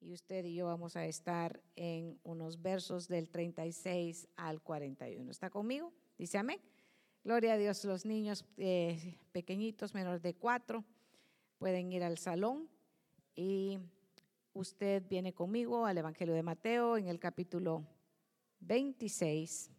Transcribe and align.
y 0.00 0.12
usted 0.12 0.44
y 0.44 0.54
yo 0.54 0.66
vamos 0.66 0.96
a 0.96 1.06
estar 1.06 1.60
en 1.76 2.18
unos 2.24 2.60
versos 2.62 3.06
del 3.06 3.28
36 3.28 4.28
al 4.36 4.62
41. 4.62 5.30
¿Está 5.30 5.50
conmigo? 5.50 5.92
Dice 6.16 6.38
amén. 6.38 6.60
Gloria 7.22 7.52
a 7.52 7.58
Dios, 7.58 7.84
los 7.84 8.06
niños 8.06 8.46
eh, 8.56 9.18
pequeñitos, 9.32 9.92
menores 9.92 10.22
de 10.22 10.34
cuatro, 10.34 10.84
pueden 11.58 11.92
ir 11.92 12.02
al 12.02 12.16
salón 12.16 12.68
y 13.34 13.78
usted 14.54 15.02
viene 15.06 15.34
conmigo 15.34 15.84
al 15.84 15.98
Evangelio 15.98 16.34
de 16.34 16.42
Mateo 16.42 16.96
en 16.96 17.08
el 17.08 17.18
capítulo 17.18 17.84
26 18.60 19.70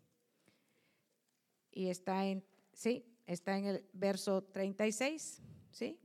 y 1.71 1.87
está 1.87 2.27
en, 2.27 2.43
sí, 2.73 3.05
está 3.25 3.57
en 3.57 3.65
el 3.65 3.85
verso 3.93 4.43
36, 4.43 5.41
¿sí? 5.71 5.97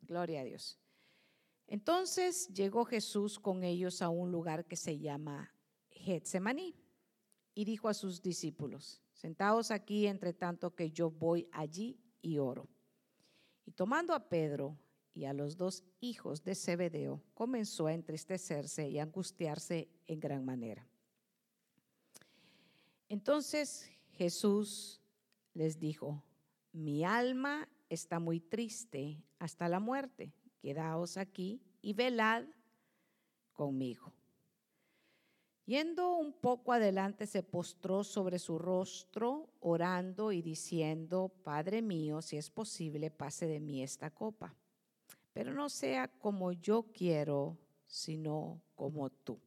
Gloria 0.00 0.40
a 0.40 0.44
Dios. 0.44 0.81
Entonces 1.72 2.48
llegó 2.48 2.84
Jesús 2.84 3.38
con 3.38 3.64
ellos 3.64 4.02
a 4.02 4.10
un 4.10 4.30
lugar 4.30 4.66
que 4.66 4.76
se 4.76 4.98
llama 4.98 5.54
Getsemaní 5.88 6.76
y 7.54 7.64
dijo 7.64 7.88
a 7.88 7.94
sus 7.94 8.20
discípulos, 8.20 9.00
sentaos 9.14 9.70
aquí 9.70 10.06
entre 10.06 10.34
tanto 10.34 10.74
que 10.74 10.90
yo 10.90 11.10
voy 11.10 11.48
allí 11.50 11.98
y 12.20 12.36
oro. 12.36 12.68
Y 13.64 13.72
tomando 13.72 14.12
a 14.12 14.28
Pedro 14.28 14.76
y 15.14 15.24
a 15.24 15.32
los 15.32 15.56
dos 15.56 15.82
hijos 16.00 16.44
de 16.44 16.54
Zebedeo, 16.54 17.22
comenzó 17.32 17.86
a 17.86 17.94
entristecerse 17.94 18.90
y 18.90 18.98
angustiarse 18.98 19.88
en 20.06 20.20
gran 20.20 20.44
manera. 20.44 20.86
Entonces 23.08 23.90
Jesús 24.10 25.00
les 25.54 25.78
dijo, 25.78 26.22
mi 26.70 27.02
alma 27.02 27.66
está 27.88 28.18
muy 28.18 28.40
triste 28.40 29.24
hasta 29.38 29.70
la 29.70 29.80
muerte 29.80 30.34
quedaos 30.62 31.16
aquí 31.16 31.60
y 31.82 31.92
velad 31.92 32.44
conmigo. 33.52 34.12
Yendo 35.66 36.16
un 36.16 36.32
poco 36.32 36.72
adelante, 36.72 37.26
se 37.26 37.42
postró 37.42 38.04
sobre 38.04 38.38
su 38.38 38.58
rostro, 38.58 39.48
orando 39.60 40.32
y 40.32 40.40
diciendo, 40.40 41.32
Padre 41.42 41.82
mío, 41.82 42.22
si 42.22 42.36
es 42.36 42.50
posible, 42.50 43.10
pase 43.10 43.46
de 43.46 43.60
mí 43.60 43.82
esta 43.82 44.10
copa, 44.10 44.54
pero 45.32 45.52
no 45.52 45.68
sea 45.68 46.08
como 46.08 46.52
yo 46.52 46.84
quiero, 46.92 47.58
sino 47.86 48.60
como 48.74 49.10
tú. 49.10 49.38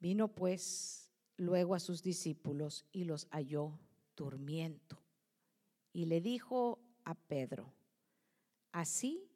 Vino 0.00 0.28
pues 0.28 1.12
luego 1.36 1.74
a 1.74 1.80
sus 1.80 2.02
discípulos 2.02 2.84
y 2.92 3.04
los 3.04 3.26
halló 3.30 3.78
durmiendo. 4.16 4.98
Y 5.92 6.06
le 6.06 6.20
dijo 6.20 6.80
a 7.04 7.14
Pedro, 7.14 7.72
así 8.74 9.30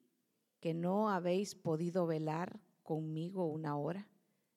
que 0.58 0.74
no 0.74 1.10
habéis 1.10 1.54
podido 1.54 2.06
velar 2.06 2.60
conmigo 2.82 3.46
una 3.46 3.76
hora. 3.76 4.08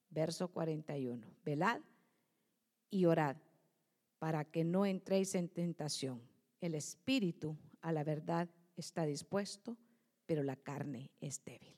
Verso 0.10 0.48
41. 0.48 1.26
Velad 1.46 1.82
y 2.90 3.06
orad 3.06 3.38
para 4.18 4.44
que 4.44 4.64
no 4.64 4.88
entréis 4.88 5.36
en 5.36 5.50
tentación. 5.50 6.20
El 6.60 6.74
espíritu 6.74 7.56
a 7.82 7.92
la 7.92 8.04
verdad 8.04 8.50
está 8.76 9.06
dispuesto, 9.06 9.78
pero 10.26 10.42
la 10.42 10.56
carne 10.56 11.12
es 11.20 11.46
débil. 11.46 11.78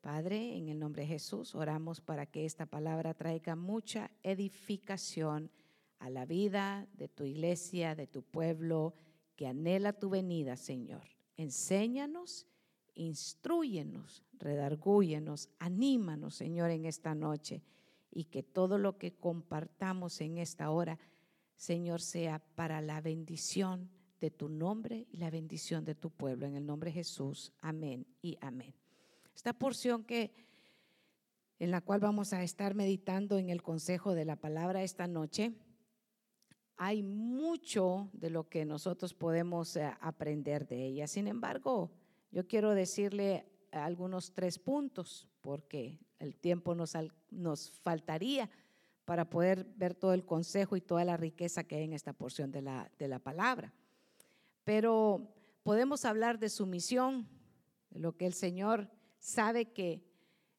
Padre, 0.00 0.56
en 0.56 0.68
el 0.68 0.80
nombre 0.80 1.02
de 1.02 1.08
Jesús, 1.08 1.54
oramos 1.54 2.00
para 2.00 2.26
que 2.26 2.44
esta 2.44 2.66
palabra 2.66 3.14
traiga 3.14 3.54
mucha 3.54 4.10
edificación 4.24 5.50
a 6.00 6.10
la 6.10 6.26
vida 6.26 6.88
de 6.92 7.06
tu 7.06 7.24
iglesia, 7.24 7.94
de 7.94 8.08
tu 8.08 8.24
pueblo, 8.24 8.94
que 9.36 9.46
anhela 9.46 9.92
tu 9.92 10.10
venida, 10.10 10.56
Señor. 10.56 11.15
Enséñanos, 11.36 12.46
instruyenos, 12.94 14.22
redargúyenos, 14.38 15.48
anímanos, 15.58 16.34
Señor, 16.34 16.70
en 16.70 16.86
esta 16.86 17.14
noche 17.14 17.62
y 18.10 18.24
que 18.24 18.42
todo 18.42 18.78
lo 18.78 18.98
que 18.98 19.12
compartamos 19.12 20.20
en 20.20 20.38
esta 20.38 20.70
hora, 20.70 20.98
Señor, 21.56 22.00
sea 22.00 22.38
para 22.54 22.80
la 22.80 23.00
bendición 23.00 23.90
de 24.20 24.30
tu 24.30 24.48
nombre 24.48 25.06
y 25.10 25.18
la 25.18 25.30
bendición 25.30 25.84
de 25.84 25.94
tu 25.94 26.10
pueblo. 26.10 26.46
En 26.46 26.56
el 26.56 26.64
nombre 26.64 26.90
de 26.90 26.94
Jesús, 26.94 27.52
amén 27.60 28.06
y 28.22 28.38
amén. 28.40 28.74
Esta 29.34 29.52
porción 29.52 30.04
que 30.04 30.32
en 31.58 31.70
la 31.70 31.80
cual 31.80 32.00
vamos 32.00 32.32
a 32.32 32.42
estar 32.42 32.74
meditando 32.74 33.38
en 33.38 33.48
el 33.50 33.62
consejo 33.62 34.14
de 34.14 34.24
la 34.24 34.36
palabra 34.36 34.82
esta 34.82 35.06
noche, 35.06 35.52
hay 36.76 37.02
mucho 37.02 38.10
de 38.12 38.30
lo 38.30 38.48
que 38.48 38.64
nosotros 38.64 39.14
podemos 39.14 39.76
eh, 39.76 39.90
aprender 40.00 40.66
de 40.66 40.84
ella. 40.84 41.06
Sin 41.06 41.26
embargo, 41.26 41.90
yo 42.30 42.46
quiero 42.46 42.74
decirle 42.74 43.46
algunos 43.72 44.32
tres 44.32 44.58
puntos, 44.58 45.28
porque 45.40 45.98
el 46.18 46.36
tiempo 46.36 46.74
nos, 46.74 46.92
nos 47.30 47.70
faltaría 47.70 48.50
para 49.04 49.30
poder 49.30 49.64
ver 49.76 49.94
todo 49.94 50.12
el 50.12 50.24
consejo 50.24 50.76
y 50.76 50.80
toda 50.80 51.04
la 51.04 51.16
riqueza 51.16 51.64
que 51.64 51.76
hay 51.76 51.84
en 51.84 51.92
esta 51.92 52.12
porción 52.12 52.50
de 52.50 52.62
la, 52.62 52.90
de 52.98 53.08
la 53.08 53.18
palabra. 53.18 53.72
Pero 54.64 55.32
podemos 55.62 56.04
hablar 56.04 56.38
de 56.38 56.48
su 56.48 56.66
misión, 56.66 57.28
lo 57.90 58.16
que 58.16 58.26
el 58.26 58.34
Señor 58.34 58.90
sabe 59.18 59.72
que 59.72 60.02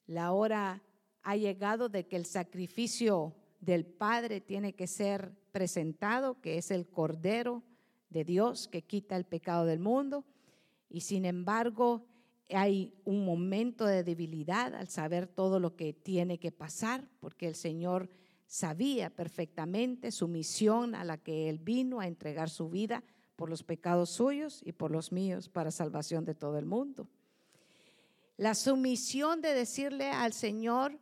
la 0.06 0.32
hora 0.32 0.82
ha 1.22 1.36
llegado 1.36 1.90
de 1.90 2.08
que 2.08 2.16
el 2.16 2.26
sacrificio 2.26 3.36
del 3.68 3.86
Padre 3.86 4.40
tiene 4.40 4.74
que 4.74 4.88
ser 4.88 5.34
presentado, 5.52 6.40
que 6.40 6.58
es 6.58 6.72
el 6.72 6.88
Cordero 6.88 7.64
de 8.10 8.24
Dios 8.24 8.70
que 8.70 8.82
quita 8.82 9.18
el 9.18 9.26
pecado 9.26 9.66
del 9.66 9.80
mundo. 9.80 10.24
Y 10.90 11.02
sin 11.02 11.26
embargo, 11.26 12.06
hay 12.50 12.94
un 13.04 13.26
momento 13.26 13.86
de 13.86 14.06
debilidad 14.06 14.74
al 14.74 14.88
saber 14.88 15.28
todo 15.28 15.60
lo 15.60 15.76
que 15.76 15.92
tiene 15.92 16.40
que 16.40 16.54
pasar, 16.54 17.10
porque 17.20 17.46
el 17.46 17.56
Señor 17.56 18.10
sabía 18.46 19.10
perfectamente 19.10 20.12
su 20.12 20.30
misión 20.30 20.96
a 20.96 21.04
la 21.04 21.18
que 21.18 21.50
Él 21.50 21.60
vino 21.60 22.00
a 22.00 22.08
entregar 22.08 22.50
su 22.50 22.70
vida 22.70 23.04
por 23.36 23.50
los 23.50 23.64
pecados 23.64 24.12
suyos 24.12 24.62
y 24.64 24.72
por 24.72 24.92
los 24.92 25.12
míos 25.12 25.50
para 25.50 25.72
salvación 25.72 26.24
de 26.24 26.36
todo 26.36 26.58
el 26.58 26.66
mundo. 26.66 27.10
La 28.38 28.56
sumisión 28.56 29.42
de 29.42 29.54
decirle 29.54 30.10
al 30.10 30.32
Señor, 30.32 30.98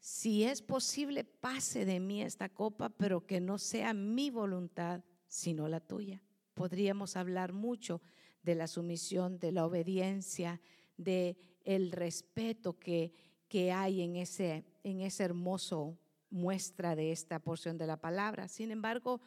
si 0.00 0.44
es 0.44 0.62
posible, 0.62 1.24
pase 1.24 1.84
de 1.84 2.00
mí 2.00 2.22
esta 2.22 2.48
copa, 2.48 2.88
pero 2.88 3.26
que 3.26 3.38
no 3.38 3.58
sea 3.58 3.92
mi 3.92 4.30
voluntad, 4.30 5.04
sino 5.28 5.68
la 5.68 5.80
tuya. 5.80 6.22
Podríamos 6.54 7.16
hablar 7.16 7.52
mucho 7.52 8.00
de 8.42 8.54
la 8.54 8.66
sumisión, 8.66 9.38
de 9.38 9.52
la 9.52 9.66
obediencia, 9.66 10.60
de 10.96 11.36
el 11.64 11.92
respeto 11.92 12.78
que, 12.78 13.12
que 13.48 13.72
hay 13.72 14.00
en 14.00 14.16
ese, 14.16 14.64
en 14.82 15.02
ese 15.02 15.24
hermoso 15.24 15.98
muestra 16.30 16.96
de 16.96 17.12
esta 17.12 17.38
porción 17.38 17.76
de 17.76 17.86
la 17.86 17.98
palabra. 17.98 18.48
Sin 18.48 18.70
embargo, 18.70 19.20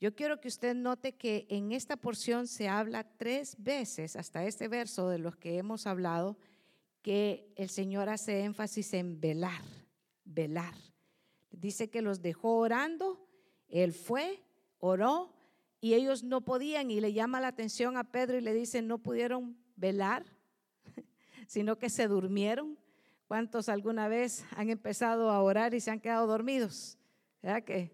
yo 0.00 0.14
quiero 0.14 0.40
que 0.40 0.48
usted 0.48 0.74
note 0.74 1.14
que 1.14 1.46
en 1.48 1.72
esta 1.72 1.96
porción 1.96 2.46
se 2.46 2.68
habla 2.68 3.04
tres 3.16 3.56
veces, 3.58 4.16
hasta 4.16 4.44
este 4.44 4.68
verso 4.68 5.08
de 5.08 5.18
los 5.18 5.36
que 5.36 5.58
hemos 5.58 5.86
hablado, 5.86 6.36
que 7.02 7.52
el 7.56 7.68
Señor 7.68 8.08
hace 8.08 8.44
énfasis 8.44 8.94
en 8.94 9.20
velar, 9.20 9.62
velar. 10.28 10.74
Dice 11.50 11.90
que 11.90 12.02
los 12.02 12.22
dejó 12.22 12.58
orando, 12.58 13.26
Él 13.68 13.92
fue, 13.92 14.42
oró, 14.78 15.34
y 15.80 15.94
ellos 15.94 16.24
no 16.24 16.40
podían 16.44 16.90
y 16.90 17.00
le 17.00 17.12
llama 17.12 17.40
la 17.40 17.48
atención 17.48 17.96
a 17.96 18.10
Pedro 18.10 18.36
y 18.36 18.40
le 18.40 18.52
dice, 18.52 18.82
no 18.82 18.98
pudieron 18.98 19.56
velar, 19.76 20.24
sino 21.46 21.78
que 21.78 21.88
se 21.88 22.08
durmieron. 22.08 22.78
¿Cuántos 23.26 23.68
alguna 23.68 24.08
vez 24.08 24.44
han 24.56 24.70
empezado 24.70 25.30
a 25.30 25.42
orar 25.42 25.74
y 25.74 25.80
se 25.80 25.90
han 25.90 26.00
quedado 26.00 26.26
dormidos? 26.26 26.98
¿Verdad 27.42 27.62
que? 27.62 27.92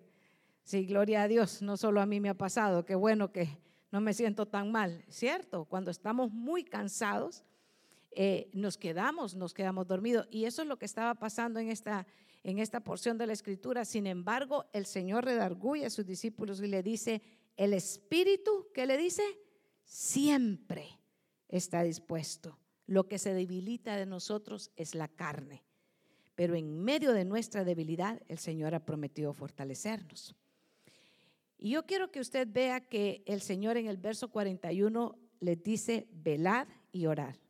Sí, 0.62 0.86
gloria 0.86 1.22
a 1.22 1.28
Dios, 1.28 1.60
no 1.60 1.76
solo 1.76 2.00
a 2.00 2.06
mí 2.06 2.20
me 2.20 2.30
ha 2.30 2.34
pasado, 2.34 2.86
qué 2.86 2.94
bueno 2.94 3.32
que 3.32 3.58
no 3.90 4.00
me 4.00 4.14
siento 4.14 4.46
tan 4.46 4.72
mal, 4.72 5.04
¿cierto? 5.08 5.66
Cuando 5.66 5.90
estamos 5.90 6.32
muy 6.32 6.64
cansados, 6.64 7.44
eh, 8.16 8.50
nos 8.52 8.76
quedamos, 8.76 9.34
nos 9.34 9.54
quedamos 9.54 9.86
dormidos. 9.86 10.26
Y 10.30 10.44
eso 10.44 10.62
es 10.62 10.68
lo 10.68 10.78
que 10.78 10.86
estaba 10.86 11.14
pasando 11.14 11.60
en 11.60 11.70
esta, 11.70 12.06
en 12.42 12.58
esta 12.58 12.80
porción 12.80 13.18
de 13.18 13.26
la 13.26 13.32
escritura. 13.32 13.84
Sin 13.84 14.06
embargo, 14.06 14.66
el 14.72 14.86
Señor 14.86 15.24
redarguye 15.24 15.86
a 15.86 15.90
sus 15.90 16.06
discípulos 16.06 16.60
y 16.60 16.66
le 16.66 16.82
dice, 16.82 17.22
el 17.56 17.72
espíritu, 17.72 18.68
¿qué 18.72 18.86
le 18.86 18.96
dice? 18.96 19.22
Siempre 19.84 20.88
está 21.48 21.82
dispuesto. 21.82 22.58
Lo 22.86 23.08
que 23.08 23.18
se 23.18 23.32
debilita 23.32 23.96
de 23.96 24.06
nosotros 24.06 24.70
es 24.76 24.94
la 24.94 25.08
carne. 25.08 25.64
Pero 26.34 26.54
en 26.54 26.82
medio 26.82 27.12
de 27.12 27.24
nuestra 27.24 27.64
debilidad, 27.64 28.20
el 28.28 28.38
Señor 28.38 28.74
ha 28.74 28.84
prometido 28.84 29.32
fortalecernos. 29.32 30.34
Y 31.58 31.70
yo 31.70 31.86
quiero 31.86 32.10
que 32.10 32.20
usted 32.20 32.48
vea 32.50 32.80
que 32.80 33.22
el 33.26 33.40
Señor 33.40 33.76
en 33.76 33.86
el 33.86 33.96
verso 33.96 34.28
41 34.28 35.16
le 35.40 35.56
dice, 35.56 36.08
velad 36.12 36.66
y 36.92 37.06
orar. 37.06 37.43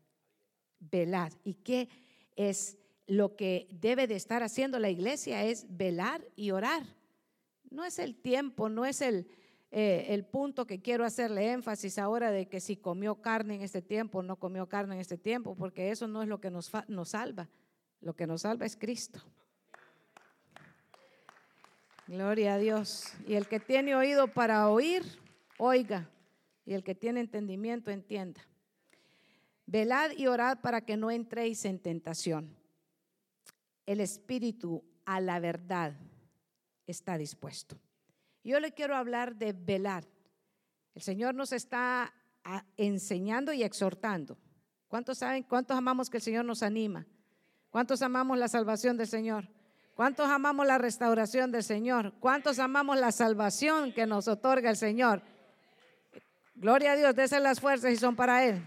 Velad. 0.91 1.33
¿Y 1.45 1.55
qué 1.55 1.89
es 2.37 2.79
lo 3.07 3.37
que 3.37 3.69
debe 3.71 4.07
de 4.07 4.17
estar 4.17 4.43
haciendo 4.43 4.79
la 4.79 4.91
iglesia? 4.91 5.45
Es 5.45 5.67
velar 5.69 6.25
y 6.37 6.51
orar. 6.51 6.85
No 7.71 7.85
es 7.85 7.99
el 7.99 8.15
tiempo, 8.15 8.69
no 8.69 8.85
es 8.85 9.01
el, 9.01 9.27
eh, 9.71 10.07
el 10.11 10.25
punto 10.25 10.67
que 10.67 10.81
quiero 10.81 11.05
hacerle 11.05 11.51
énfasis 11.51 11.99
ahora 11.99 12.31
de 12.31 12.47
que 12.47 12.61
si 12.61 12.77
comió 12.77 13.17
carne 13.17 13.57
en 13.57 13.63
este 13.63 13.83
tiempo, 13.83 14.23
no 14.23 14.37
comió 14.37 14.69
carne 14.69 14.95
en 14.95 15.01
este 15.01 15.19
tiempo, 15.19 15.57
porque 15.57 15.91
eso 15.91 16.07
no 16.07 16.23
es 16.23 16.29
lo 16.29 16.41
que 16.41 16.51
nos, 16.51 16.71
nos 16.89 17.09
salva. 17.09 17.49
Lo 18.01 18.15
que 18.15 18.27
nos 18.27 18.43
salva 18.43 18.67
es 18.67 18.77
Cristo. 18.77 19.21
Gloria 22.07 22.55
a 22.55 22.59
Dios. 22.59 23.13
Y 23.27 23.35
el 23.35 23.49
que 23.49 23.61
tiene 23.61 23.97
oído 23.97 24.29
para 24.29 24.69
oír, 24.69 25.03
oiga. 25.59 26.09
Y 26.67 26.75
el 26.75 26.85
que 26.85 26.95
tiene 26.95 27.21
entendimiento, 27.21 27.91
entienda. 27.91 28.43
Velad 29.67 30.11
y 30.17 30.27
orad 30.27 30.61
para 30.61 30.83
que 30.83 30.97
no 30.97 31.11
entréis 31.11 31.65
en 31.65 31.79
tentación. 31.79 32.57
El 33.87 34.01
espíritu 34.01 34.85
a 35.05 35.21
la 35.21 35.41
verdad 35.41 35.95
está 36.87 37.17
dispuesto. 37.19 37.79
Yo 38.43 38.61
le 38.61 38.73
quiero 38.73 38.95
hablar 38.95 39.37
de 39.37 39.53
velar. 39.53 40.05
El 40.95 41.03
Señor 41.03 41.35
nos 41.35 41.53
está 41.53 42.13
enseñando 42.77 43.53
y 43.53 43.63
exhortando. 43.63 44.39
¿Cuántos 44.89 45.19
saben? 45.19 45.43
¿Cuántos 45.43 45.77
amamos 45.77 46.11
que 46.11 46.19
el 46.19 46.23
Señor 46.23 46.45
nos 46.45 46.63
anima? 46.63 47.07
¿Cuántos 47.71 48.03
amamos 48.03 48.39
la 48.39 48.49
salvación 48.49 48.97
del 48.97 49.09
Señor? 49.09 49.49
¿Cuántos 49.95 50.29
amamos 50.29 50.67
la 50.67 50.79
restauración 50.79 51.51
del 51.53 51.65
Señor? 51.65 52.13
¿Cuántos 52.21 52.59
amamos 52.59 52.99
la 52.99 53.13
salvación 53.13 53.93
que 53.93 54.07
nos 54.07 54.29
otorga 54.29 54.71
el 54.71 54.77
Señor? 54.77 55.23
Gloria 56.55 56.93
a 56.93 56.97
Dios, 56.97 57.15
desen 57.15 57.43
las 57.43 57.61
fuerzas 57.61 57.93
y 57.93 57.97
son 57.97 58.15
para 58.15 58.45
Él. 58.45 58.63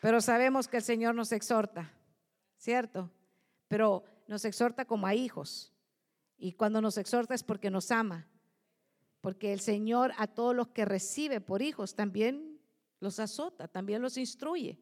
Pero 0.00 0.20
sabemos 0.20 0.68
que 0.68 0.78
el 0.78 0.82
Señor 0.82 1.14
nos 1.14 1.32
exhorta, 1.32 1.92
¿cierto? 2.56 3.10
Pero 3.68 4.04
nos 4.28 4.44
exhorta 4.44 4.84
como 4.84 5.06
a 5.06 5.14
hijos. 5.14 5.72
Y 6.36 6.52
cuando 6.52 6.80
nos 6.80 6.98
exhorta 6.98 7.34
es 7.34 7.42
porque 7.42 7.70
nos 7.70 7.90
ama. 7.90 8.28
Porque 9.20 9.52
el 9.52 9.60
Señor 9.60 10.12
a 10.18 10.26
todos 10.26 10.54
los 10.54 10.68
que 10.68 10.84
recibe 10.84 11.40
por 11.40 11.62
hijos 11.62 11.94
también 11.94 12.60
los 13.00 13.18
azota, 13.18 13.68
también 13.68 14.02
los 14.02 14.16
instruye 14.16 14.78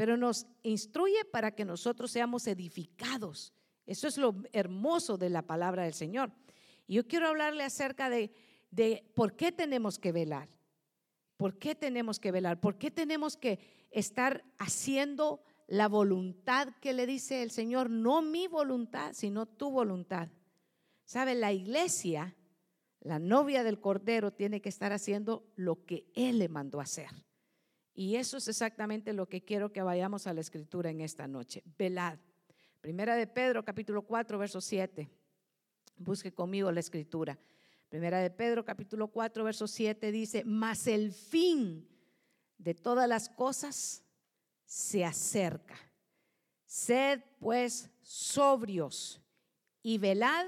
pero 0.00 0.16
nos 0.16 0.46
instruye 0.62 1.26
para 1.26 1.54
que 1.54 1.66
nosotros 1.66 2.10
seamos 2.10 2.46
edificados. 2.46 3.52
Eso 3.84 4.08
es 4.08 4.16
lo 4.16 4.34
hermoso 4.50 5.18
de 5.18 5.28
la 5.28 5.42
palabra 5.42 5.82
del 5.82 5.92
Señor. 5.92 6.32
Y 6.86 6.94
yo 6.94 7.06
quiero 7.06 7.28
hablarle 7.28 7.64
acerca 7.64 8.08
de, 8.08 8.32
de 8.70 9.04
por 9.14 9.36
qué 9.36 9.52
tenemos 9.52 9.98
que 9.98 10.10
velar. 10.10 10.48
¿Por 11.40 11.56
qué 11.56 11.74
tenemos 11.74 12.20
que 12.20 12.32
velar? 12.32 12.60
¿Por 12.60 12.76
qué 12.76 12.90
tenemos 12.90 13.38
que 13.38 13.60
estar 13.90 14.44
haciendo 14.58 15.42
la 15.68 15.88
voluntad 15.88 16.68
que 16.82 16.92
le 16.92 17.06
dice 17.06 17.42
el 17.42 17.50
Señor? 17.50 17.88
No 17.88 18.20
mi 18.20 18.46
voluntad, 18.46 19.14
sino 19.14 19.46
tu 19.46 19.70
voluntad. 19.70 20.28
¿Sabe? 21.06 21.34
La 21.34 21.50
iglesia, 21.50 22.36
la 23.00 23.18
novia 23.18 23.64
del 23.64 23.80
Cordero, 23.80 24.34
tiene 24.34 24.60
que 24.60 24.68
estar 24.68 24.92
haciendo 24.92 25.50
lo 25.56 25.86
que 25.86 26.04
Él 26.14 26.40
le 26.40 26.50
mandó 26.50 26.78
hacer. 26.78 27.08
Y 27.94 28.16
eso 28.16 28.36
es 28.36 28.46
exactamente 28.46 29.14
lo 29.14 29.26
que 29.26 29.42
quiero 29.42 29.72
que 29.72 29.80
vayamos 29.80 30.26
a 30.26 30.34
la 30.34 30.42
escritura 30.42 30.90
en 30.90 31.00
esta 31.00 31.26
noche. 31.26 31.62
Velad. 31.78 32.18
Primera 32.82 33.16
de 33.16 33.26
Pedro, 33.26 33.64
capítulo 33.64 34.02
4, 34.02 34.38
verso 34.38 34.60
7. 34.60 35.08
Busque 35.96 36.34
conmigo 36.34 36.70
la 36.70 36.80
escritura. 36.80 37.38
Primera 37.90 38.20
de 38.20 38.30
Pedro, 38.30 38.64
capítulo 38.64 39.08
4, 39.08 39.42
verso 39.42 39.66
7 39.66 40.12
dice, 40.12 40.44
mas 40.44 40.86
el 40.86 41.10
fin 41.12 41.88
de 42.56 42.72
todas 42.72 43.08
las 43.08 43.28
cosas 43.28 44.04
se 44.64 45.04
acerca. 45.04 45.74
Sed 46.64 47.20
pues 47.40 47.90
sobrios 48.00 49.20
y 49.82 49.98
velad 49.98 50.46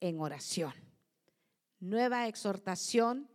en 0.00 0.20
oración. 0.20 0.74
Nueva 1.80 2.28
exhortación 2.28 3.30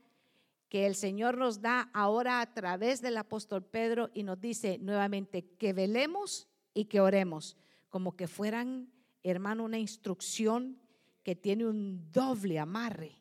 que 0.69 0.85
el 0.85 0.93
Señor 0.93 1.35
nos 1.35 1.61
da 1.61 1.89
ahora 1.95 2.41
a 2.41 2.53
través 2.53 3.01
del 3.01 3.17
apóstol 3.17 3.65
Pedro 3.65 4.11
y 4.13 4.21
nos 4.21 4.39
dice 4.39 4.77
nuevamente 4.77 5.49
que 5.57 5.73
velemos 5.73 6.47
y 6.75 6.85
que 6.85 7.01
oremos, 7.01 7.57
como 7.89 8.15
que 8.15 8.27
fueran, 8.27 8.93
hermano, 9.23 9.63
una 9.63 9.79
instrucción 9.79 10.79
que 11.23 11.35
tiene 11.35 11.65
un 11.65 12.11
doble 12.11 12.59
amarre, 12.59 13.15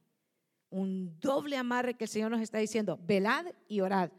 un 0.71 1.19
doble 1.21 1.57
amarre 1.57 1.95
que 1.95 2.05
el 2.05 2.11
Señor 2.11 2.31
nos 2.31 2.41
está 2.41 2.59
diciendo, 2.59 2.99
velad 3.03 3.47
y 3.69 3.81
orad. 3.81 4.11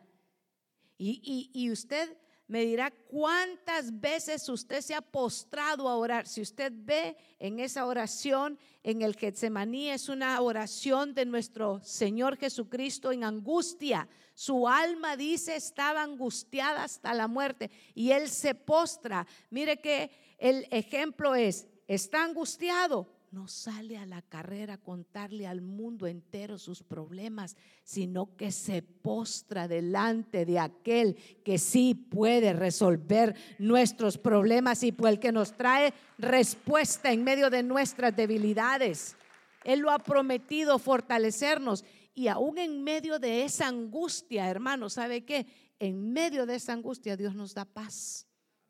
Y, 0.98 1.22
y, 1.24 1.50
y 1.54 1.72
usted 1.72 2.18
me 2.50 2.66
dirá 2.66 2.90
cuántas 2.90 4.00
veces 4.02 4.50
usted 4.50 4.82
se 4.82 4.96
ha 4.96 5.02
postrado 5.02 5.88
a 5.88 5.96
orar. 5.96 6.26
Si 6.26 6.42
usted 6.42 6.74
ve 6.76 7.16
en 7.38 7.60
esa 7.60 7.86
oración 7.86 8.58
en 8.82 9.04
el 9.04 9.16
Getsemaní, 9.16 9.92
es 9.92 10.10
una 10.10 10.42
oración 10.42 11.14
de 11.14 11.26
nuestro 11.26 11.80
Señor 11.84 12.38
Jesucristo 12.38 13.12
en 13.12 13.24
angustia. 13.24 14.10
Su 14.34 14.68
alma 14.68 15.16
dice 15.16 15.56
estaba 15.56 16.02
angustiada 16.02 16.84
hasta 16.84 17.14
la 17.14 17.28
muerte 17.28 17.70
y 17.94 18.12
él 18.14 18.28
se 18.28 18.56
postra. 18.56 19.28
Mire 19.52 19.80
que 19.80 20.10
el 20.40 20.68
ejemplo 20.72 21.36
es, 21.36 21.68
está 21.88 22.24
angustiado, 22.24 23.08
no 23.32 23.48
sale 23.48 23.98
a 23.98 24.06
la 24.06 24.22
carrera 24.22 24.76
a 24.76 24.78
contarle 24.78 25.48
al 25.48 25.62
mundo 25.62 26.08
entero 26.08 26.58
sus 26.58 26.84
problemas, 26.84 27.56
sino 27.84 28.36
que 28.36 28.52
se 28.52 28.82
postra 28.82 29.68
delante 29.68 30.46
de 30.46 30.60
aquel 30.60 31.16
que 31.44 31.58
sí 31.58 31.94
puede 31.96 32.54
resolver 32.54 33.36
nuestros 33.58 34.18
problemas 34.18 34.84
y 34.84 34.92
pues 34.92 35.14
el 35.14 35.20
que 35.20 35.32
nos 35.32 35.56
trae 35.56 35.94
respuesta 36.18 37.12
en 37.12 37.24
medio 37.24 37.50
de 37.50 37.64
nuestras 37.64 38.16
debilidades. 38.16 39.16
Él 39.64 39.80
lo 39.80 39.92
ha 39.92 40.00
prometido 40.00 40.80
fortalecernos 40.80 41.84
y 42.14 42.28
aún 42.28 42.58
en 42.58 42.84
medio 42.84 43.20
de 43.20 43.44
esa 43.44 43.68
angustia, 43.68 44.50
hermano, 44.50 44.90
¿sabe 44.90 45.26
qué? 45.26 45.46
En 45.80 46.12
medio 46.12 46.46
de 46.46 46.56
esa 46.56 46.74
angustia 46.74 47.16
Dios 47.16 47.36
nos 47.36 47.54
da 47.54 47.66
paz. 47.66 48.29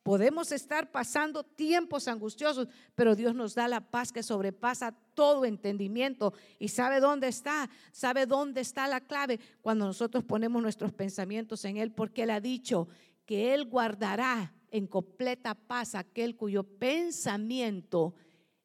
Podemos 0.10 0.52
estar 0.52 0.90
pasando 0.90 1.44
tiempos 1.44 2.08
angustiosos, 2.08 2.68
pero 2.96 3.16
Dios 3.16 3.36
nos 3.36 3.54
da 3.54 3.68
la 3.68 3.92
paz 3.92 4.12
que 4.12 4.24
sobrepasa 4.24 4.92
todo 5.14 5.46
entendimiento 5.46 6.34
y 6.58 6.70
sabe 6.70 7.00
dónde 7.00 7.28
está, 7.28 7.70
sabe 7.92 8.26
dónde 8.26 8.62
está 8.62 8.88
la 8.88 9.02
clave 9.02 9.40
cuando 9.62 9.86
nosotros 9.86 10.24
ponemos 10.24 10.64
nuestros 10.64 10.94
pensamientos 10.94 11.64
en 11.64 11.78
Él, 11.78 11.92
porque 11.92 12.24
Él 12.24 12.32
ha 12.32 12.42
dicho 12.42 12.88
que 13.24 13.54
Él 13.54 13.66
guardará 13.66 14.52
en 14.72 14.88
completa 14.88 15.54
paz 15.54 15.94
aquel 15.94 16.36
cuyo 16.36 16.64
pensamiento 16.64 18.16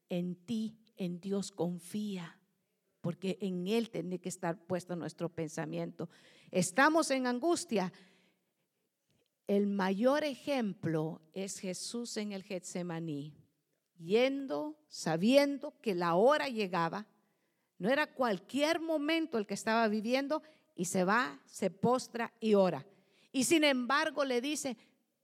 en 0.08 0.36
ti, 0.36 0.78
en 0.96 1.20
Dios 1.20 1.50
confía, 1.50 2.40
porque 3.02 3.36
en 3.42 3.66
Él 3.66 3.90
tiene 3.90 4.18
que 4.18 4.30
estar 4.30 4.64
puesto 4.64 4.96
nuestro 4.96 5.28
pensamiento. 5.28 6.08
Estamos 6.50 7.10
en 7.10 7.26
angustia 7.26 7.92
el 9.46 9.66
mayor 9.66 10.24
ejemplo 10.24 11.20
es 11.32 11.58
Jesús 11.58 12.16
en 12.16 12.32
el 12.32 12.42
Getsemaní, 12.42 13.34
yendo, 13.98 14.78
sabiendo 14.88 15.78
que 15.80 15.94
la 15.94 16.14
hora 16.14 16.48
llegaba, 16.48 17.06
no 17.78 17.90
era 17.90 18.14
cualquier 18.14 18.80
momento 18.80 19.36
el 19.36 19.46
que 19.46 19.54
estaba 19.54 19.86
viviendo 19.88 20.42
y 20.74 20.86
se 20.86 21.04
va, 21.04 21.40
se 21.46 21.70
postra 21.70 22.32
y 22.40 22.54
ora. 22.54 22.86
Y 23.32 23.44
sin 23.44 23.64
embargo 23.64 24.24
le 24.24 24.40
dice, 24.40 24.76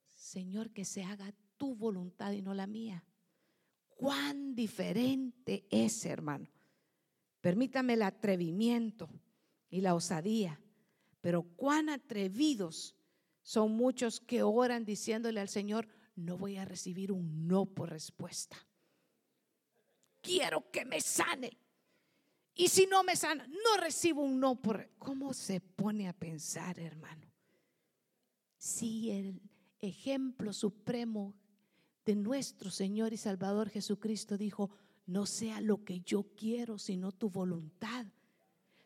Señor, 0.07 0.71
que 0.71 0.85
se 0.85 1.03
haga 1.03 1.33
tu 1.57 1.75
voluntad 1.75 2.33
y 2.33 2.43
no 2.43 2.53
la 2.55 2.67
mía. 2.67 3.05
Cuán 3.97 4.55
diferente 4.55 5.67
es, 5.71 6.05
hermano. 6.05 6.49
Permítame 7.41 7.95
el 7.95 8.03
atrevimiento 8.03 9.09
y 9.71 9.81
la 9.81 9.95
osadía, 9.95 10.61
pero 11.21 11.43
cuán 11.43 11.89
atrevidos 11.89 12.97
son 13.43 13.73
muchos 13.73 14.21
que 14.21 14.43
oran 14.43 14.85
diciéndole 14.85 15.41
al 15.41 15.49
Señor, 15.49 15.89
no 16.17 16.37
voy 16.37 16.57
a 16.57 16.65
recibir 16.65 17.13
un 17.13 17.47
no 17.49 17.67
por 17.67 17.91
respuesta. 17.91 18.57
Quiero 20.21 20.71
que 20.71 20.85
me 20.85 21.01
sane. 21.01 21.57
Y 22.55 22.69
si 22.69 22.87
no 22.87 23.03
me 23.03 23.17
sana, 23.17 23.47
no 23.47 23.81
recibo 23.81 24.23
un 24.23 24.39
no 24.39 24.61
por... 24.61 24.91
¿Cómo 24.99 25.33
se 25.33 25.61
pone 25.61 26.09
a 26.09 26.13
pensar, 26.13 26.79
hermano? 26.79 27.33
Si 28.59 29.11
el 29.11 29.41
ejemplo 29.81 30.53
supremo 30.53 31.35
de 32.05 32.17
nuestro 32.17 32.71
Señor 32.71 33.13
y 33.13 33.17
Salvador 33.17 33.71
Jesucristo 33.71 34.37
dijo, 34.37 34.71
no 35.07 35.25
sea 35.25 35.61
lo 35.61 35.85
que 35.85 36.01
yo 36.01 36.25
quiero, 36.37 36.79
sino 36.79 37.13
tu 37.13 37.31
voluntad 37.31 38.07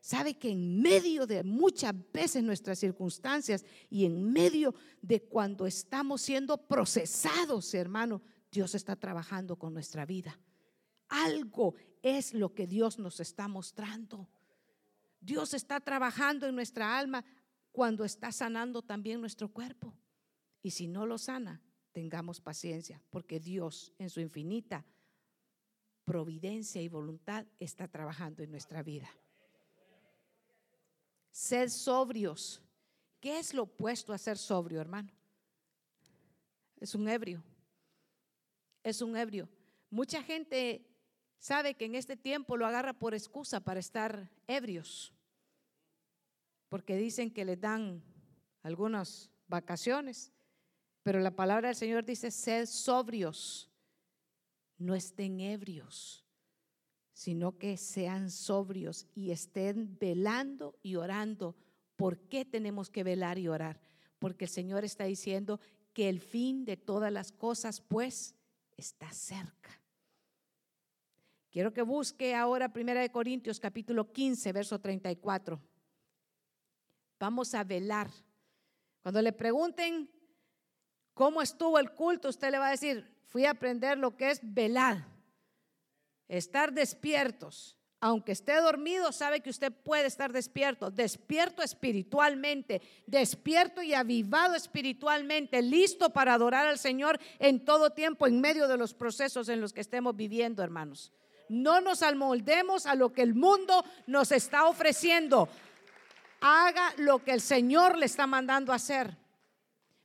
sabe 0.05 0.35
que 0.35 0.51
en 0.51 0.83
medio 0.83 1.27
de 1.27 1.43
muchas 1.43 1.95
veces 2.13 2.43
nuestras 2.43 2.79
circunstancias 2.79 3.65
y 3.89 4.05
en 4.05 4.31
medio 4.35 4.75
de 5.01 5.23
cuando 5.23 5.67
estamos 5.67 6.21
siendo 6.21 6.59
procesados, 6.59 7.73
hermano, 7.73 8.21
Dios 8.53 8.75
está 8.75 8.97
trabajando 8.97 9.57
con 9.57 9.73
nuestra 9.73 10.05
vida. 10.05 10.39
Algo 11.09 11.75
es 12.03 12.35
lo 12.35 12.53
que 12.53 12.67
Dios 12.67 12.99
nos 12.99 13.19
está 13.19 13.49
mostrando. 13.49 14.29
Dios 15.23 15.55
está 15.55 15.81
trabajando 15.81 16.47
en 16.47 16.55
nuestra 16.55 16.99
alma 16.99 17.25
cuando 17.73 18.05
está 18.05 18.31
sanando 18.31 18.83
también 18.83 19.23
nuestro 19.23 19.49
cuerpo. 19.49 19.97
Y 20.63 20.73
si 20.73 20.87
no 20.87 21.07
lo 21.07 21.17
sana, 21.17 21.63
tengamos 21.93 22.43
paciencia, 22.43 23.01
porque 23.09 23.41
Dios 23.41 23.91
en 23.97 24.11
su 24.11 24.21
infinita 24.21 24.85
providencia 26.05 26.83
y 26.83 26.89
voluntad 26.89 27.47
está 27.59 27.89
trabajando 27.89 28.43
en 28.43 28.51
nuestra 28.51 28.83
vida. 28.83 29.09
Sed 31.35 31.69
sobrios. 31.69 32.63
¿Qué 33.19 33.41
es 33.41 33.55
lo 33.55 33.65
opuesto 33.65 34.13
a 34.13 34.19
ser 34.19 34.39
sobrio, 34.39 34.81
hermano? 34.81 35.11
Es 36.79 36.95
un 36.95 37.09
ebrio. 37.09 37.43
Es 38.85 39.03
un 39.03 39.17
ebrio. 39.17 39.49
Mucha 39.91 40.23
gente 40.23 40.87
sabe 41.39 41.75
que 41.75 41.87
en 41.87 41.97
este 41.97 42.17
tiempo 42.17 42.57
lo 42.57 42.67
agarra 42.67 42.93
por 42.93 43.15
excusa 43.15 43.59
para 43.59 43.81
estar 43.81 44.31
ebrios, 44.47 45.13
porque 46.69 46.97
dicen 46.97 47.33
que 47.33 47.45
les 47.45 47.61
dan 47.61 48.01
algunas 48.63 49.29
vacaciones, 49.49 50.33
pero 51.03 51.19
la 51.19 51.35
palabra 51.35 51.67
del 51.67 51.77
Señor 51.77 52.05
dice, 52.05 52.31
sed 52.31 52.67
sobrios, 52.67 53.69
no 54.79 54.95
estén 54.95 55.41
ebrios, 55.41 56.24
sino 57.15 57.57
que 57.57 57.77
sean 57.77 58.31
sobrios 58.31 59.07
y 59.15 59.31
estén 59.31 59.97
velando 59.99 60.77
y 60.83 60.97
orando. 60.97 61.57
¿Por 61.97 62.19
qué 62.19 62.45
tenemos 62.45 62.91
que 62.91 63.05
velar 63.05 63.39
y 63.39 63.49
orar? 63.49 63.81
Porque 64.19 64.45
el 64.47 64.51
Señor 64.51 64.85
está 64.85 65.05
diciendo 65.05 65.61
que 65.93 66.09
el 66.09 66.21
fin 66.21 66.65
de 66.65 66.77
todas 66.77 67.13
las 67.13 67.31
cosas, 67.31 67.81
pues, 67.81 68.35
está 68.77 69.11
cerca. 69.13 69.81
Quiero 71.51 71.73
que 71.73 71.83
busque 71.83 72.35
ahora 72.35 72.73
1 72.75 73.13
Corintios 73.13 73.61
capítulo 73.61 74.13
15, 74.13 74.53
verso 74.53 74.81
34. 74.81 75.61
Vamos 77.21 77.55
a 77.55 77.63
velar. 77.63 78.11
Cuando 79.03 79.23
le 79.23 79.33
pregunten 79.33 80.11
cómo 81.15 81.41
estuvo 81.41 81.79
el 81.79 81.93
culto, 81.93 82.29
usted 82.29 82.51
le 82.51 82.59
va 82.59 82.67
a 82.67 82.73
decir, 82.73 83.09
fui 83.27 83.45
a 83.45 83.53
aprender 83.53 83.99
lo 83.99 84.17
que 84.17 84.33
es 84.33 84.41
velar, 84.43 85.14
estar 86.29 86.73
despiertos. 86.73 87.77
Aunque 88.01 88.33
esté 88.33 88.61
dormido, 88.61 89.13
sabe 89.13 89.41
que 89.41 89.49
usted 89.49 89.73
puede 89.73 90.07
estar 90.07 90.31
despierto, 90.31 90.91
despierto 90.91 91.63
espiritualmente, 91.63 92.83
despierto 93.07 93.81
y 93.81 93.95
avivado 93.95 94.55
espiritualmente, 94.55 95.63
listo 95.63 96.11
para 96.11 96.35
adorar 96.35 96.67
al 96.67 96.79
Señor 96.79 97.19
en 97.39 97.65
todo 97.65 97.91
tiempo, 97.91 98.27
en 98.27 98.43
medio 98.43 98.69
de 98.69 98.77
los 98.77 98.93
procesos 98.93 99.49
en 99.49 99.63
los 99.63 99.73
que 99.73 99.81
estemos 99.81 100.15
viviendo, 100.15 100.63
hermanos. 100.63 101.13
No 101.49 101.81
nos 101.81 102.03
almoldemos 102.03 102.85
a 102.85 102.95
lo 102.95 103.11
que 103.13 103.23
el 103.23 103.35
mundo 103.35 103.85
nos 104.07 104.33
está 104.33 104.67
ofreciendo. 104.67 105.49
Haga 106.43 106.93
lo 106.99 107.25
que 107.25 107.33
el 107.33 107.41
Señor 107.41 107.97
le 107.97 108.05
está 108.05 108.27
mandando 108.27 108.75
hacer. 108.75 109.17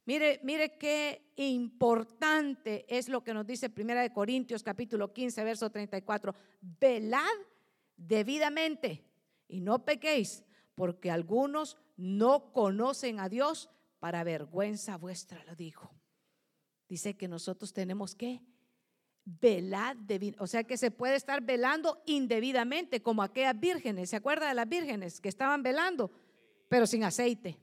Mire, 0.10 0.40
mire 0.42 0.76
qué 0.76 1.34
importante 1.36 2.84
es 2.90 3.10
lo 3.10 3.24
que 3.24 3.32
nos 3.32 3.46
dice 3.46 3.70
Primera 3.70 4.02
de 4.02 4.12
Corintios 4.12 4.64
capítulo 4.64 5.14
15, 5.14 5.44
verso 5.44 5.70
34. 5.70 6.34
Velad 6.80 7.22
debidamente 7.96 9.06
y 9.48 9.62
no 9.62 9.86
pequéis, 9.86 10.44
porque 10.74 11.12
algunos 11.12 11.78
no 11.96 12.52
conocen 12.54 13.20
a 13.20 13.30
Dios 13.30 13.70
para 14.00 14.24
vergüenza 14.24 14.98
vuestra, 14.98 15.44
lo 15.44 15.56
dijo. 15.56 15.94
Dice 16.88 17.16
que 17.16 17.28
nosotros 17.28 17.72
tenemos 17.72 18.16
que 18.16 18.42
velar, 19.26 19.96
o 20.40 20.48
sea 20.48 20.64
que 20.64 20.78
se 20.78 20.90
puede 20.90 21.18
estar 21.18 21.44
velando 21.44 22.02
indebidamente, 22.08 23.04
como 23.04 23.22
aquellas 23.22 23.60
vírgenes, 23.60 24.10
¿se 24.10 24.16
acuerda 24.16 24.48
de 24.48 24.56
las 24.56 24.68
vírgenes 24.68 25.22
que 25.22 25.30
estaban 25.30 25.62
velando, 25.62 26.10
pero 26.68 26.88
sin 26.88 27.04
aceite? 27.04 27.60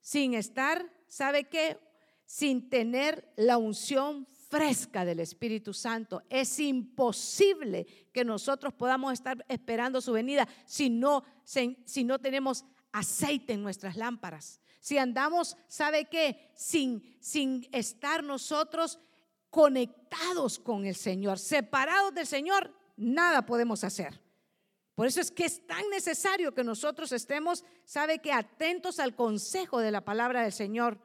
Sin 0.00 0.34
estar, 0.34 0.90
¿sabe 1.06 1.44
qué? 1.44 1.78
Sin 2.24 2.68
tener 2.68 3.32
la 3.36 3.58
unción 3.58 4.26
fresca 4.48 5.04
del 5.04 5.20
Espíritu 5.20 5.72
Santo. 5.72 6.22
Es 6.28 6.58
imposible 6.58 7.86
que 8.12 8.24
nosotros 8.24 8.72
podamos 8.74 9.12
estar 9.12 9.44
esperando 9.48 10.00
su 10.00 10.12
venida 10.12 10.48
si 10.66 10.90
no, 10.90 11.24
si 11.44 12.04
no 12.04 12.18
tenemos 12.18 12.64
aceite 12.92 13.52
en 13.52 13.62
nuestras 13.62 13.96
lámparas. 13.96 14.60
Si 14.80 14.98
andamos, 14.98 15.56
¿sabe 15.68 16.06
qué? 16.06 16.50
Sin, 16.54 17.16
sin 17.20 17.68
estar 17.70 18.24
nosotros 18.24 18.98
conectados 19.50 20.58
con 20.58 20.86
el 20.86 20.94
Señor, 20.94 21.38
separados 21.38 22.14
del 22.14 22.26
Señor, 22.26 22.74
nada 22.96 23.44
podemos 23.44 23.84
hacer. 23.84 24.20
Por 25.00 25.06
eso 25.06 25.22
es 25.22 25.30
que 25.30 25.46
es 25.46 25.66
tan 25.66 25.88
necesario 25.88 26.52
que 26.52 26.62
nosotros 26.62 27.10
estemos, 27.12 27.64
sabe 27.86 28.18
que 28.18 28.34
atentos 28.34 29.00
al 29.00 29.16
consejo 29.16 29.78
de 29.80 29.90
la 29.90 30.04
palabra 30.04 30.42
del 30.42 30.52
Señor. 30.52 30.98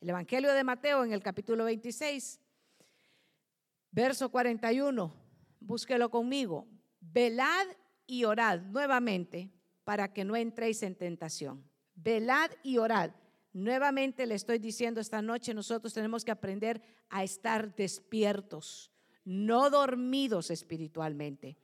El 0.00 0.08
Evangelio 0.10 0.52
de 0.52 0.64
Mateo 0.64 1.04
en 1.04 1.12
el 1.12 1.22
capítulo 1.22 1.62
26, 1.62 2.40
verso 3.92 4.28
41, 4.28 5.14
búsquelo 5.60 6.10
conmigo. 6.10 6.66
Velad 6.98 7.68
y 8.08 8.24
orad 8.24 8.58
nuevamente 8.62 9.52
para 9.84 10.12
que 10.12 10.24
no 10.24 10.34
entréis 10.34 10.82
en 10.82 10.96
tentación. 10.96 11.64
Velad 11.94 12.50
y 12.64 12.78
orad. 12.78 13.12
Nuevamente 13.52 14.26
le 14.26 14.34
estoy 14.34 14.58
diciendo 14.58 15.00
esta 15.00 15.22
noche, 15.22 15.54
nosotros 15.54 15.94
tenemos 15.94 16.24
que 16.24 16.32
aprender 16.32 16.82
a 17.08 17.22
estar 17.22 17.76
despiertos, 17.76 18.90
no 19.24 19.70
dormidos 19.70 20.50
espiritualmente, 20.50 21.56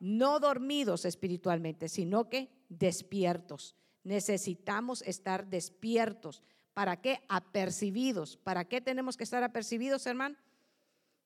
no 0.00 0.40
dormidos 0.40 1.04
espiritualmente, 1.04 1.88
sino 1.88 2.28
que 2.28 2.50
despiertos. 2.68 3.74
Necesitamos 4.04 5.02
estar 5.02 5.48
despiertos. 5.48 6.42
¿Para 6.74 7.00
qué? 7.00 7.20
Apercibidos. 7.28 8.36
¿Para 8.36 8.64
qué 8.64 8.80
tenemos 8.80 9.16
que 9.16 9.24
estar 9.24 9.42
apercibidos, 9.42 10.06
hermano? 10.06 10.36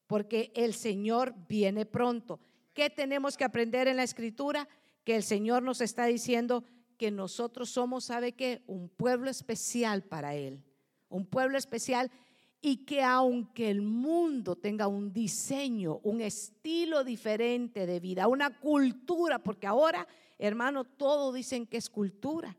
Porque 0.07 0.52
el 0.55 0.75
Señor 0.75 1.35
viene 1.49 1.87
pronto. 1.87 2.41
¿Qué 2.75 2.91
tenemos 2.91 3.37
que 3.37 3.45
aprender 3.45 3.88
en 3.88 3.97
la 3.97 4.02
escritura? 4.02 4.69
Que 5.05 5.17
el 5.17 5.23
Señor 5.23 5.62
nos 5.62 5.81
está 5.81 6.07
diciendo 6.07 6.64
que 6.97 7.11
nosotros 7.11 7.71
somos, 7.71 8.05
¿sabe 8.05 8.33
qué? 8.33 8.62
Un 8.67 8.88
pueblo 8.88 9.31
especial 9.31 10.02
para 10.02 10.35
Él. 10.35 10.62
Un 11.09 11.26
pueblo 11.26 11.59
especial 11.59 12.11
y 12.64 12.85
que 12.85 13.02
aunque 13.02 13.69
el 13.69 13.83
mundo 13.83 14.54
tenga 14.54 14.87
un 14.87 15.12
diseño, 15.12 15.99
un 16.04 16.21
estilo 16.21 17.02
diferente 17.02 17.87
de 17.87 17.99
vida, 17.99 18.28
una 18.28 18.61
cultura, 18.61 19.40
porque 19.40 19.66
ahora, 19.66 20.07
hermano, 20.38 20.85
todo 20.85 21.33
dicen 21.33 21.66
que 21.66 21.76
es 21.76 21.90
cultura. 21.90 22.57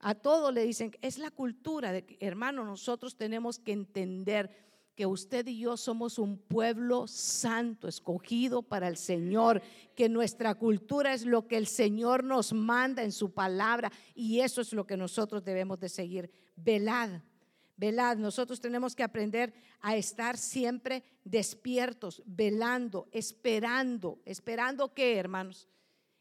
A 0.00 0.16
todo 0.16 0.50
le 0.50 0.64
dicen 0.64 0.90
que 0.90 0.98
es 1.00 1.18
la 1.18 1.30
cultura 1.30 1.92
de 1.92 2.16
hermano, 2.18 2.64
nosotros 2.64 3.16
tenemos 3.16 3.60
que 3.60 3.72
entender 3.72 4.50
que 4.96 5.06
usted 5.06 5.46
y 5.46 5.60
yo 5.60 5.76
somos 5.76 6.18
un 6.18 6.38
pueblo 6.38 7.06
santo, 7.06 7.86
escogido 7.86 8.62
para 8.62 8.88
el 8.88 8.96
Señor, 8.96 9.62
que 9.94 10.08
nuestra 10.08 10.56
cultura 10.56 11.14
es 11.14 11.24
lo 11.24 11.46
que 11.46 11.56
el 11.56 11.66
Señor 11.68 12.24
nos 12.24 12.52
manda 12.52 13.04
en 13.04 13.12
su 13.12 13.30
palabra 13.30 13.92
y 14.14 14.40
eso 14.40 14.60
es 14.60 14.72
lo 14.72 14.86
que 14.86 14.96
nosotros 14.96 15.44
debemos 15.44 15.78
de 15.78 15.88
seguir. 15.88 16.30
Velad, 16.56 17.20
velad. 17.76 18.16
Nosotros 18.16 18.60
tenemos 18.60 18.94
que 18.94 19.02
aprender 19.02 19.54
a 19.80 19.96
estar 19.96 20.36
siempre 20.36 21.04
despiertos, 21.24 22.22
velando, 22.26 23.08
esperando. 23.12 24.20
¿Esperando 24.24 24.94
qué, 24.94 25.16
hermanos? 25.16 25.68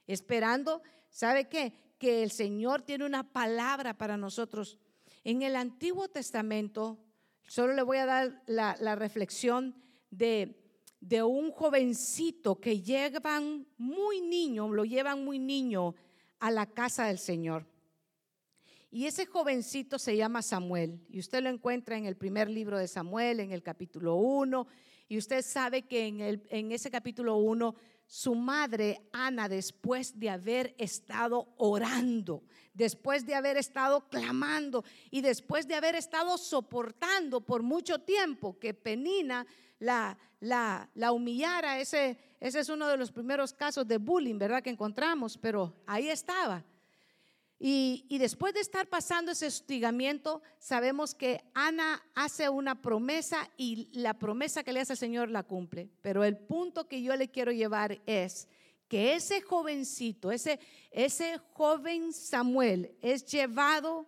Esperando, 0.07 0.81
¿sabe 1.09 1.47
qué? 1.47 1.73
Que 1.97 2.23
el 2.23 2.31
Señor 2.31 2.81
tiene 2.81 3.05
una 3.05 3.31
palabra 3.31 3.97
para 3.97 4.17
nosotros. 4.17 4.77
En 5.23 5.41
el 5.41 5.55
Antiguo 5.55 6.07
Testamento, 6.09 6.99
solo 7.47 7.73
le 7.73 7.81
voy 7.81 7.97
a 7.97 8.05
dar 8.05 8.43
la, 8.45 8.95
reflexión 8.95 9.75
de, 10.11 10.61
de 10.99 11.23
un 11.23 11.51
jovencito 11.51 12.59
que 12.59 12.81
llevan 12.81 13.65
muy 13.77 14.21
niño, 14.21 14.69
lo 14.69 14.85
llevan 14.85 15.23
muy 15.23 15.39
niño 15.39 15.95
a 16.39 16.51
la 16.51 16.67
casa 16.67 17.05
del 17.05 17.17
Señor. 17.17 17.65
Y 18.91 19.05
ese 19.05 19.25
jovencito 19.25 19.99
se 19.99 20.15
llama 20.15 20.41
Samuel. 20.41 21.05
Y 21.09 21.19
usted 21.19 21.43
lo 21.43 21.49
encuentra 21.49 21.97
en 21.97 22.05
el 22.05 22.15
primer 22.15 22.49
libro 22.49 22.77
de 22.77 22.87
Samuel, 22.87 23.39
en 23.39 23.51
el 23.51 23.61
capítulo 23.61 24.15
1. 24.15 24.67
Y 25.07 25.17
usted 25.17 25.43
sabe 25.43 25.83
que 25.83 26.07
en, 26.07 26.21
el, 26.21 26.47
en 26.49 26.71
ese 26.71 26.89
capítulo 26.89 27.35
1, 27.37 27.75
su 28.07 28.35
madre, 28.35 29.01
Ana, 29.11 29.49
después 29.49 30.19
de 30.19 30.29
haber 30.29 30.75
estado 30.77 31.53
orando, 31.57 32.43
después 32.73 33.25
de 33.25 33.35
haber 33.35 33.57
estado 33.57 34.07
clamando 34.09 34.83
y 35.09 35.21
después 35.21 35.67
de 35.67 35.75
haber 35.75 35.95
estado 35.95 36.37
soportando 36.37 37.41
por 37.41 37.63
mucho 37.63 37.99
tiempo 37.99 38.59
que 38.59 38.73
Penina 38.73 39.45
la, 39.79 40.17
la, 40.39 40.89
la 40.93 41.11
humillara, 41.11 41.79
ese, 41.79 42.17
ese 42.39 42.59
es 42.59 42.69
uno 42.69 42.87
de 42.87 42.97
los 42.97 43.11
primeros 43.11 43.53
casos 43.53 43.87
de 43.87 43.97
bullying, 43.97 44.37
¿verdad? 44.37 44.61
Que 44.61 44.69
encontramos, 44.69 45.37
pero 45.37 45.75
ahí 45.85 46.09
estaba. 46.09 46.63
Y, 47.67 48.19
después 48.19 48.53
de 48.53 48.59
estar 48.59 48.87
pasando 48.87 49.31
ese 49.31 49.47
hostigamiento, 49.47 50.43
sabemos 50.59 51.15
que 51.15 51.43
Ana 51.55 51.99
hace 52.13 52.47
una 52.47 52.79
promesa 52.79 53.49
y 53.57 53.89
la 53.91 54.19
promesa 54.19 54.63
que 54.63 54.71
le 54.71 54.81
hace 54.81 54.93
el 54.93 54.99
Señor 54.99 55.31
la 55.31 55.41
cumple. 55.41 55.89
Pero 56.03 56.23
el 56.23 56.37
punto 56.37 56.87
que 56.87 57.01
yo 57.01 57.15
le 57.15 57.31
quiero 57.31 57.51
llevar 57.51 58.03
es 58.05 58.47
que 58.87 59.15
ese 59.15 59.41
jovencito, 59.41 60.31
ese, 60.31 60.59
ese 60.91 61.39
joven 61.53 62.13
Samuel 62.13 62.95
es 63.01 63.25
llevado 63.25 64.07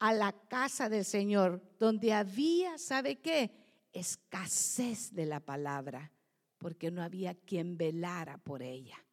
a 0.00 0.12
la 0.12 0.32
casa 0.32 0.88
del 0.88 1.04
Señor, 1.04 1.62
donde 1.78 2.12
había, 2.12 2.76
¿sabe 2.76 3.20
qué? 3.20 3.52
Escasez 3.92 5.14
de 5.14 5.26
la 5.26 5.38
palabra, 5.38 6.10
porque 6.58 6.90
no 6.90 7.04
había 7.04 7.36
quien 7.36 7.78
velara 7.78 8.38
por 8.38 8.64
ella 8.64 9.05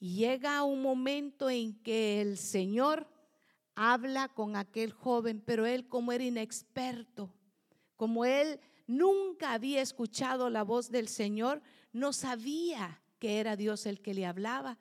llega 0.00 0.64
un 0.64 0.82
momento 0.82 1.48
en 1.48 1.74
que 1.82 2.20
el 2.20 2.38
Señor 2.38 3.06
habla 3.74 4.28
con 4.28 4.56
aquel 4.56 4.92
joven, 4.92 5.42
pero 5.44 5.66
él 5.66 5.86
como 5.88 6.12
era 6.12 6.24
inexperto, 6.24 7.32
como 7.96 8.24
él 8.24 8.58
nunca 8.86 9.52
había 9.52 9.82
escuchado 9.82 10.50
la 10.50 10.64
voz 10.64 10.90
del 10.90 11.06
Señor, 11.06 11.62
no 11.92 12.12
sabía 12.12 13.00
que 13.18 13.38
era 13.38 13.56
Dios 13.56 13.86
el 13.86 14.00
que 14.00 14.14
le 14.14 14.26
hablaba. 14.26 14.78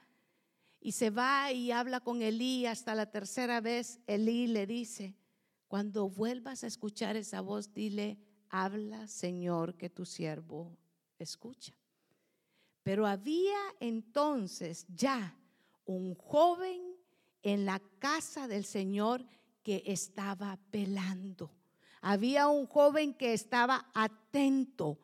Y 0.81 0.93
se 0.93 1.09
va 1.09 1.51
y 1.51 1.71
habla 1.71 1.99
con 1.99 2.21
Elí 2.21 2.65
hasta 2.65 2.95
la 2.95 3.11
tercera 3.11 3.59
vez. 3.59 3.99
Elí 4.07 4.47
le 4.47 4.65
dice, 4.65 5.15
cuando 5.67 6.09
vuelvas 6.09 6.63
a 6.63 6.67
escuchar 6.67 7.17
esa 7.17 7.41
voz, 7.41 7.73
dile, 7.73 8.17
habla 8.49 9.07
Señor 9.07 9.75
que 9.75 9.89
tu 9.89 10.05
siervo 10.05 10.77
escucha. 11.17 11.78
Pero 12.83 13.05
había 13.05 13.59
entonces 13.79 14.85
ya 14.89 15.35
un 15.85 16.15
joven 16.15 16.81
en 17.43 17.65
la 17.65 17.79
casa 17.99 18.47
del 18.47 18.65
Señor 18.65 19.25
que 19.63 19.83
estaba 19.85 20.59
velando. 20.71 21.51
Había 22.01 22.47
un 22.47 22.65
joven 22.65 23.13
que 23.13 23.33
estaba 23.33 23.89
atento, 23.93 24.97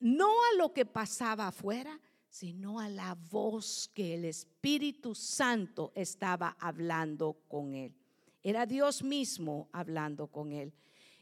no 0.00 0.26
a 0.26 0.56
lo 0.58 0.72
que 0.72 0.84
pasaba 0.84 1.48
afuera, 1.48 1.98
sino 2.28 2.80
a 2.80 2.88
la 2.88 3.14
voz 3.30 3.90
que 3.94 4.14
el 4.14 4.26
Espíritu 4.26 5.14
Santo 5.14 5.92
estaba 5.94 6.56
hablando 6.60 7.38
con 7.48 7.74
él. 7.74 7.94
Era 8.42 8.66
Dios 8.66 9.02
mismo 9.02 9.68
hablando 9.72 10.26
con 10.26 10.52
él. 10.52 10.74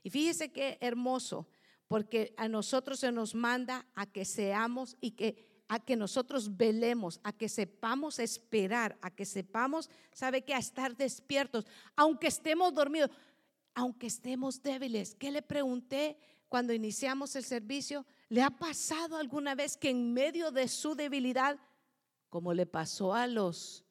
Y 0.02 0.10
fíjese 0.10 0.50
qué 0.50 0.76
hermoso, 0.80 1.46
porque 1.86 2.34
a 2.36 2.48
nosotros 2.48 2.98
se 2.98 3.12
nos 3.12 3.34
manda 3.34 3.86
a 3.94 4.06
que 4.06 4.24
seamos 4.24 4.96
y 5.00 5.12
que 5.12 5.53
a 5.68 5.80
que 5.80 5.96
nosotros 5.96 6.56
velemos, 6.56 7.20
a 7.22 7.32
que 7.32 7.48
sepamos 7.48 8.18
esperar, 8.18 8.98
a 9.00 9.10
que 9.10 9.24
sepamos, 9.24 9.88
sabe 10.12 10.42
que 10.42 10.54
a 10.54 10.58
estar 10.58 10.96
despiertos, 10.96 11.66
aunque 11.96 12.26
estemos 12.26 12.74
dormidos, 12.74 13.10
aunque 13.74 14.06
estemos 14.06 14.62
débiles. 14.62 15.14
¿Qué 15.14 15.30
le 15.30 15.42
pregunté 15.42 16.16
cuando 16.48 16.72
iniciamos 16.72 17.34
el 17.36 17.44
servicio? 17.44 18.06
¿Le 18.28 18.42
ha 18.42 18.50
pasado 18.50 19.16
alguna 19.16 19.54
vez 19.54 19.76
que 19.76 19.90
en 19.90 20.12
medio 20.12 20.50
de 20.50 20.68
su 20.68 20.94
debilidad, 20.94 21.58
como 22.28 22.52
le 22.52 22.66
pasó 22.66 23.14
a 23.14 23.26
los 23.26 23.84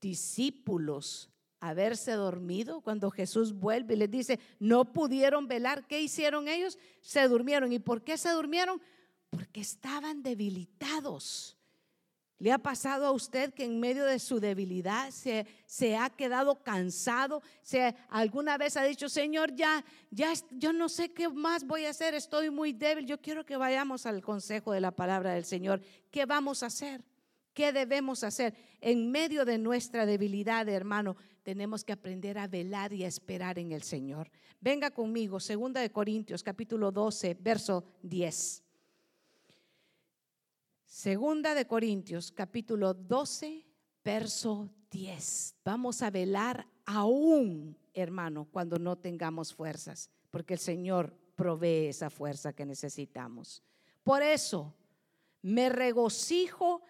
discípulos, 0.00 1.30
haberse 1.60 2.12
dormido 2.12 2.80
cuando 2.80 3.10
Jesús 3.10 3.52
vuelve 3.52 3.94
y 3.94 3.98
les 3.98 4.10
dice, 4.10 4.38
no 4.58 4.92
pudieron 4.92 5.48
velar, 5.48 5.86
¿qué 5.86 6.00
hicieron 6.00 6.48
ellos? 6.48 6.78
Se 7.00 7.26
durmieron. 7.28 7.72
¿Y 7.72 7.78
por 7.78 8.02
qué 8.02 8.18
se 8.18 8.30
durmieron? 8.30 8.80
Porque 9.36 9.60
estaban 9.60 10.22
debilitados. 10.22 11.56
¿Le 12.38 12.52
ha 12.52 12.58
pasado 12.58 13.06
a 13.06 13.12
usted 13.12 13.54
que 13.54 13.64
en 13.64 13.80
medio 13.80 14.04
de 14.04 14.18
su 14.18 14.40
debilidad 14.40 15.10
se, 15.10 15.46
se 15.64 15.96
ha 15.96 16.10
quedado 16.10 16.62
cansado? 16.62 17.42
Se, 17.62 17.94
alguna 18.10 18.58
vez 18.58 18.76
ha 18.76 18.84
dicho, 18.84 19.08
Señor, 19.08 19.54
ya, 19.54 19.82
ya, 20.10 20.34
yo 20.50 20.74
no 20.74 20.90
sé 20.90 21.12
qué 21.12 21.30
más 21.30 21.66
voy 21.66 21.86
a 21.86 21.90
hacer, 21.90 22.14
estoy 22.14 22.50
muy 22.50 22.74
débil. 22.74 23.06
Yo 23.06 23.22
quiero 23.22 23.46
que 23.46 23.56
vayamos 23.56 24.04
al 24.04 24.20
consejo 24.20 24.72
de 24.72 24.82
la 24.82 24.90
palabra 24.90 25.32
del 25.32 25.46
Señor. 25.46 25.80
¿Qué 26.10 26.26
vamos 26.26 26.62
a 26.62 26.66
hacer? 26.66 27.02
¿Qué 27.54 27.72
debemos 27.72 28.22
hacer? 28.22 28.54
En 28.82 29.10
medio 29.10 29.46
de 29.46 29.56
nuestra 29.56 30.04
debilidad, 30.04 30.68
hermano, 30.68 31.16
tenemos 31.42 31.84
que 31.84 31.94
aprender 31.94 32.36
a 32.36 32.48
velar 32.48 32.92
y 32.92 33.04
a 33.04 33.08
esperar 33.08 33.58
en 33.58 33.72
el 33.72 33.82
Señor. 33.82 34.30
Venga 34.60 34.90
conmigo, 34.90 35.40
segunda 35.40 35.80
de 35.80 35.90
Corintios, 35.90 36.42
capítulo 36.42 36.92
12, 36.92 37.38
verso 37.40 37.82
10. 38.02 38.65
Segunda 40.86 41.54
de 41.54 41.66
Corintios, 41.66 42.30
capítulo 42.30 42.94
12, 42.94 43.66
verso 44.04 44.70
10. 44.88 45.56
Vamos 45.64 46.00
a 46.00 46.10
velar 46.10 46.66
aún, 46.84 47.76
hermano, 47.92 48.46
cuando 48.52 48.78
no 48.78 48.96
tengamos 48.96 49.52
fuerzas, 49.52 50.10
porque 50.30 50.54
el 50.54 50.60
Señor 50.60 51.12
provee 51.34 51.88
esa 51.88 52.08
fuerza 52.08 52.52
que 52.52 52.64
necesitamos. 52.64 53.64
Por 54.04 54.22
eso 54.22 54.74
me 55.42 55.68
regocijo 55.68 56.82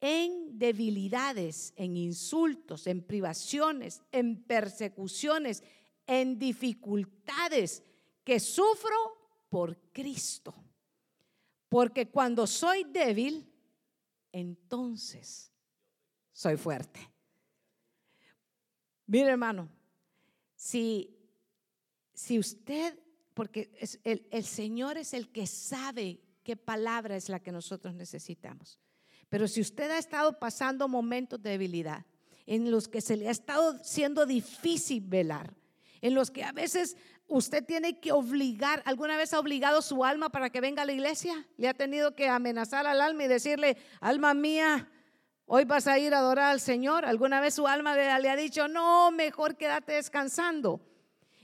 en 0.00 0.56
debilidades, 0.56 1.74
en 1.76 1.96
insultos, 1.96 2.86
en 2.86 3.02
privaciones, 3.02 4.00
en 4.12 4.44
persecuciones, 4.44 5.64
en 6.06 6.38
dificultades 6.38 7.82
que 8.22 8.38
sufro 8.38 8.96
por 9.48 9.76
Cristo. 9.92 10.54
Porque 11.70 12.10
cuando 12.10 12.48
soy 12.48 12.82
débil, 12.82 13.48
entonces 14.32 15.52
soy 16.32 16.56
fuerte. 16.56 17.00
Mire 19.06 19.30
hermano, 19.30 19.70
si, 20.56 21.16
si 22.12 22.40
usted, 22.40 22.98
porque 23.34 23.70
el, 24.02 24.26
el 24.32 24.44
Señor 24.44 24.98
es 24.98 25.14
el 25.14 25.30
que 25.30 25.46
sabe 25.46 26.20
qué 26.42 26.56
palabra 26.56 27.16
es 27.16 27.28
la 27.28 27.40
que 27.40 27.52
nosotros 27.52 27.94
necesitamos. 27.94 28.80
Pero 29.28 29.46
si 29.46 29.60
usted 29.60 29.92
ha 29.92 29.98
estado 29.98 30.40
pasando 30.40 30.88
momentos 30.88 31.40
de 31.40 31.50
debilidad, 31.50 32.04
en 32.46 32.68
los 32.72 32.88
que 32.88 33.00
se 33.00 33.16
le 33.16 33.28
ha 33.28 33.30
estado 33.30 33.78
siendo 33.84 34.26
difícil 34.26 35.04
velar, 35.06 35.54
en 36.00 36.14
los 36.14 36.32
que 36.32 36.42
a 36.42 36.50
veces 36.50 36.96
usted 37.30 37.64
tiene 37.64 38.00
que 38.00 38.12
obligar, 38.12 38.82
¿alguna 38.84 39.16
vez 39.16 39.32
ha 39.32 39.38
obligado 39.38 39.80
su 39.82 40.04
alma 40.04 40.28
para 40.28 40.50
que 40.50 40.60
venga 40.60 40.82
a 40.82 40.84
la 40.84 40.92
iglesia? 40.92 41.46
¿Le 41.56 41.68
ha 41.68 41.74
tenido 41.74 42.14
que 42.14 42.28
amenazar 42.28 42.86
al 42.86 43.00
alma 43.00 43.24
y 43.24 43.28
decirle, 43.28 43.76
alma 44.00 44.34
mía, 44.34 44.90
hoy 45.46 45.64
vas 45.64 45.86
a 45.86 45.98
ir 45.98 46.12
a 46.12 46.18
adorar 46.18 46.50
al 46.50 46.60
Señor? 46.60 47.04
¿Alguna 47.04 47.40
vez 47.40 47.54
su 47.54 47.68
alma 47.68 47.94
le, 47.94 48.28
ha 48.28 48.36
dicho, 48.36 48.66
no, 48.66 49.12
mejor 49.12 49.56
quédate 49.56 49.92
descansando? 49.92 50.80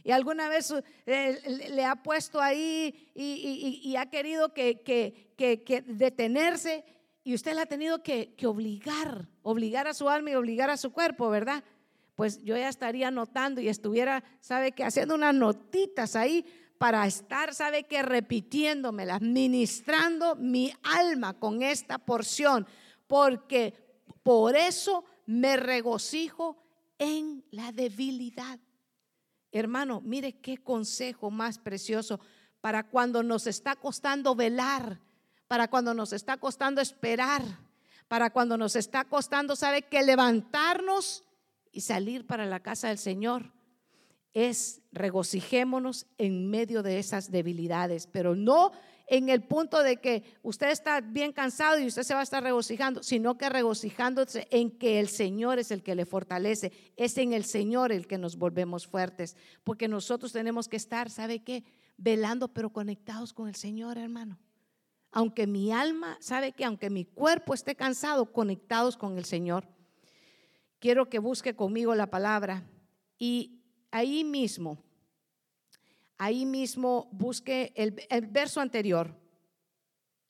Y 0.02 0.10
alguna 0.10 0.48
vez 0.48 0.74
eh, 1.06 1.68
le 1.70 1.84
ha 1.84 1.96
puesto 1.96 2.40
ahí 2.40 3.10
y, 3.14 3.94
ha 3.96 4.06
querido 4.06 4.52
que, 4.52 4.82
que, 4.82 5.84
detenerse 5.86 6.84
y 7.22 7.34
usted 7.34 7.54
le 7.54 7.60
ha 7.60 7.66
tenido 7.66 8.02
que, 8.02 8.34
obligar, 8.44 9.28
obligar 9.42 9.86
a 9.86 9.94
su 9.94 10.08
alma 10.08 10.32
y 10.32 10.34
obligar 10.34 10.68
a 10.70 10.76
su 10.76 10.92
cuerpo, 10.92 11.30
¿verdad? 11.30 11.62
Pues 12.16 12.42
yo 12.42 12.56
ya 12.56 12.68
estaría 12.68 13.10
notando 13.10 13.60
y 13.60 13.68
estuviera, 13.68 14.24
¿sabe 14.40 14.72
que 14.72 14.84
Haciendo 14.84 15.14
unas 15.14 15.34
notitas 15.34 16.16
ahí 16.16 16.44
para 16.78 17.06
estar, 17.06 17.54
¿sabe 17.54 17.84
que 17.84 18.02
Repitiéndomelas, 18.02 19.20
ministrando 19.20 20.34
mi 20.34 20.72
alma 20.82 21.34
con 21.34 21.62
esta 21.62 21.98
porción, 21.98 22.66
porque 23.06 23.74
por 24.22 24.56
eso 24.56 25.04
me 25.26 25.56
regocijo 25.58 26.56
en 26.98 27.44
la 27.50 27.70
debilidad. 27.70 28.58
Hermano, 29.52 30.00
mire 30.00 30.40
qué 30.40 30.56
consejo 30.56 31.30
más 31.30 31.58
precioso 31.58 32.18
para 32.62 32.88
cuando 32.88 33.22
nos 33.22 33.46
está 33.46 33.76
costando 33.76 34.34
velar, 34.34 35.00
para 35.48 35.68
cuando 35.68 35.92
nos 35.92 36.14
está 36.14 36.38
costando 36.38 36.80
esperar, 36.80 37.42
para 38.08 38.30
cuando 38.30 38.56
nos 38.56 38.74
está 38.74 39.04
costando, 39.04 39.54
¿sabe 39.54 39.82
que 39.82 40.02
levantarnos 40.02 41.25
y 41.76 41.82
salir 41.82 42.26
para 42.26 42.46
la 42.46 42.60
casa 42.60 42.88
del 42.88 42.96
Señor 42.96 43.52
es 44.32 44.80
regocijémonos 44.92 46.06
en 46.16 46.48
medio 46.48 46.82
de 46.82 46.98
esas 46.98 47.30
debilidades, 47.30 48.06
pero 48.06 48.34
no 48.34 48.72
en 49.06 49.28
el 49.28 49.42
punto 49.42 49.82
de 49.82 49.98
que 49.98 50.24
usted 50.42 50.70
está 50.70 51.02
bien 51.02 51.32
cansado 51.32 51.78
y 51.78 51.86
usted 51.86 52.02
se 52.02 52.14
va 52.14 52.20
a 52.20 52.22
estar 52.22 52.42
regocijando, 52.42 53.02
sino 53.02 53.36
que 53.36 53.50
regocijándose 53.50 54.48
en 54.50 54.70
que 54.70 55.00
el 55.00 55.08
Señor 55.08 55.58
es 55.58 55.70
el 55.70 55.82
que 55.82 55.94
le 55.94 56.06
fortalece, 56.06 56.72
es 56.96 57.18
en 57.18 57.34
el 57.34 57.44
Señor 57.44 57.92
el 57.92 58.06
que 58.06 58.16
nos 58.16 58.38
volvemos 58.38 58.86
fuertes, 58.86 59.36
porque 59.62 59.86
nosotros 59.86 60.32
tenemos 60.32 60.68
que 60.68 60.76
estar, 60.76 61.10
¿sabe 61.10 61.40
qué? 61.40 61.62
Velando, 61.98 62.48
pero 62.48 62.70
conectados 62.70 63.34
con 63.34 63.48
el 63.48 63.54
Señor, 63.54 63.98
hermano. 63.98 64.38
Aunque 65.12 65.46
mi 65.46 65.72
alma, 65.72 66.16
¿sabe 66.20 66.52
que 66.52 66.64
Aunque 66.64 66.88
mi 66.88 67.04
cuerpo 67.04 67.52
esté 67.52 67.74
cansado, 67.74 68.32
conectados 68.32 68.96
con 68.96 69.18
el 69.18 69.26
Señor 69.26 69.75
quiero 70.86 71.08
que 71.08 71.18
busque 71.18 71.56
conmigo 71.56 71.96
la 71.96 72.06
palabra 72.06 72.62
y 73.18 73.60
ahí 73.90 74.22
mismo, 74.22 74.84
ahí 76.16 76.46
mismo 76.46 77.08
busque 77.10 77.72
el, 77.74 77.90
verso 78.28 78.60
anterior. 78.60 79.12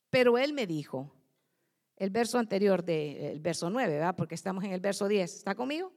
Pero 0.09 0.35
él 0.39 0.53
me 0.53 0.65
dijo, 0.65 1.13
el 1.95 2.09
verso 2.09 2.39
anterior 2.39 2.83
del 2.83 3.39
verso 3.39 3.69
9, 3.69 3.93
¿verdad? 3.93 4.15
Porque 4.15 4.33
estamos 4.33 4.63
en 4.63 4.71
el 4.71 4.79
verso 4.79 5.07
10. 5.07 5.31
¿Está 5.31 5.53
conmigo? 5.53 5.93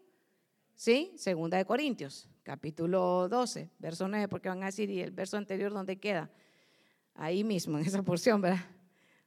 Sí, 0.75 1.15
segunda 1.17 1.57
de 1.57 1.65
Corintios, 1.65 2.29
capítulo 2.43 3.31
12, 3.31 3.71
verso 3.79 4.09
9, 4.09 4.29
porque 4.29 4.51
van 4.51 4.63
a 4.63 4.67
decir, 4.67 4.91
¿y 4.91 5.01
el 5.01 5.11
verso 5.11 5.39
anterior 5.39 5.73
dónde 5.73 5.99
queda? 5.99 6.31
Ahí 7.15 7.45
mismo, 7.45 7.79
en 7.79 7.87
esa 7.87 8.03
porción, 8.03 8.43
¿verdad? 8.43 8.67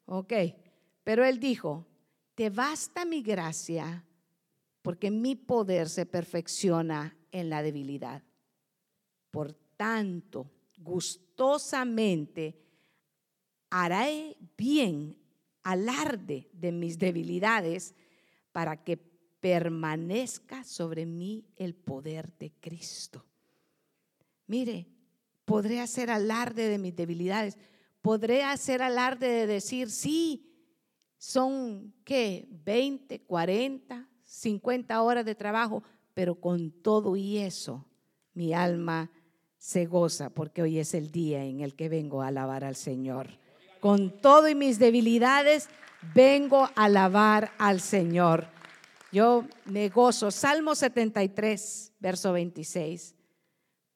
Ok, 0.06 0.32
pero 1.04 1.26
él 1.26 1.40
dijo, 1.40 1.88
te 2.36 2.52
basta 2.52 3.04
mi 3.04 3.24
gracia 3.24 4.06
porque 4.84 5.10
mi 5.10 5.36
poder 5.36 5.90
se 5.90 6.06
perfecciona 6.06 7.18
en 7.32 7.50
la 7.50 7.64
debilidad. 7.64 8.22
Por 9.32 9.54
tanto, 9.76 10.52
gustosamente 10.78 12.60
haré 13.72 14.38
bien 14.56 15.18
alarde 15.64 16.50
de 16.54 16.72
mis 16.72 17.00
debilidades 17.00 17.96
para 18.52 18.84
que 18.84 18.98
permanezca 18.98 20.64
sobre 20.64 21.06
mí 21.06 21.46
el 21.56 21.74
poder 21.74 22.32
de 22.38 22.52
Cristo. 22.60 23.26
Mire, 24.48 24.86
podré 25.46 25.80
hacer 25.80 26.12
alarde 26.12 26.68
de 26.68 26.78
mis 26.78 26.96
debilidades, 26.96 27.58
podré 28.02 28.44
hacer 28.44 28.82
alarde 28.82 29.28
de 29.28 29.48
decir, 29.48 29.90
sí, 29.90 30.50
son, 31.18 31.94
¿qué? 32.04 32.48
20, 32.66 33.22
40, 33.22 34.10
50 34.34 35.00
horas 35.00 35.26
de 35.26 35.36
trabajo, 35.36 35.84
pero 36.16 36.36
con 36.36 36.72
todo 36.72 37.16
y 37.16 37.38
eso, 37.38 37.86
mi 38.34 38.52
alma 38.52 39.12
se 39.60 39.86
goza 39.86 40.32
porque 40.32 40.64
hoy 40.64 40.80
es 40.80 40.96
el 40.96 41.12
día 41.12 41.44
en 41.44 41.62
el 41.62 41.76
que 41.76 41.88
vengo 41.88 42.22
a 42.24 42.28
alabar 42.28 42.64
al 42.64 42.76
Señor. 42.76 43.28
Con 43.80 44.10
todo 44.22 44.50
y 44.50 44.56
mis 44.56 44.80
debilidades, 44.80 45.70
vengo 46.16 46.64
a 46.64 46.72
alabar 46.76 47.52
al 47.60 47.80
Señor. 47.80 48.48
Yo 49.12 49.46
me 49.66 49.90
gozo. 49.90 50.32
Salmo 50.32 50.74
73, 50.74 51.94
verso 52.00 52.34
26. 52.34 53.14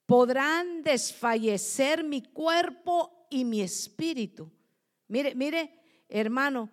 Podrán 0.05 0.83
desfallecer 0.83 2.03
mi 2.03 2.21
cuerpo 2.21 3.27
y 3.31 3.43
mi 3.43 3.61
espíritu. 3.61 4.51
Mire, 5.07 5.33
mire, 5.33 5.73
hermano, 6.07 6.69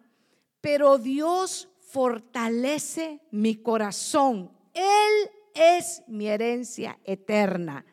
pero 0.61 0.99
Dios 0.99 1.69
fortalece 1.95 3.21
mi 3.31 3.55
corazón. 3.55 4.51
Él 4.75 5.31
es 5.55 6.03
mi 6.09 6.27
herencia 6.27 6.99
eterna. 7.05 7.87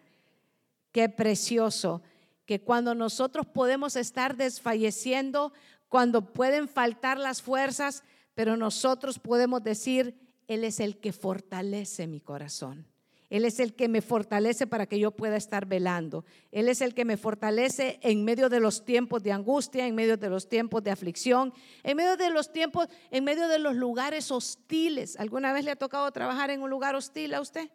Qué 0.92 1.08
precioso 1.08 2.02
que 2.48 2.64
cuando 2.64 2.96
nosotros 2.96 3.46
podemos 3.46 3.96
estar 3.96 4.36
desfalleciendo, 4.36 5.54
cuando 5.88 6.34
pueden 6.34 6.68
faltar 6.68 7.20
las 7.20 7.44
fuerzas, 7.44 8.04
pero 8.34 8.58
nosotros 8.58 9.20
podemos 9.20 9.64
decir, 9.64 10.20
Él 10.48 10.64
es 10.64 10.80
el 10.80 10.98
que 10.98 11.14
fortalece 11.14 12.08
mi 12.08 12.22
corazón. 12.22 12.88
Él 13.32 13.46
es 13.46 13.62
el 13.62 13.74
que 13.74 13.88
me 13.88 14.02
fortalece 14.02 14.68
para 14.68 14.86
que 14.88 15.00
yo 15.00 15.12
pueda 15.12 15.38
estar 15.38 15.66
velando. 15.66 16.26
Él 16.52 16.68
es 16.68 16.82
el 16.82 16.94
que 16.94 17.06
me 17.06 17.16
fortalece 17.16 17.98
en 18.04 18.26
medio 18.26 18.50
de 18.50 18.60
los 18.60 18.84
tiempos 18.84 19.24
de 19.24 19.32
angustia, 19.32 19.88
en 19.88 19.96
medio 19.96 20.18
de 20.18 20.30
los 20.30 20.50
tiempos 20.50 20.84
de 20.84 20.92
aflicción, 20.92 21.54
en 21.82 21.96
medio 21.96 22.18
de 22.18 22.30
los 22.30 22.52
tiempos, 22.52 22.90
en 23.10 23.24
medio 23.24 23.48
de 23.48 23.58
los 23.58 23.74
lugares 23.74 24.32
hostiles. 24.32 25.16
¿Alguna 25.18 25.54
vez 25.54 25.64
le 25.64 25.72
ha 25.72 25.78
tocado 25.78 26.12
trabajar 26.12 26.50
en 26.50 26.62
un 26.62 26.70
lugar 26.70 26.94
hostil 26.94 27.34
a 27.34 27.40
usted? 27.40 27.72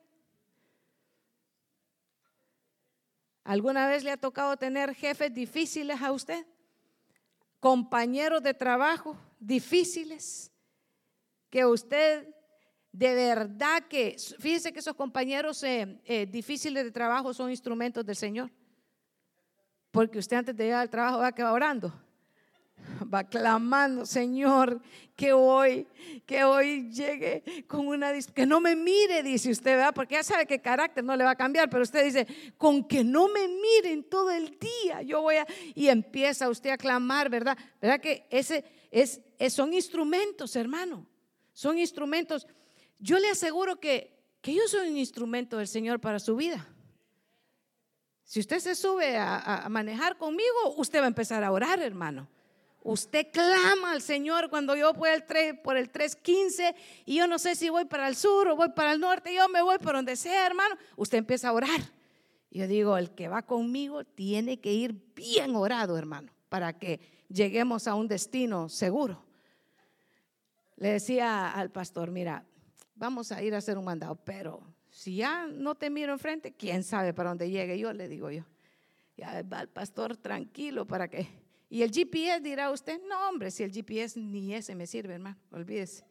¿Alguna 3.42 3.88
vez 3.88 4.04
le 4.04 4.10
ha 4.10 4.18
tocado 4.18 4.58
tener 4.58 4.94
jefes 4.94 5.32
difíciles 5.32 6.02
a 6.02 6.12
usted? 6.12 6.46
Compañeros 7.60 8.42
de 8.42 8.52
trabajo 8.52 9.16
difíciles 9.40 10.52
que 11.48 11.64
usted 11.64 12.35
de 12.96 13.14
verdad 13.14 13.82
que, 13.90 14.16
fíjese 14.38 14.72
que 14.72 14.78
esos 14.78 14.94
compañeros 14.94 15.62
eh, 15.62 16.00
eh, 16.06 16.24
difíciles 16.24 16.82
de 16.82 16.90
trabajo 16.90 17.34
son 17.34 17.50
instrumentos 17.50 18.06
del 18.06 18.16
Señor. 18.16 18.50
Porque 19.90 20.18
usted 20.18 20.38
antes 20.38 20.56
de 20.56 20.64
llegar 20.64 20.80
al 20.80 20.88
trabajo 20.88 21.18
va 21.18 21.32
que 21.32 21.42
va 21.42 21.52
orando, 21.52 21.92
va 23.12 23.24
clamando, 23.24 24.06
Señor, 24.06 24.80
que 25.14 25.34
hoy, 25.34 25.86
que 26.24 26.42
hoy 26.44 26.90
llegue 26.90 27.66
con 27.66 27.86
una, 27.86 28.12
que 28.34 28.46
no 28.46 28.60
me 28.60 28.74
mire, 28.74 29.22
dice 29.22 29.50
usted, 29.50 29.72
¿verdad? 29.72 29.94
Porque 29.94 30.14
ya 30.14 30.22
sabe 30.22 30.46
que 30.46 30.58
carácter 30.58 31.04
no 31.04 31.14
le 31.16 31.24
va 31.24 31.32
a 31.32 31.36
cambiar, 31.36 31.68
pero 31.68 31.82
usted 31.82 32.02
dice, 32.02 32.26
con 32.56 32.82
que 32.82 33.04
no 33.04 33.28
me 33.28 33.46
miren 33.46 34.04
todo 34.04 34.30
el 34.30 34.58
día, 34.58 35.02
yo 35.02 35.20
voy 35.20 35.36
a, 35.36 35.46
y 35.74 35.88
empieza 35.88 36.48
usted 36.48 36.70
a 36.70 36.78
clamar, 36.78 37.28
¿verdad? 37.28 37.58
¿Verdad 37.78 38.00
que 38.00 38.26
ese 38.30 38.64
es, 38.90 39.20
son 39.50 39.74
instrumentos, 39.74 40.56
hermano? 40.56 41.06
Son 41.52 41.78
instrumentos 41.78 42.46
yo 42.98 43.18
le 43.18 43.28
aseguro 43.28 43.78
que, 43.80 44.14
yo 44.42 44.68
soy 44.68 44.88
un 44.88 44.96
instrumento 44.96 45.58
del 45.58 45.66
Señor 45.66 46.00
para 46.00 46.18
su 46.18 46.36
vida. 46.36 46.66
Si 48.22 48.40
usted 48.40 48.60
se 48.60 48.74
sube 48.74 49.16
a, 49.16 49.66
manejar 49.68 50.16
conmigo, 50.16 50.74
usted 50.76 51.00
va 51.00 51.04
a 51.04 51.08
empezar 51.08 51.42
a 51.42 51.50
orar, 51.50 51.80
hermano. 51.80 52.28
Usted 52.82 53.26
clama 53.32 53.92
al 53.92 54.02
Señor 54.02 54.48
cuando 54.48 54.76
yo 54.76 54.92
voy 54.94 55.10
al 55.10 55.26
3, 55.26 55.58
por 55.64 55.76
el 55.76 55.90
315 55.90 56.76
y 57.04 57.16
yo 57.16 57.26
no 57.26 57.40
sé 57.40 57.56
si 57.56 57.68
voy 57.68 57.84
para 57.84 58.06
el 58.06 58.14
sur 58.14 58.46
o 58.46 58.56
voy 58.56 58.68
para 58.70 58.92
el 58.92 59.00
norte, 59.00 59.34
yo 59.34 59.48
me 59.48 59.60
voy 59.62 59.78
por 59.78 59.94
donde 59.94 60.14
sea, 60.14 60.46
hermano. 60.46 60.76
Usted 60.96 61.18
empieza 61.18 61.48
a 61.48 61.52
orar. 61.52 61.80
Yo 62.50 62.68
digo, 62.68 62.96
el 62.96 63.10
que 63.10 63.28
va 63.28 63.42
conmigo 63.42 64.04
tiene 64.04 64.60
que 64.60 64.72
ir 64.72 64.94
bien 65.14 65.56
orado, 65.56 65.98
hermano, 65.98 66.32
para 66.48 66.78
que 66.78 67.00
lleguemos 67.28 67.88
a 67.88 67.96
un 67.96 68.06
destino 68.06 68.68
seguro. 68.68 69.24
Le 70.76 70.90
decía 70.90 71.50
al 71.50 71.70
pastor, 71.70 72.10
mira, 72.10 72.44
vamos 72.96 73.30
a 73.30 73.42
ir 73.42 73.54
a 73.54 73.58
hacer 73.58 73.78
un 73.78 73.84
mandado, 73.84 74.16
pero 74.16 74.60
si 74.90 75.16
ya 75.16 75.46
no 75.46 75.74
te 75.74 75.90
miro 75.90 76.12
enfrente, 76.12 76.52
quién 76.52 76.82
sabe 76.82 77.14
para 77.14 77.28
dónde 77.28 77.50
llegue 77.50 77.78
yo, 77.78 77.92
le 77.92 78.08
digo 78.08 78.30
yo. 78.30 78.44
Ya 79.16 79.42
va 79.42 79.60
el 79.60 79.68
pastor 79.68 80.16
tranquilo 80.16 80.86
para 80.86 81.08
que... 81.08 81.28
Y 81.68 81.82
el 81.82 81.90
GPS 81.90 82.40
dirá 82.40 82.70
usted, 82.70 83.00
no 83.08 83.28
hombre, 83.28 83.50
si 83.50 83.62
el 83.62 83.72
GPS 83.72 84.18
ni 84.18 84.54
ese 84.54 84.74
me 84.74 84.86
sirve, 84.86 85.14
hermano, 85.14 85.36
olvídese. 85.50 86.04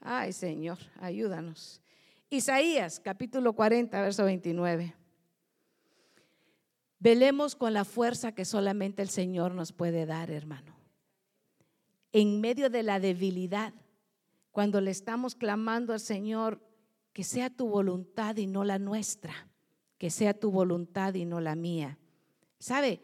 Ay 0.00 0.32
Señor, 0.32 0.78
ayúdanos. 1.00 1.82
Isaías 2.28 3.00
capítulo 3.00 3.52
40, 3.54 4.00
verso 4.00 4.24
29. 4.24 4.94
Velemos 6.98 7.56
con 7.56 7.72
la 7.72 7.84
fuerza 7.84 8.32
que 8.32 8.44
solamente 8.44 9.02
el 9.02 9.08
Señor 9.08 9.54
nos 9.54 9.72
puede 9.72 10.06
dar, 10.06 10.30
hermano. 10.30 10.76
En 12.12 12.40
medio 12.40 12.68
de 12.68 12.82
la 12.82 13.00
debilidad, 13.00 13.72
cuando 14.50 14.80
le 14.80 14.90
estamos 14.90 15.34
clamando 15.34 15.92
al 15.92 16.00
Señor, 16.00 16.60
que 17.12 17.24
sea 17.24 17.50
tu 17.50 17.68
voluntad 17.68 18.36
y 18.36 18.46
no 18.46 18.64
la 18.64 18.78
nuestra, 18.78 19.48
que 19.98 20.10
sea 20.10 20.34
tu 20.34 20.50
voluntad 20.50 21.14
y 21.14 21.24
no 21.24 21.40
la 21.40 21.54
mía. 21.54 21.98
¿Sabe? 22.58 23.00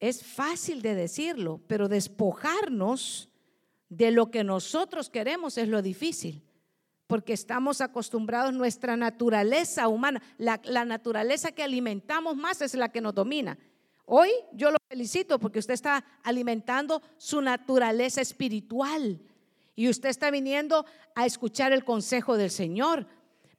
Es 0.00 0.24
fácil 0.24 0.82
de 0.82 0.94
decirlo, 0.94 1.60
pero 1.66 1.88
despojarnos 1.88 3.28
de 3.88 4.10
lo 4.10 4.30
que 4.30 4.44
nosotros 4.44 5.10
queremos 5.10 5.58
es 5.58 5.68
lo 5.68 5.82
difícil, 5.82 6.44
porque 7.06 7.32
estamos 7.32 7.80
acostumbrados, 7.80 8.52
nuestra 8.52 8.96
naturaleza 8.96 9.88
humana, 9.88 10.22
la, 10.36 10.60
la 10.64 10.84
naturaleza 10.84 11.52
que 11.52 11.62
alimentamos 11.62 12.36
más 12.36 12.60
es 12.60 12.74
la 12.74 12.90
que 12.90 13.00
nos 13.00 13.14
domina. 13.14 13.58
Hoy 14.04 14.30
yo 14.52 14.70
lo 14.70 14.78
felicito 14.88 15.38
porque 15.38 15.58
usted 15.58 15.74
está 15.74 16.04
alimentando 16.22 17.02
su 17.16 17.40
naturaleza 17.40 18.20
espiritual, 18.20 19.20
y 19.78 19.88
usted 19.88 20.08
está 20.08 20.32
viniendo 20.32 20.84
a 21.14 21.24
escuchar 21.24 21.72
el 21.72 21.84
consejo 21.84 22.36
del 22.36 22.50
Señor. 22.50 23.06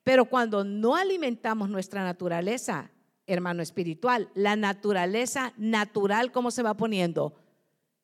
Pero 0.03 0.25
cuando 0.25 0.65
no 0.65 0.97
alimentamos 0.97 1.69
nuestra 1.69 2.03
naturaleza, 2.03 2.91
hermano 3.25 3.63
espiritual, 3.63 4.29
la 4.33 4.57
naturaleza 4.57 5.53
natural, 5.55 6.33
¿cómo 6.33 6.51
se 6.51 6.61
va 6.61 6.75
poniendo? 6.75 7.35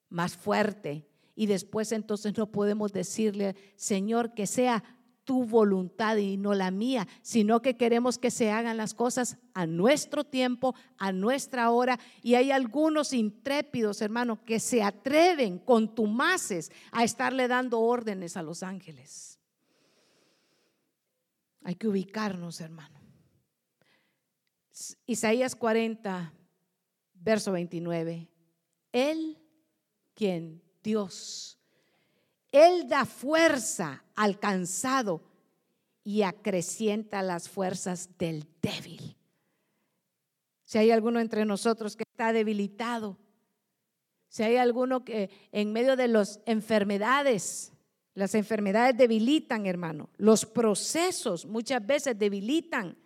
Más 0.08 0.38
fuerte. 0.38 1.06
Y 1.36 1.48
después 1.48 1.92
entonces 1.92 2.38
no 2.38 2.54
podemos 2.54 2.94
decirle, 2.94 3.58
Señor, 3.76 4.34
que 4.34 4.48
sea 4.48 4.82
tu 5.26 5.44
voluntad 5.44 6.16
y 6.18 6.38
no 6.38 6.54
la 6.54 6.72
mía, 6.72 7.08
sino 7.22 7.62
que 7.62 7.76
queremos 7.76 8.18
que 8.18 8.32
se 8.32 8.52
hagan 8.52 8.78
las 8.78 8.94
cosas 8.94 9.38
a 9.54 9.66
nuestro 9.66 10.24
tiempo, 10.24 10.76
a 10.98 11.12
nuestra 11.12 11.72
hora. 11.72 12.00
Y 12.22 12.36
hay 12.36 12.52
algunos 12.52 13.12
intrépidos, 13.12 14.02
hermanos, 14.02 14.40
que 14.46 14.60
se 14.60 14.84
atreven 14.84 15.60
con 15.60 15.94
tumaces 15.94 16.72
a 16.92 17.04
estarle 17.04 17.48
dando 17.48 17.82
órdenes 17.82 18.38
a 18.38 18.44
los 18.44 18.64
ángeles. 18.64 19.40
Hay 21.64 21.76
que 21.76 21.88
ubicarnos, 21.88 22.62
hermano. 22.62 23.00
Isaías 25.08 25.56
40, 25.56 26.32
verso 27.16 27.52
29. 27.52 28.30
Él, 28.92 29.38
quien 30.14 30.62
Dios, 30.84 31.60
él 32.52 32.88
da 32.88 33.06
fuerza 33.06 34.05
al 34.16 34.40
cansado 34.40 35.22
y 36.04 36.22
acrecienta 36.22 37.22
las 37.22 37.50
fuerzas 37.50 38.18
del 38.18 38.48
débil. 38.62 39.18
Si 40.64 40.78
hay 40.78 40.92
alguno 40.92 41.20
entre 41.20 41.46
nosotros 41.46 41.96
que 41.96 42.04
está 42.10 42.34
debilitado, 42.34 43.18
si 44.28 44.44
hay 44.44 44.58
alguno 44.58 45.06
que 45.06 45.30
en 45.52 45.72
medio 45.72 45.96
de 45.96 46.08
las 46.08 46.40
enfermedades, 46.46 47.72
las 48.14 48.36
enfermedades 48.36 48.98
debilitan, 48.98 49.66
hermano, 49.66 50.10
los 50.18 50.46
procesos 50.46 51.46
muchas 51.46 51.86
veces 51.86 52.18
debilitan 52.18 52.98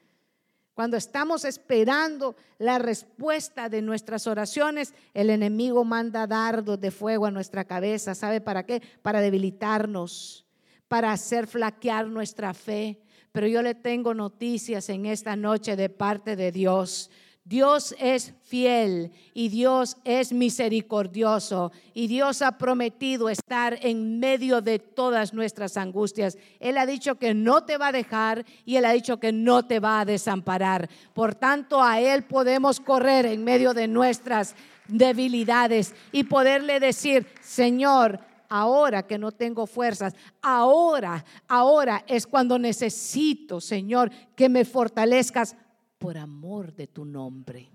cuando 0.79 0.95
estamos 0.95 1.43
esperando 1.43 2.37
la 2.57 2.79
respuesta 2.79 3.67
de 3.67 3.81
nuestras 3.81 4.27
oraciones, 4.27 4.93
el 5.13 5.29
enemigo 5.29 5.83
manda 5.83 6.25
dardos 6.25 6.79
de 6.79 6.89
fuego 6.89 7.25
a 7.25 7.31
nuestra 7.31 7.65
cabeza. 7.65 8.15
¿Sabe 8.15 8.39
para 8.39 8.65
qué? 8.65 8.81
Para 9.01 9.19
debilitarnos, 9.19 10.45
para 10.89 11.13
hacer 11.13 11.47
flaquear 11.47 12.07
nuestra 12.07 12.53
fe. 12.53 12.99
Pero 13.31 13.47
yo 13.47 13.61
le 13.61 13.75
tengo 13.75 14.13
noticias 14.13 14.89
en 14.89 15.05
esta 15.05 15.37
noche 15.37 15.77
de 15.77 15.87
parte 15.87 16.35
de 16.35 16.51
Dios. 16.51 17.09
Dios 17.45 17.95
es 17.97 18.33
fiel 18.43 19.11
y 19.33 19.49
Dios 19.49 19.97
es 20.03 20.31
misericordioso 20.31 21.71
y 21.95 22.05
Dios 22.05 22.43
ha 22.43 22.59
prometido 22.59 23.27
estar 23.27 23.79
en 23.81 24.19
medio 24.19 24.61
de 24.61 24.77
todas 24.77 25.33
nuestras 25.33 25.75
angustias. 25.75 26.37
Él 26.59 26.77
ha 26.77 26.85
dicho 26.85 27.15
que 27.15 27.33
no 27.33 27.63
te 27.63 27.77
va 27.77 27.87
a 27.87 27.91
dejar 27.91 28.45
y 28.65 28.75
Él 28.75 28.85
ha 28.85 28.91
dicho 28.91 29.19
que 29.19 29.31
no 29.31 29.65
te 29.65 29.79
va 29.79 30.01
a 30.01 30.05
desamparar. 30.05 30.89
Por 31.13 31.33
tanto, 31.33 31.81
a 31.81 31.99
Él 31.99 32.23
podemos 32.23 32.79
correr 32.79 33.25
en 33.25 33.43
medio 33.43 33.73
de 33.73 33.87
nuestras 33.87 34.53
debilidades 34.87 35.95
y 36.11 36.25
poderle 36.25 36.79
decir, 36.79 37.25
Señor, 37.41 38.19
ahora 38.49 39.05
que 39.05 39.17
no 39.17 39.31
tengo 39.31 39.67
fuerzas, 39.67 40.15
ahora, 40.41 41.23
ahora 41.47 42.03
es 42.07 42.27
cuando 42.27 42.59
necesito, 42.59 43.61
Señor, 43.61 44.11
que 44.35 44.49
me 44.49 44.65
fortalezcas 44.65 45.55
por 45.97 46.17
amor 46.17 46.73
de 46.73 46.87
tu 46.87 47.05
nombre. 47.05 47.69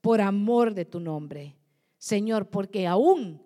Por 0.00 0.20
amor 0.20 0.74
de 0.74 0.84
tu 0.84 1.00
nombre. 1.00 1.56
Señor, 1.96 2.48
porque 2.48 2.86
aún, 2.86 3.42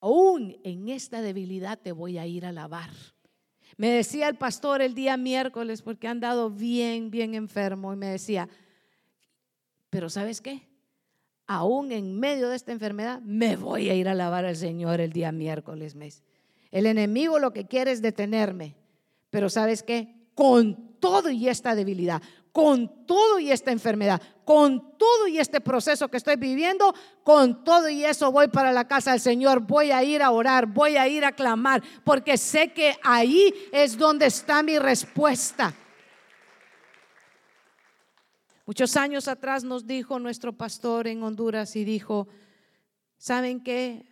aún 0.00 0.56
en 0.62 0.88
esta 0.88 1.20
debilidad 1.22 1.78
te 1.78 1.92
voy 1.92 2.18
a 2.18 2.26
ir 2.26 2.44
a 2.44 2.50
alabar. 2.50 2.90
Me 3.76 3.88
decía 3.88 4.28
el 4.28 4.36
pastor 4.36 4.82
el 4.82 4.94
día 4.94 5.16
miércoles, 5.16 5.82
porque 5.82 6.06
han 6.06 6.20
dado 6.20 6.50
bien, 6.50 7.10
bien 7.10 7.34
enfermo, 7.34 7.92
y 7.92 7.96
me 7.96 8.06
decía, 8.06 8.48
pero 9.90 10.08
¿sabes 10.10 10.40
qué? 10.40 10.71
Aún 11.46 11.92
en 11.92 12.18
medio 12.18 12.48
de 12.48 12.56
esta 12.56 12.72
enfermedad, 12.72 13.20
me 13.20 13.56
voy 13.56 13.90
a 13.90 13.94
ir 13.94 14.08
a 14.08 14.12
alabar 14.12 14.44
al 14.44 14.56
Señor 14.56 15.00
el 15.00 15.12
día 15.12 15.32
miércoles. 15.32 15.94
Mes. 15.94 16.22
El 16.70 16.86
enemigo 16.86 17.38
lo 17.38 17.52
que 17.52 17.66
quiere 17.66 17.92
es 17.92 18.00
detenerme, 18.00 18.76
pero 19.30 19.50
¿sabes 19.50 19.82
qué? 19.82 20.14
Con 20.34 20.98
todo 20.98 21.30
y 21.30 21.48
esta 21.48 21.74
debilidad, 21.74 22.22
con 22.52 23.06
todo 23.06 23.38
y 23.38 23.50
esta 23.50 23.72
enfermedad, 23.72 24.22
con 24.44 24.96
todo 24.96 25.26
y 25.26 25.38
este 25.38 25.60
proceso 25.60 26.08
que 26.08 26.16
estoy 26.16 26.36
viviendo, 26.36 26.94
con 27.24 27.64
todo 27.64 27.88
y 27.88 28.04
eso 28.04 28.30
voy 28.30 28.48
para 28.48 28.72
la 28.72 28.86
casa 28.86 29.12
del 29.12 29.20
Señor, 29.20 29.60
voy 29.60 29.90
a 29.90 30.02
ir 30.04 30.22
a 30.22 30.30
orar, 30.30 30.66
voy 30.66 30.96
a 30.96 31.08
ir 31.08 31.24
a 31.24 31.32
clamar, 31.32 31.82
porque 32.04 32.36
sé 32.36 32.72
que 32.72 32.96
ahí 33.02 33.52
es 33.72 33.98
donde 33.98 34.26
está 34.26 34.62
mi 34.62 34.78
respuesta. 34.78 35.74
Muchos 38.64 38.96
años 38.96 39.26
atrás 39.26 39.64
nos 39.64 39.86
dijo 39.86 40.18
nuestro 40.20 40.52
pastor 40.52 41.08
en 41.08 41.22
Honduras 41.22 41.74
y 41.74 41.84
dijo, 41.84 42.28
¿saben 43.18 43.60
qué? 43.60 44.06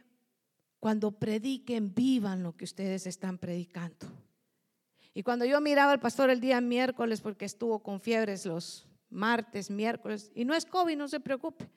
Cuando 0.80 1.12
prediquen, 1.12 1.94
vivan 1.94 2.42
lo 2.42 2.56
que 2.56 2.64
ustedes 2.64 3.06
están 3.06 3.38
predicando. 3.38 4.06
Y 5.14 5.22
cuando 5.22 5.44
yo 5.44 5.60
miraba 5.60 5.92
al 5.92 6.00
pastor 6.00 6.30
el 6.30 6.40
día 6.40 6.60
miércoles, 6.60 7.20
porque 7.20 7.44
estuvo 7.44 7.80
con 7.80 8.00
fiebres 8.00 8.44
los 8.44 8.86
martes, 9.08 9.70
miércoles, 9.70 10.32
y 10.34 10.44
no 10.44 10.54
es 10.54 10.64
COVID, 10.66 10.96
no 10.96 11.06
se 11.06 11.20
preocupe. 11.20 11.68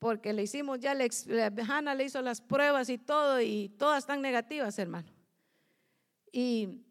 Porque 0.00 0.32
le 0.32 0.42
hicimos 0.42 0.80
ya, 0.80 0.94
le, 0.94 1.08
Hanna 1.68 1.94
le 1.94 2.04
hizo 2.04 2.20
las 2.22 2.40
pruebas 2.40 2.88
y 2.88 2.98
todo, 2.98 3.40
y 3.40 3.68
todas 3.78 4.02
están 4.02 4.20
negativas, 4.20 4.76
hermano. 4.80 5.08
Y, 6.32 6.82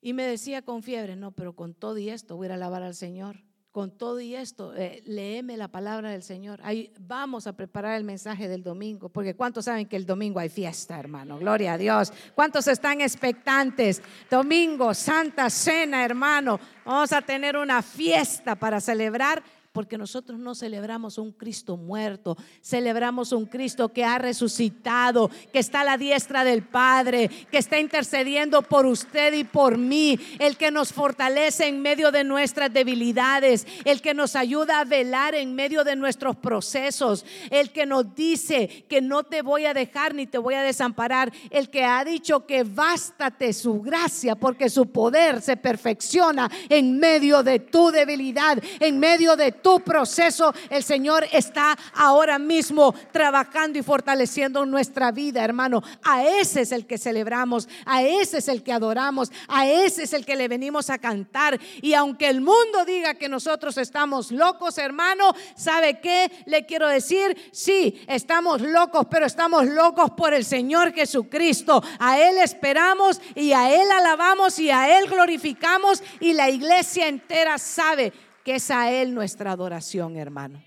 y 0.00 0.12
me 0.12 0.24
decía 0.24 0.62
con 0.62 0.82
fiebre, 0.82 1.16
no, 1.16 1.32
pero 1.32 1.54
con 1.54 1.74
todo 1.74 1.98
y 1.98 2.08
esto 2.08 2.36
voy 2.36 2.48
a 2.48 2.54
alabar 2.54 2.82
al 2.82 2.94
Señor 2.94 3.46
con 3.76 3.90
todo 3.90 4.20
y 4.20 4.34
esto, 4.34 4.74
eh, 4.74 5.02
léeme 5.04 5.54
la 5.58 5.68
palabra 5.68 6.10
del 6.10 6.22
Señor. 6.22 6.60
Ahí 6.62 6.94
vamos 6.98 7.46
a 7.46 7.52
preparar 7.52 7.98
el 7.98 8.04
mensaje 8.04 8.48
del 8.48 8.62
domingo, 8.62 9.10
porque 9.10 9.34
¿cuántos 9.34 9.66
saben 9.66 9.84
que 9.84 9.96
el 9.96 10.06
domingo 10.06 10.40
hay 10.40 10.48
fiesta, 10.48 10.98
hermano? 10.98 11.38
Gloria 11.38 11.74
a 11.74 11.76
Dios. 11.76 12.10
¿Cuántos 12.34 12.68
están 12.68 13.02
expectantes? 13.02 14.00
Domingo, 14.30 14.94
Santa 14.94 15.50
Cena, 15.50 16.06
hermano. 16.06 16.58
Vamos 16.86 17.12
a 17.12 17.20
tener 17.20 17.54
una 17.54 17.82
fiesta 17.82 18.56
para 18.56 18.80
celebrar 18.80 19.42
porque 19.76 19.98
nosotros 19.98 20.38
no 20.38 20.54
celebramos 20.54 21.18
un 21.18 21.32
Cristo 21.32 21.76
muerto, 21.76 22.34
celebramos 22.62 23.32
un 23.32 23.44
Cristo 23.44 23.90
que 23.92 24.06
ha 24.06 24.16
resucitado, 24.16 25.30
que 25.52 25.58
está 25.58 25.82
a 25.82 25.84
la 25.84 25.98
diestra 25.98 26.44
del 26.44 26.62
Padre, 26.62 27.28
que 27.50 27.58
está 27.58 27.78
intercediendo 27.78 28.62
por 28.62 28.86
usted 28.86 29.34
y 29.34 29.44
por 29.44 29.76
mí, 29.76 30.18
el 30.38 30.56
que 30.56 30.70
nos 30.70 30.94
fortalece 30.94 31.66
en 31.66 31.82
medio 31.82 32.10
de 32.10 32.24
nuestras 32.24 32.72
debilidades, 32.72 33.66
el 33.84 34.00
que 34.00 34.14
nos 34.14 34.34
ayuda 34.34 34.80
a 34.80 34.86
velar 34.86 35.34
en 35.34 35.54
medio 35.54 35.84
de 35.84 35.94
nuestros 35.94 36.36
procesos, 36.36 37.26
el 37.50 37.70
que 37.70 37.84
nos 37.84 38.14
dice 38.14 38.86
que 38.88 39.02
no 39.02 39.24
te 39.24 39.42
voy 39.42 39.66
a 39.66 39.74
dejar 39.74 40.14
ni 40.14 40.26
te 40.26 40.38
voy 40.38 40.54
a 40.54 40.62
desamparar, 40.62 41.30
el 41.50 41.68
que 41.68 41.84
ha 41.84 42.02
dicho 42.02 42.46
que 42.46 42.64
bástate 42.64 43.52
su 43.52 43.82
gracia 43.82 44.36
porque 44.36 44.70
su 44.70 44.86
poder 44.86 45.42
se 45.42 45.58
perfecciona 45.58 46.50
en 46.70 46.98
medio 46.98 47.42
de 47.42 47.58
tu 47.58 47.90
debilidad, 47.90 48.56
en 48.80 48.98
medio 48.98 49.36
de 49.36 49.52
tu 49.52 49.65
tu 49.66 49.80
proceso, 49.80 50.54
el 50.70 50.84
Señor 50.84 51.26
está 51.32 51.76
ahora 51.92 52.38
mismo 52.38 52.94
trabajando 53.10 53.80
y 53.80 53.82
fortaleciendo 53.82 54.64
nuestra 54.64 55.10
vida, 55.10 55.42
hermano. 55.42 55.82
A 56.04 56.22
ese 56.24 56.60
es 56.60 56.70
el 56.70 56.86
que 56.86 56.98
celebramos, 56.98 57.68
a 57.84 58.04
ese 58.04 58.38
es 58.38 58.46
el 58.46 58.62
que 58.62 58.72
adoramos, 58.72 59.32
a 59.48 59.66
ese 59.66 60.04
es 60.04 60.12
el 60.12 60.24
que 60.24 60.36
le 60.36 60.46
venimos 60.46 60.88
a 60.88 60.98
cantar. 60.98 61.58
Y 61.82 61.94
aunque 61.94 62.28
el 62.28 62.42
mundo 62.42 62.84
diga 62.86 63.14
que 63.14 63.28
nosotros 63.28 63.76
estamos 63.76 64.30
locos, 64.30 64.78
hermano, 64.78 65.34
¿sabe 65.56 65.98
qué? 65.98 66.30
Le 66.46 66.64
quiero 66.64 66.86
decir, 66.86 67.36
sí, 67.50 68.04
estamos 68.06 68.60
locos, 68.60 69.08
pero 69.10 69.26
estamos 69.26 69.66
locos 69.66 70.12
por 70.12 70.32
el 70.32 70.44
Señor 70.44 70.92
Jesucristo. 70.92 71.82
A 71.98 72.20
Él 72.20 72.38
esperamos 72.38 73.20
y 73.34 73.50
a 73.50 73.74
Él 73.74 73.90
alabamos 73.90 74.60
y 74.60 74.70
a 74.70 74.96
Él 74.96 75.08
glorificamos 75.08 76.04
y 76.20 76.34
la 76.34 76.50
iglesia 76.50 77.08
entera 77.08 77.58
sabe 77.58 78.12
que 78.46 78.54
es 78.54 78.70
a 78.70 78.92
Él 78.92 79.12
nuestra 79.12 79.50
adoración, 79.50 80.16
hermano. 80.16 80.62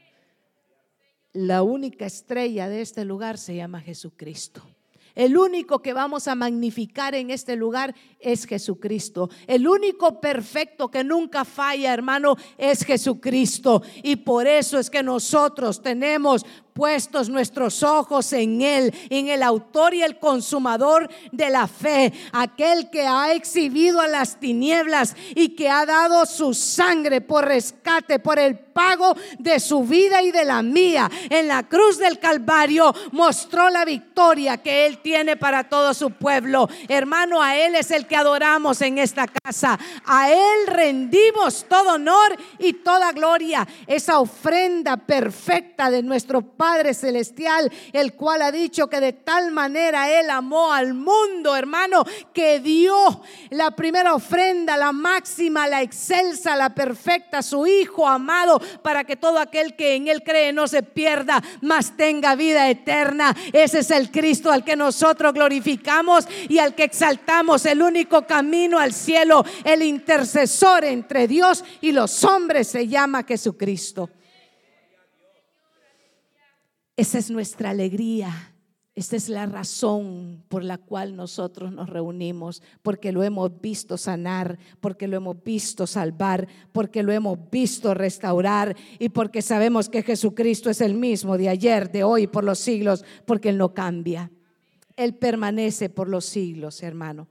La 1.31 1.63
única 1.63 2.05
estrella 2.05 2.67
de 2.67 2.81
este 2.81 3.05
lugar 3.05 3.37
se 3.37 3.55
llama 3.55 3.79
Jesucristo. 3.79 4.61
El 5.15 5.37
único 5.37 5.81
que 5.81 5.93
vamos 5.93 6.27
a 6.27 6.35
magnificar 6.35 7.15
en 7.15 7.29
este 7.29 7.55
lugar 7.55 7.95
es 8.19 8.45
Jesucristo. 8.45 9.29
El 9.47 9.65
único 9.65 10.19
perfecto 10.19 10.91
que 10.91 11.05
nunca 11.05 11.45
falla, 11.45 11.93
hermano, 11.93 12.35
es 12.57 12.83
Jesucristo. 12.83 13.81
Y 14.03 14.17
por 14.17 14.45
eso 14.45 14.77
es 14.77 14.89
que 14.89 15.01
nosotros 15.01 15.81
tenemos 15.81 16.45
puestos 16.79 17.27
nuestros 17.27 17.83
ojos 17.83 18.31
en 18.31 18.61
Él, 18.61 18.95
en 19.09 19.27
el 19.27 19.43
autor 19.43 19.93
y 19.93 20.01
el 20.01 20.17
consumador 20.17 21.09
de 21.33 21.49
la 21.49 21.67
fe, 21.67 22.13
aquel 22.31 22.89
que 22.89 23.05
ha 23.05 23.33
exhibido 23.33 23.99
a 23.99 24.07
las 24.07 24.39
tinieblas 24.39 25.13
y 25.35 25.49
que 25.57 25.69
ha 25.69 25.85
dado 25.85 26.25
su 26.25 26.53
sangre 26.53 27.19
por 27.19 27.43
rescate, 27.43 28.19
por 28.19 28.39
el 28.39 28.57
pago 28.57 29.13
de 29.39 29.59
su 29.59 29.83
vida 29.83 30.21
y 30.21 30.31
de 30.31 30.45
la 30.45 30.63
mía. 30.63 31.11
En 31.29 31.49
la 31.49 31.67
cruz 31.67 31.97
del 31.97 32.17
Calvario 32.17 32.95
mostró 33.11 33.69
la 33.69 33.83
victoria 33.83 34.55
que 34.55 34.85
Él 34.85 34.99
tiene 34.99 35.35
para 35.35 35.67
todo 35.67 35.93
su 35.93 36.11
pueblo. 36.11 36.69
Hermano, 36.87 37.43
a 37.43 37.57
Él 37.57 37.75
es 37.75 37.91
el 37.91 38.07
que 38.07 38.15
adoramos 38.15 38.81
en 38.81 38.99
esta 38.99 39.27
casa. 39.27 39.77
A 40.05 40.31
Él 40.31 40.67
rendimos 40.67 41.65
todo 41.67 41.95
honor 41.95 42.37
y 42.57 42.71
toda 42.71 43.11
gloria. 43.11 43.67
Esa 43.85 44.21
ofrenda 44.21 44.95
perfecta 44.95 45.89
de 45.89 46.01
nuestro 46.01 46.41
Padre 46.41 46.68
Padre 46.69 46.93
Celestial, 46.93 47.71
el 47.93 48.13
cual 48.13 48.43
ha 48.43 48.51
dicho 48.51 48.87
que 48.87 48.99
de 48.99 49.13
tal 49.13 49.49
manera 49.49 50.19
Él 50.19 50.29
amó 50.29 50.71
al 50.71 50.93
mundo, 50.93 51.55
hermano, 51.55 52.05
que 52.31 52.59
dio 52.59 53.23
la 53.49 53.71
primera 53.71 54.13
ofrenda, 54.13 54.77
la 54.77 54.91
máxima, 54.91 55.67
la 55.67 55.81
excelsa, 55.81 56.55
la 56.55 56.75
perfecta, 56.75 57.41
su 57.41 57.65
Hijo 57.65 58.07
amado, 58.07 58.61
para 58.83 59.03
que 59.03 59.15
todo 59.15 59.39
aquel 59.39 59.75
que 59.75 59.95
en 59.95 60.09
Él 60.09 60.21
cree 60.21 60.53
no 60.53 60.67
se 60.67 60.83
pierda, 60.83 61.41
mas 61.61 61.97
tenga 61.97 62.35
vida 62.35 62.69
eterna. 62.69 63.35
Ese 63.51 63.79
es 63.79 63.89
el 63.89 64.11
Cristo 64.11 64.51
al 64.51 64.63
que 64.63 64.75
nosotros 64.75 65.33
glorificamos 65.33 66.27
y 66.49 66.59
al 66.59 66.75
que 66.75 66.83
exaltamos, 66.83 67.65
el 67.65 67.81
único 67.81 68.27
camino 68.27 68.77
al 68.77 68.93
cielo, 68.93 69.43
el 69.63 69.81
intercesor 69.81 70.85
entre 70.85 71.27
Dios 71.27 71.63
y 71.81 71.93
los 71.93 72.23
hombres 72.23 72.67
se 72.67 72.87
llama 72.87 73.23
Jesucristo. 73.23 74.11
Esa 76.99 77.17
es 77.17 77.31
nuestra 77.31 77.69
alegría. 77.69 78.53
Esta 78.93 79.15
es 79.15 79.29
la 79.29 79.45
razón 79.45 80.43
por 80.49 80.65
la 80.65 80.77
cual 80.77 81.15
nosotros 81.15 81.71
nos 81.71 81.87
reunimos, 81.89 82.61
porque 82.81 83.13
lo 83.13 83.23
hemos 83.23 83.61
visto 83.61 83.97
sanar, 83.97 84.59
porque 84.81 85.07
lo 85.07 85.15
hemos 85.15 85.41
visto 85.41 85.87
salvar, 85.87 86.49
porque 86.73 87.01
lo 87.01 87.13
hemos 87.13 87.39
visto 87.49 87.93
restaurar 87.93 88.75
y 88.99 89.07
porque 89.07 89.41
sabemos 89.41 89.87
que 89.87 90.03
Jesucristo 90.03 90.69
es 90.69 90.81
el 90.81 90.93
mismo 90.93 91.37
de 91.37 91.47
ayer, 91.47 91.89
de 91.89 92.03
hoy, 92.03 92.27
por 92.27 92.43
los 92.43 92.59
siglos, 92.59 93.05
porque 93.25 93.47
Él 93.47 93.57
no 93.57 93.73
cambia. 93.73 94.29
Él 94.97 95.15
permanece 95.15 95.89
por 95.89 96.09
los 96.09 96.25
siglos, 96.25 96.83
hermano. 96.83 97.29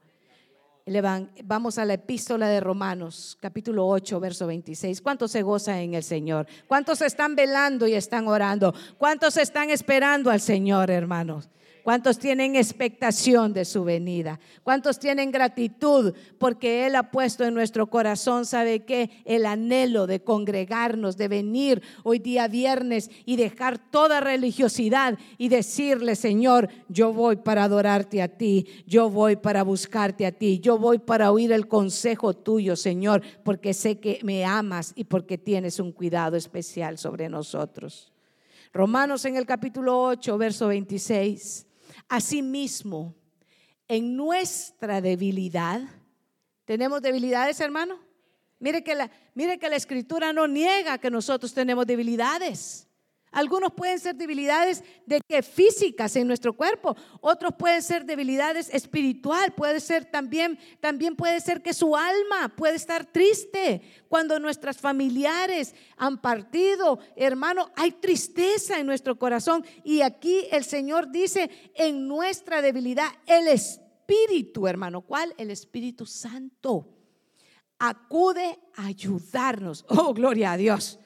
Vamos 1.44 1.76
a 1.78 1.84
la 1.84 1.94
epístola 1.94 2.48
de 2.48 2.60
Romanos, 2.60 3.36
capítulo 3.40 3.86
8, 3.86 4.20
verso 4.20 4.46
26. 4.46 5.02
¿Cuántos 5.02 5.30
se 5.32 5.42
gozan 5.42 5.76
en 5.76 5.94
el 5.94 6.02
Señor? 6.02 6.46
¿Cuántos 6.66 7.02
están 7.02 7.36
velando 7.36 7.86
y 7.86 7.94
están 7.94 8.26
orando? 8.26 8.74
¿Cuántos 8.96 9.36
están 9.36 9.68
esperando 9.68 10.30
al 10.30 10.40
Señor, 10.40 10.90
hermanos? 10.90 11.50
¿Cuántos 11.88 12.18
tienen 12.18 12.54
expectación 12.54 13.54
de 13.54 13.64
su 13.64 13.82
venida? 13.82 14.38
¿Cuántos 14.62 14.98
tienen 14.98 15.30
gratitud 15.30 16.12
porque 16.36 16.84
Él 16.84 16.96
ha 16.96 17.10
puesto 17.10 17.46
en 17.46 17.54
nuestro 17.54 17.86
corazón, 17.86 18.44
sabe 18.44 18.80
qué? 18.80 19.08
El 19.24 19.46
anhelo 19.46 20.06
de 20.06 20.20
congregarnos, 20.20 21.16
de 21.16 21.28
venir 21.28 21.82
hoy 22.04 22.18
día 22.18 22.46
viernes 22.46 23.10
y 23.24 23.36
dejar 23.36 23.78
toda 23.78 24.20
religiosidad 24.20 25.18
y 25.38 25.48
decirle, 25.48 26.14
Señor, 26.14 26.68
yo 26.90 27.14
voy 27.14 27.36
para 27.36 27.64
adorarte 27.64 28.20
a 28.20 28.28
ti, 28.28 28.66
yo 28.86 29.08
voy 29.08 29.36
para 29.36 29.62
buscarte 29.62 30.26
a 30.26 30.32
ti, 30.32 30.60
yo 30.60 30.76
voy 30.76 30.98
para 30.98 31.32
oír 31.32 31.52
el 31.52 31.68
consejo 31.68 32.34
tuyo, 32.34 32.76
Señor, 32.76 33.22
porque 33.42 33.72
sé 33.72 33.98
que 33.98 34.20
me 34.22 34.44
amas 34.44 34.92
y 34.94 35.04
porque 35.04 35.38
tienes 35.38 35.80
un 35.80 35.92
cuidado 35.92 36.36
especial 36.36 36.98
sobre 36.98 37.30
nosotros. 37.30 38.12
Romanos 38.74 39.24
en 39.24 39.36
el 39.36 39.46
capítulo 39.46 40.02
8, 40.02 40.36
verso 40.36 40.68
26. 40.68 41.67
Asimismo, 42.08 43.14
en 43.86 44.16
nuestra 44.16 45.00
debilidad, 45.00 45.82
¿tenemos 46.64 47.02
debilidades, 47.02 47.60
hermano? 47.60 48.00
Mire 48.58 48.82
que 48.82 48.94
la, 48.94 49.10
mire 49.34 49.58
que 49.58 49.68
la 49.68 49.76
escritura 49.76 50.32
no 50.32 50.48
niega 50.48 50.98
que 50.98 51.10
nosotros 51.10 51.54
tenemos 51.54 51.86
debilidades. 51.86 52.87
Algunos 53.30 53.72
pueden 53.72 53.98
ser 53.98 54.14
debilidades 54.14 54.82
de 55.06 55.20
que 55.20 55.42
físicas 55.42 56.16
en 56.16 56.26
nuestro 56.26 56.54
cuerpo, 56.54 56.96
otros 57.20 57.52
pueden 57.58 57.82
ser 57.82 58.04
debilidades 58.04 58.70
espiritual, 58.72 59.52
puede 59.54 59.80
ser 59.80 60.04
también 60.06 60.58
también 60.80 61.16
puede 61.16 61.40
ser 61.40 61.62
que 61.62 61.74
su 61.74 61.94
alma 61.94 62.54
puede 62.56 62.76
estar 62.76 63.04
triste 63.04 63.82
cuando 64.08 64.38
nuestras 64.38 64.78
familiares 64.78 65.74
han 65.96 66.20
partido, 66.20 66.98
hermano, 67.16 67.70
hay 67.76 67.92
tristeza 67.92 68.78
en 68.78 68.86
nuestro 68.86 69.18
corazón 69.18 69.64
y 69.84 70.00
aquí 70.00 70.46
el 70.50 70.64
Señor 70.64 71.10
dice, 71.10 71.50
en 71.74 72.08
nuestra 72.08 72.62
debilidad 72.62 73.10
el 73.26 73.48
espíritu, 73.48 74.66
hermano, 74.66 75.02
¿cuál? 75.02 75.34
El 75.36 75.50
Espíritu 75.50 76.06
Santo 76.06 76.94
acude 77.78 78.58
a 78.76 78.86
ayudarnos. 78.86 79.84
Oh, 79.88 80.12
gloria 80.12 80.52
a 80.52 80.56
Dios. 80.56 80.98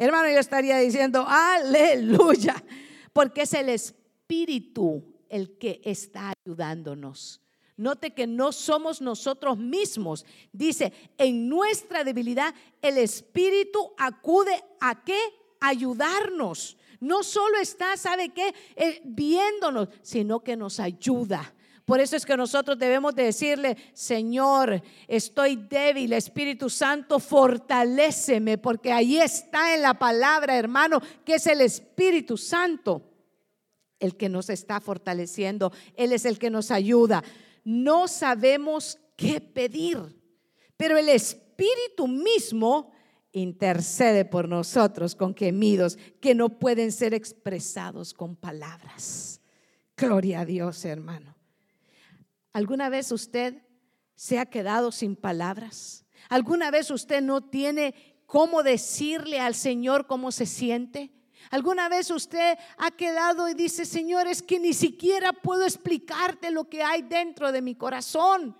Hermano, 0.00 0.30
yo 0.30 0.38
estaría 0.38 0.78
diciendo, 0.78 1.26
aleluya, 1.28 2.64
porque 3.12 3.42
es 3.42 3.52
el 3.52 3.68
Espíritu 3.68 5.04
el 5.28 5.58
que 5.58 5.82
está 5.84 6.32
ayudándonos. 6.42 7.42
Note 7.76 8.14
que 8.14 8.26
no 8.26 8.50
somos 8.50 9.02
nosotros 9.02 9.58
mismos. 9.58 10.24
Dice, 10.52 10.94
en 11.18 11.50
nuestra 11.50 12.02
debilidad 12.02 12.54
el 12.80 12.96
Espíritu 12.96 13.92
acude 13.98 14.64
a 14.80 15.04
qué? 15.04 15.20
Ayudarnos. 15.60 16.78
No 16.98 17.22
solo 17.22 17.58
está, 17.58 17.98
¿sabe 17.98 18.30
qué? 18.30 18.54
Eh, 18.76 19.02
viéndonos, 19.04 19.88
sino 20.00 20.40
que 20.40 20.56
nos 20.56 20.80
ayuda. 20.80 21.54
Por 21.90 21.98
eso 21.98 22.14
es 22.14 22.24
que 22.24 22.36
nosotros 22.36 22.78
debemos 22.78 23.16
decirle, 23.16 23.76
Señor, 23.94 24.80
estoy 25.08 25.56
débil, 25.56 26.12
Espíritu 26.12 26.70
Santo, 26.70 27.18
fortaléceme, 27.18 28.58
porque 28.58 28.92
ahí 28.92 29.18
está 29.18 29.74
en 29.74 29.82
la 29.82 29.94
palabra, 29.94 30.56
hermano, 30.56 31.00
que 31.24 31.34
es 31.34 31.48
el 31.48 31.60
Espíritu 31.60 32.36
Santo 32.36 33.02
el 33.98 34.16
que 34.16 34.28
nos 34.28 34.50
está 34.50 34.80
fortaleciendo. 34.80 35.72
Él 35.96 36.12
es 36.12 36.26
el 36.26 36.38
que 36.38 36.48
nos 36.48 36.70
ayuda. 36.70 37.24
No 37.64 38.06
sabemos 38.06 38.96
qué 39.16 39.40
pedir, 39.40 39.98
pero 40.76 40.96
el 40.96 41.08
Espíritu 41.08 42.06
mismo 42.06 42.92
intercede 43.32 44.24
por 44.24 44.48
nosotros 44.48 45.16
con 45.16 45.34
gemidos 45.34 45.98
que 46.20 46.36
no 46.36 46.50
pueden 46.50 46.92
ser 46.92 47.14
expresados 47.14 48.14
con 48.14 48.36
palabras. 48.36 49.40
Gloria 49.96 50.42
a 50.42 50.44
Dios, 50.44 50.84
hermano. 50.84 51.39
¿Alguna 52.52 52.88
vez 52.88 53.12
usted 53.12 53.62
se 54.14 54.38
ha 54.38 54.46
quedado 54.46 54.92
sin 54.92 55.16
palabras? 55.16 56.04
¿Alguna 56.28 56.70
vez 56.70 56.90
usted 56.90 57.22
no 57.22 57.42
tiene 57.42 57.94
cómo 58.26 58.62
decirle 58.62 59.40
al 59.40 59.54
Señor 59.54 60.06
cómo 60.06 60.32
se 60.32 60.46
siente? 60.46 61.12
¿Alguna 61.50 61.88
vez 61.88 62.10
usted 62.10 62.58
ha 62.76 62.90
quedado 62.90 63.48
y 63.48 63.54
dice, 63.54 63.84
Señor, 63.86 64.26
es 64.26 64.42
que 64.42 64.58
ni 64.60 64.74
siquiera 64.74 65.32
puedo 65.32 65.64
explicarte 65.64 66.50
lo 66.50 66.68
que 66.68 66.82
hay 66.82 67.02
dentro 67.02 67.50
de 67.50 67.62
mi 67.62 67.74
corazón? 67.74 68.56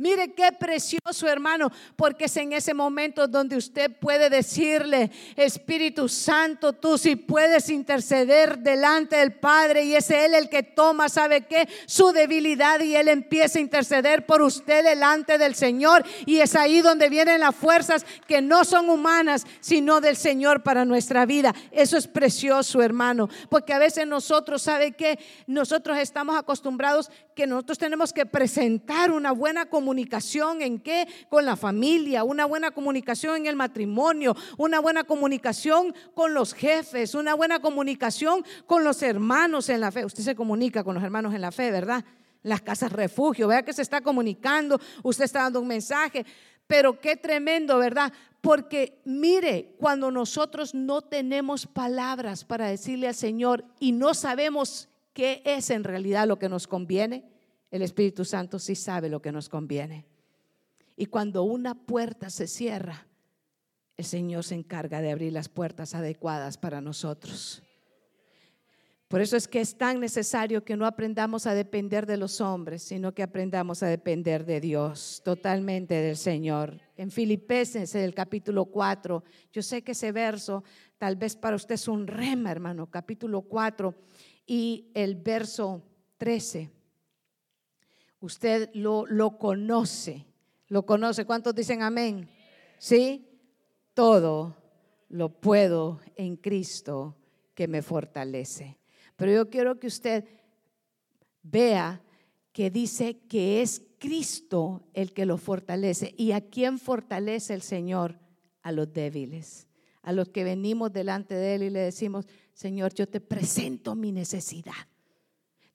Mire 0.00 0.32
qué 0.32 0.52
precioso 0.52 1.26
hermano, 1.26 1.72
porque 1.96 2.26
es 2.26 2.36
en 2.36 2.52
ese 2.52 2.72
momento 2.72 3.26
donde 3.26 3.56
usted 3.56 3.90
puede 3.90 4.30
decirle, 4.30 5.10
Espíritu 5.34 6.08
Santo, 6.08 6.72
tú 6.72 6.96
si 6.96 7.16
puedes 7.16 7.68
interceder 7.68 8.60
delante 8.60 9.16
del 9.16 9.32
Padre 9.32 9.82
y 9.82 9.96
es 9.96 10.08
Él 10.12 10.34
el 10.34 10.48
que 10.48 10.62
toma, 10.62 11.08
¿sabe 11.08 11.46
qué? 11.46 11.68
Su 11.86 12.12
debilidad 12.12 12.78
y 12.78 12.94
Él 12.94 13.08
empieza 13.08 13.58
a 13.58 13.62
interceder 13.62 14.24
por 14.24 14.40
usted 14.40 14.84
delante 14.84 15.36
del 15.36 15.56
Señor 15.56 16.04
y 16.26 16.38
es 16.38 16.54
ahí 16.54 16.80
donde 16.80 17.08
vienen 17.08 17.40
las 17.40 17.56
fuerzas 17.56 18.06
que 18.28 18.40
no 18.40 18.64
son 18.64 18.90
humanas, 18.90 19.46
sino 19.58 20.00
del 20.00 20.16
Señor 20.16 20.62
para 20.62 20.84
nuestra 20.84 21.26
vida. 21.26 21.52
Eso 21.72 21.96
es 21.96 22.06
precioso, 22.06 22.82
hermano, 22.82 23.28
porque 23.50 23.72
a 23.72 23.80
veces 23.80 24.06
nosotros, 24.06 24.62
¿sabe 24.62 24.92
qué? 24.92 25.18
Nosotros 25.48 25.98
estamos 25.98 26.38
acostumbrados 26.38 27.10
que 27.38 27.46
nosotros 27.46 27.78
tenemos 27.78 28.12
que 28.12 28.26
presentar 28.26 29.12
una 29.12 29.30
buena 29.30 29.66
comunicación 29.66 30.60
en 30.60 30.80
qué? 30.80 31.06
Con 31.28 31.44
la 31.44 31.54
familia, 31.54 32.24
una 32.24 32.46
buena 32.46 32.72
comunicación 32.72 33.36
en 33.36 33.46
el 33.46 33.54
matrimonio, 33.54 34.34
una 34.56 34.80
buena 34.80 35.04
comunicación 35.04 35.94
con 36.14 36.34
los 36.34 36.52
jefes, 36.52 37.14
una 37.14 37.34
buena 37.34 37.60
comunicación 37.60 38.44
con 38.66 38.82
los 38.82 39.02
hermanos 39.02 39.68
en 39.68 39.82
la 39.82 39.92
fe. 39.92 40.04
Usted 40.04 40.24
se 40.24 40.34
comunica 40.34 40.82
con 40.82 40.96
los 40.96 41.04
hermanos 41.04 41.32
en 41.32 41.40
la 41.40 41.52
fe, 41.52 41.70
¿verdad? 41.70 42.04
Las 42.42 42.60
casas 42.60 42.90
refugio, 42.90 43.46
vea 43.46 43.62
que 43.62 43.72
se 43.72 43.82
está 43.82 44.00
comunicando, 44.00 44.80
usted 45.04 45.22
está 45.22 45.42
dando 45.42 45.60
un 45.60 45.68
mensaje, 45.68 46.26
pero 46.66 46.98
qué 46.98 47.14
tremendo, 47.14 47.78
¿verdad? 47.78 48.12
Porque 48.40 49.00
mire, 49.04 49.76
cuando 49.78 50.10
nosotros 50.10 50.74
no 50.74 51.02
tenemos 51.02 51.68
palabras 51.68 52.44
para 52.44 52.66
decirle 52.66 53.06
al 53.06 53.14
Señor 53.14 53.64
y 53.78 53.92
no 53.92 54.12
sabemos 54.12 54.88
qué 55.18 55.42
es 55.44 55.70
en 55.70 55.82
realidad 55.82 56.28
lo 56.28 56.38
que 56.38 56.48
nos 56.48 56.68
conviene, 56.68 57.24
el 57.72 57.82
Espíritu 57.82 58.24
Santo 58.24 58.60
sí 58.60 58.76
sabe 58.76 59.08
lo 59.08 59.20
que 59.20 59.32
nos 59.32 59.48
conviene. 59.48 60.06
Y 60.96 61.06
cuando 61.06 61.42
una 61.42 61.74
puerta 61.74 62.30
se 62.30 62.46
cierra, 62.46 63.04
el 63.96 64.04
Señor 64.04 64.44
se 64.44 64.54
encarga 64.54 65.00
de 65.00 65.10
abrir 65.10 65.32
las 65.32 65.48
puertas 65.48 65.96
adecuadas 65.96 66.56
para 66.56 66.80
nosotros. 66.80 67.64
Por 69.08 69.20
eso 69.20 69.36
es 69.36 69.48
que 69.48 69.60
es 69.60 69.76
tan 69.76 69.98
necesario 69.98 70.64
que 70.64 70.76
no 70.76 70.86
aprendamos 70.86 71.48
a 71.48 71.54
depender 71.54 72.06
de 72.06 72.16
los 72.16 72.40
hombres, 72.40 72.84
sino 72.84 73.12
que 73.12 73.24
aprendamos 73.24 73.82
a 73.82 73.88
depender 73.88 74.46
de 74.46 74.60
Dios, 74.60 75.20
totalmente 75.24 75.94
del 75.94 76.16
Señor. 76.16 76.80
En 76.96 77.10
Filipenses, 77.10 77.92
el 77.96 78.14
capítulo 78.14 78.66
4, 78.66 79.24
yo 79.52 79.62
sé 79.62 79.82
que 79.82 79.92
ese 79.92 80.12
verso 80.12 80.62
tal 80.96 81.16
vez 81.16 81.34
para 81.34 81.56
usted 81.56 81.74
es 81.74 81.88
un 81.88 82.06
rema, 82.06 82.52
hermano, 82.52 82.88
capítulo 82.88 83.42
4 83.42 83.92
y 84.48 84.90
el 84.94 85.14
verso 85.14 85.82
13. 86.16 86.70
Usted 88.20 88.70
lo, 88.72 89.06
lo 89.06 89.38
conoce, 89.38 90.24
lo 90.68 90.84
conoce. 90.86 91.26
¿Cuántos 91.26 91.54
dicen 91.54 91.82
amén? 91.82 92.28
¿Sí? 92.78 93.28
Todo 93.92 94.56
lo 95.10 95.28
puedo 95.28 96.00
en 96.16 96.36
Cristo 96.36 97.14
que 97.54 97.68
me 97.68 97.82
fortalece. 97.82 98.78
Pero 99.16 99.32
yo 99.32 99.50
quiero 99.50 99.78
que 99.78 99.86
usted 99.86 100.24
vea 101.42 102.02
que 102.52 102.70
dice 102.70 103.18
que 103.28 103.60
es 103.60 103.82
Cristo 103.98 104.82
el 104.94 105.12
que 105.12 105.26
lo 105.26 105.36
fortalece. 105.36 106.14
¿Y 106.16 106.32
a 106.32 106.40
quién 106.40 106.78
fortalece 106.78 107.52
el 107.52 107.62
Señor? 107.62 108.18
A 108.62 108.72
los 108.72 108.92
débiles, 108.92 109.68
a 110.02 110.12
los 110.12 110.30
que 110.30 110.44
venimos 110.44 110.92
delante 110.92 111.34
de 111.34 111.54
Él 111.54 111.62
y 111.64 111.70
le 111.70 111.80
decimos, 111.80 112.26
Señor, 112.58 112.92
yo 112.92 113.06
te 113.06 113.20
presento 113.20 113.94
mi 113.94 114.10
necesidad. 114.10 114.88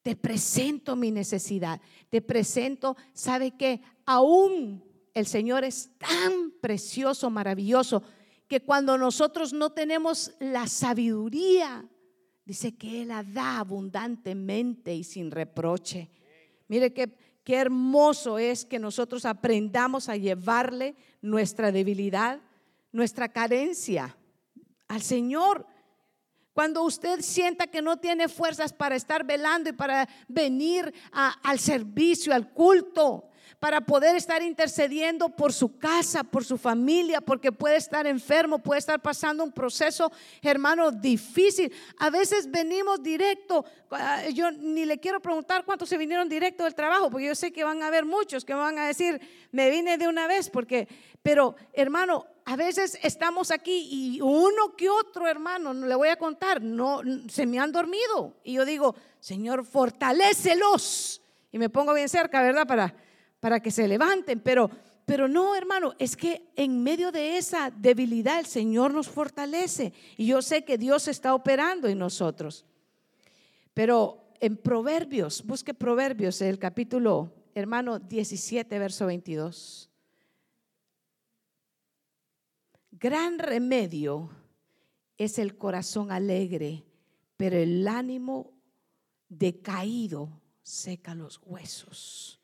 Te 0.02 0.18
presento 0.18 0.98
mi 0.98 1.12
necesidad. 1.12 1.80
Te 2.10 2.22
presento, 2.22 2.98
¿sabe 3.14 3.52
qué? 3.52 3.80
Aún 4.06 4.84
el 5.14 5.26
Señor 5.26 5.64
es 5.64 5.92
tan 5.98 6.52
precioso, 6.60 7.30
maravilloso, 7.30 8.04
que 8.50 8.66
cuando 8.66 8.98
nosotros 8.98 9.54
no 9.54 9.70
tenemos 9.70 10.34
la 10.42 10.68
sabiduría, 10.68 11.88
dice 12.44 12.76
que 12.76 13.04
Él 13.04 13.08
la 13.08 13.24
da 13.24 13.60
abundantemente 13.60 14.94
y 14.94 15.06
sin 15.06 15.32
reproche. 15.32 16.10
Mire 16.68 16.92
qué, 16.92 17.16
qué 17.46 17.56
hermoso 17.56 18.38
es 18.38 18.66
que 18.66 18.78
nosotros 18.78 19.24
aprendamos 19.24 20.10
a 20.10 20.18
llevarle 20.18 20.96
nuestra 21.22 21.72
debilidad, 21.72 22.42
nuestra 22.92 23.32
carencia 23.32 24.18
al 24.90 25.02
Señor. 25.02 25.66
Cuando 26.54 26.84
usted 26.84 27.22
sienta 27.22 27.68
que 27.68 27.82
no 27.82 27.98
tiene 27.98 28.30
fuerzas 28.30 28.74
para 28.74 28.96
estar 28.96 29.26
velando 29.26 29.70
y 29.72 29.74
para 29.74 30.08
venir 30.28 30.94
al 31.12 31.60
servicio, 31.60 32.34
al 32.34 32.52
culto, 32.52 33.30
para 33.60 33.82
poder 33.82 34.16
estar 34.16 34.42
intercediendo 34.42 35.30
por 35.30 35.54
su 35.54 35.78
casa, 35.78 36.24
por 36.24 36.44
su 36.44 36.58
familia, 36.58 37.22
porque 37.22 37.52
puede 37.52 37.78
estar 37.78 38.06
enfermo, 38.08 38.60
puede 38.60 38.80
estar 38.80 39.02
pasando 39.02 39.44
un 39.44 39.52
proceso, 39.52 40.12
hermano, 40.42 40.92
difícil. 40.92 41.72
A 41.98 42.10
veces 42.10 42.50
venimos 42.50 43.02
directo, 43.02 43.66
ah, 43.92 44.28
yo 44.30 44.52
ni 44.52 44.86
le 44.86 45.00
quiero 45.00 45.20
preguntar 45.22 45.66
cuántos 45.66 45.90
se 45.90 45.98
vinieron 45.98 46.28
directo 46.30 46.64
del 46.64 46.76
trabajo, 46.76 47.10
porque 47.10 47.28
yo 47.28 47.36
sé 47.36 47.52
que 47.52 47.64
van 47.64 47.82
a 47.84 47.88
haber 47.88 48.06
muchos 48.06 48.46
que 48.46 48.54
van 48.54 48.78
a 48.78 48.88
decir, 48.88 49.20
me 49.52 49.70
vine 49.70 49.98
de 49.98 50.08
una 50.08 50.28
vez, 50.28 50.50
porque, 50.50 50.88
pero 51.22 51.56
hermano, 51.74 52.26
a 52.46 52.56
veces 52.56 53.00
estamos 53.02 53.52
aquí 53.52 53.88
y 53.90 54.22
uno 54.22 54.76
que 54.76 54.90
otro 54.90 55.28
hermano, 55.28 55.74
no 55.74 55.88
le 55.88 55.96
voy 55.96 56.10
a 56.10 56.18
contar, 56.18 56.62
no 56.62 57.02
se 57.30 57.46
me 57.46 57.60
han 57.60 57.72
dormido 57.72 58.36
y 58.44 58.54
yo 58.54 58.66
digo, 58.66 58.96
Señor, 59.20 59.66
fortalécelos. 59.66 61.22
Y 61.52 61.58
me 61.58 61.70
pongo 61.70 61.94
bien 61.94 62.10
cerca, 62.10 62.42
¿verdad? 62.42 62.68
Para 62.68 62.94
para 63.44 63.60
que 63.60 63.72
se 63.72 63.90
levanten, 63.90 64.40
pero 64.40 64.72
pero 65.06 65.28
no, 65.28 65.54
hermano, 65.54 65.96
es 66.00 66.16
que 66.16 66.50
en 66.56 66.82
medio 66.82 67.12
de 67.12 67.38
esa 67.38 67.70
debilidad 67.70 68.40
el 68.40 68.46
Señor 68.46 68.94
nos 68.94 69.10
fortalece 69.10 69.92
y 70.16 70.28
yo 70.28 70.42
sé 70.42 70.64
que 70.64 70.78
Dios 70.78 71.10
está 71.10 71.36
operando 71.36 71.90
en 71.90 72.00
nosotros. 72.00 72.66
Pero 73.74 74.30
en 74.40 74.56
Proverbios, 74.56 75.44
busque 75.46 75.74
Proverbios, 75.74 76.42
el 76.42 76.58
capítulo, 76.58 77.34
hermano, 77.54 78.00
17, 78.00 78.80
verso 78.80 79.08
22. 79.08 79.90
Gran 82.92 83.40
remedio 83.40 84.30
es 85.18 85.38
el 85.38 85.58
corazón 85.58 86.14
alegre, 86.14 86.86
pero 87.36 87.58
el 87.58 87.86
ánimo 87.90 88.54
decaído 89.28 90.30
seca 90.62 91.14
los 91.14 91.42
huesos. 91.44 92.40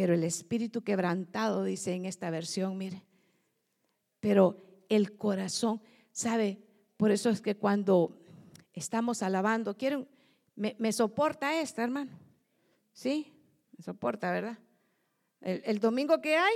Pero 0.00 0.14
el 0.14 0.24
espíritu 0.24 0.82
quebrantado, 0.82 1.62
dice 1.62 1.92
en 1.92 2.06
esta 2.06 2.30
versión, 2.30 2.78
mire, 2.78 3.04
pero 4.18 4.56
el 4.88 5.18
corazón, 5.18 5.82
¿sabe? 6.10 6.58
Por 6.96 7.10
eso 7.10 7.28
es 7.28 7.42
que 7.42 7.58
cuando 7.58 8.18
estamos 8.72 9.22
alabando, 9.22 9.76
quieren, 9.76 10.08
me, 10.56 10.92
soporta 10.94 11.60
esta, 11.60 11.84
hermano. 11.84 12.18
¿Sí? 12.94 13.30
Me 13.76 13.84
soporta, 13.84 14.32
¿verdad? 14.32 14.58
El 15.42 15.80
domingo 15.80 16.22
que 16.22 16.34
hay, 16.34 16.54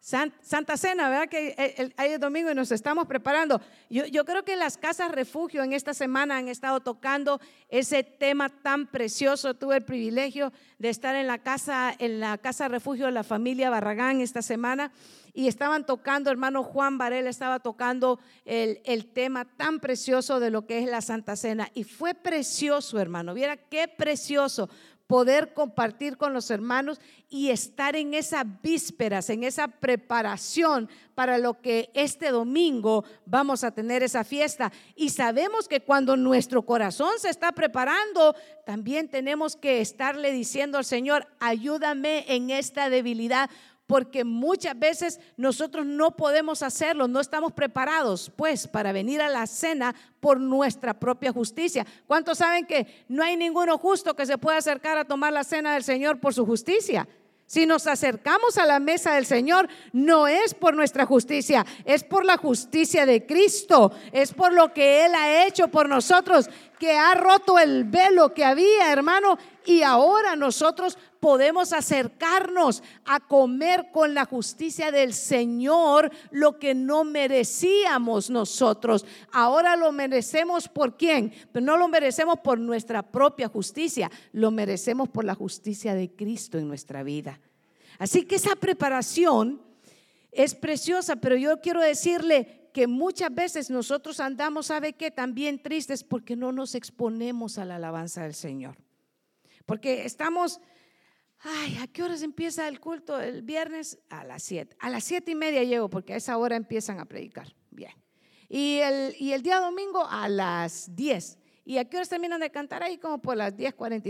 Santa 0.00 0.76
Cena, 0.76 1.08
¿verdad? 1.08 1.28
Que 1.28 1.92
hay 1.96 2.12
el 2.12 2.20
domingo 2.20 2.50
y 2.50 2.54
nos 2.54 2.72
estamos 2.72 3.06
preparando. 3.06 3.60
Yo, 3.90 4.06
yo, 4.06 4.24
creo 4.24 4.44
que 4.44 4.56
las 4.56 4.78
casas 4.78 5.12
refugio 5.12 5.62
en 5.62 5.72
esta 5.72 5.92
semana 5.92 6.36
han 6.36 6.48
estado 6.48 6.80
tocando 6.80 7.40
ese 7.68 8.04
tema 8.04 8.48
tan 8.48 8.86
precioso. 8.86 9.54
Tuve 9.54 9.76
el 9.76 9.84
privilegio 9.84 10.52
de 10.78 10.88
estar 10.88 11.14
en 11.14 11.26
la 11.26 11.38
casa, 11.38 11.94
en 11.98 12.20
la 12.20 12.38
casa 12.38 12.68
refugio 12.68 13.06
de 13.06 13.12
la 13.12 13.24
familia 13.24 13.70
Barragán 13.70 14.20
esta 14.20 14.40
semana 14.40 14.92
y 15.34 15.46
estaban 15.46 15.84
tocando, 15.84 16.30
hermano 16.30 16.62
Juan 16.62 16.96
Varela 16.98 17.30
estaba 17.30 17.60
tocando 17.60 18.18
el, 18.44 18.80
el 18.84 19.06
tema 19.06 19.44
tan 19.44 19.78
precioso 19.78 20.40
de 20.40 20.50
lo 20.50 20.66
que 20.66 20.78
es 20.78 20.88
la 20.88 21.00
Santa 21.00 21.36
Cena. 21.36 21.70
Y 21.74 21.84
fue 21.84 22.14
precioso, 22.14 22.98
hermano. 22.98 23.34
Viera 23.34 23.56
qué 23.56 23.88
precioso 23.88 24.68
poder 25.08 25.54
compartir 25.54 26.18
con 26.18 26.34
los 26.34 26.50
hermanos 26.50 27.00
y 27.30 27.48
estar 27.48 27.96
en 27.96 28.12
esas 28.12 28.44
vísperas, 28.62 29.30
en 29.30 29.42
esa 29.42 29.66
preparación 29.66 30.88
para 31.14 31.38
lo 31.38 31.60
que 31.62 31.90
este 31.94 32.30
domingo 32.30 33.04
vamos 33.24 33.64
a 33.64 33.70
tener 33.70 34.02
esa 34.02 34.22
fiesta. 34.22 34.70
Y 34.94 35.08
sabemos 35.08 35.66
que 35.66 35.80
cuando 35.80 36.16
nuestro 36.16 36.64
corazón 36.64 37.12
se 37.16 37.30
está 37.30 37.52
preparando, 37.52 38.36
también 38.66 39.08
tenemos 39.08 39.56
que 39.56 39.80
estarle 39.80 40.30
diciendo 40.30 40.76
al 40.76 40.84
Señor, 40.84 41.26
ayúdame 41.40 42.26
en 42.28 42.50
esta 42.50 42.90
debilidad 42.90 43.48
porque 43.88 44.22
muchas 44.22 44.78
veces 44.78 45.18
nosotros 45.38 45.86
no 45.86 46.14
podemos 46.14 46.62
hacerlo, 46.62 47.08
no 47.08 47.20
estamos 47.20 47.54
preparados 47.54 48.30
pues 48.36 48.68
para 48.68 48.92
venir 48.92 49.22
a 49.22 49.30
la 49.30 49.46
cena 49.46 49.94
por 50.20 50.38
nuestra 50.38 50.92
propia 50.92 51.32
justicia. 51.32 51.86
¿Cuántos 52.06 52.36
saben 52.38 52.66
que 52.66 52.86
no 53.08 53.24
hay 53.24 53.34
ninguno 53.38 53.78
justo 53.78 54.14
que 54.14 54.26
se 54.26 54.36
pueda 54.36 54.58
acercar 54.58 54.98
a 54.98 55.06
tomar 55.06 55.32
la 55.32 55.42
cena 55.42 55.72
del 55.72 55.82
Señor 55.82 56.20
por 56.20 56.34
su 56.34 56.44
justicia? 56.44 57.08
Si 57.46 57.64
nos 57.64 57.86
acercamos 57.86 58.58
a 58.58 58.66
la 58.66 58.78
mesa 58.78 59.14
del 59.14 59.24
Señor, 59.24 59.70
no 59.94 60.28
es 60.28 60.52
por 60.52 60.76
nuestra 60.76 61.06
justicia, 61.06 61.64
es 61.86 62.04
por 62.04 62.26
la 62.26 62.36
justicia 62.36 63.06
de 63.06 63.24
Cristo, 63.24 63.90
es 64.12 64.34
por 64.34 64.52
lo 64.52 64.74
que 64.74 65.06
Él 65.06 65.14
ha 65.14 65.46
hecho 65.46 65.68
por 65.68 65.88
nosotros, 65.88 66.50
que 66.78 66.96
ha 66.96 67.14
roto 67.14 67.58
el 67.58 67.84
velo 67.84 68.32
que 68.32 68.44
había, 68.44 68.92
hermano, 68.92 69.38
y 69.64 69.82
ahora 69.82 70.36
nosotros 70.36 70.96
podemos 71.20 71.72
acercarnos 71.72 72.82
a 73.04 73.20
comer 73.20 73.90
con 73.92 74.14
la 74.14 74.24
justicia 74.24 74.90
del 74.90 75.12
Señor 75.12 76.10
lo 76.30 76.58
que 76.58 76.74
no 76.74 77.04
merecíamos 77.04 78.30
nosotros. 78.30 79.04
Ahora 79.32 79.76
lo 79.76 79.92
merecemos 79.92 80.68
por 80.68 80.96
quién? 80.96 81.32
No 81.52 81.76
lo 81.76 81.88
merecemos 81.88 82.38
por 82.38 82.58
nuestra 82.58 83.02
propia 83.02 83.48
justicia, 83.48 84.10
lo 84.32 84.50
merecemos 84.50 85.08
por 85.08 85.24
la 85.24 85.34
justicia 85.34 85.94
de 85.94 86.10
Cristo 86.10 86.58
en 86.58 86.68
nuestra 86.68 87.02
vida. 87.02 87.40
Así 87.98 88.24
que 88.24 88.36
esa 88.36 88.54
preparación 88.54 89.60
es 90.30 90.54
preciosa, 90.54 91.16
pero 91.16 91.36
yo 91.36 91.60
quiero 91.60 91.80
decirle 91.80 92.67
que 92.78 92.86
muchas 92.86 93.34
veces 93.34 93.70
nosotros 93.70 94.20
andamos, 94.20 94.66
¿sabe 94.66 94.92
qué? 94.92 95.10
También 95.10 95.60
tristes 95.60 96.04
porque 96.04 96.36
no 96.36 96.52
nos 96.52 96.76
exponemos 96.76 97.58
a 97.58 97.64
la 97.64 97.74
alabanza 97.74 98.22
del 98.22 98.34
Señor. 98.34 98.76
Porque 99.66 100.04
estamos, 100.04 100.60
ay, 101.40 101.76
¿a 101.82 101.88
qué 101.88 102.04
horas 102.04 102.22
empieza 102.22 102.68
el 102.68 102.78
culto 102.78 103.20
el 103.20 103.42
viernes? 103.42 103.98
A 104.10 104.22
las 104.22 104.44
siete. 104.44 104.76
A 104.78 104.90
las 104.90 105.02
siete 105.02 105.32
y 105.32 105.34
media 105.34 105.64
llego 105.64 105.90
porque 105.90 106.12
a 106.14 106.18
esa 106.18 106.38
hora 106.38 106.54
empiezan 106.54 107.00
a 107.00 107.04
predicar. 107.04 107.52
Bien. 107.72 107.90
Y 108.48 108.76
el, 108.76 109.16
y 109.18 109.32
el 109.32 109.42
día 109.42 109.58
domingo 109.58 110.06
a 110.08 110.28
las 110.28 110.94
diez. 110.94 111.36
¿Y 111.64 111.78
a 111.78 111.84
qué 111.84 111.96
horas 111.96 112.08
terminan 112.08 112.38
de 112.38 112.52
cantar 112.52 112.84
ahí? 112.84 112.96
Como 112.98 113.18
por 113.20 113.36
las 113.36 113.54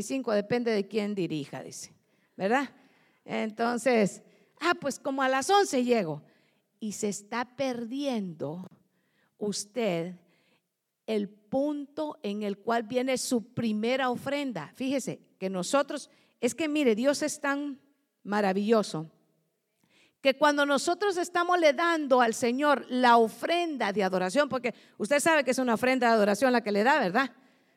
cinco, 0.02 0.32
depende 0.32 0.72
de 0.72 0.86
quién 0.86 1.14
dirija, 1.14 1.62
dice. 1.62 1.94
¿Verdad? 2.36 2.68
Entonces, 3.24 4.20
ah, 4.60 4.74
pues 4.78 4.98
como 4.98 5.22
a 5.22 5.28
las 5.30 5.48
11 5.48 5.84
llego. 5.84 6.22
Y 6.80 6.92
se 6.92 7.08
está 7.08 7.56
perdiendo 7.56 8.66
usted 9.38 10.14
el 11.06 11.28
punto 11.28 12.18
en 12.22 12.42
el 12.42 12.58
cual 12.58 12.82
viene 12.82 13.16
su 13.18 13.54
primera 13.54 14.10
ofrenda. 14.10 14.70
Fíjese 14.74 15.20
que 15.38 15.48
nosotros, 15.48 16.10
es 16.40 16.54
que 16.54 16.68
mire, 16.68 16.94
Dios 16.94 17.22
es 17.22 17.40
tan 17.40 17.80
maravilloso 18.22 19.10
que 20.20 20.36
cuando 20.36 20.66
nosotros 20.66 21.16
estamos 21.16 21.58
le 21.60 21.72
dando 21.72 22.20
al 22.20 22.34
Señor 22.34 22.84
la 22.88 23.16
ofrenda 23.16 23.92
de 23.92 24.02
adoración, 24.02 24.48
porque 24.48 24.74
usted 24.98 25.20
sabe 25.20 25.44
que 25.44 25.52
es 25.52 25.58
una 25.58 25.74
ofrenda 25.74 26.08
de 26.08 26.14
adoración 26.14 26.52
la 26.52 26.60
que 26.60 26.72
le 26.72 26.82
da, 26.82 26.98
¿verdad? 26.98 27.30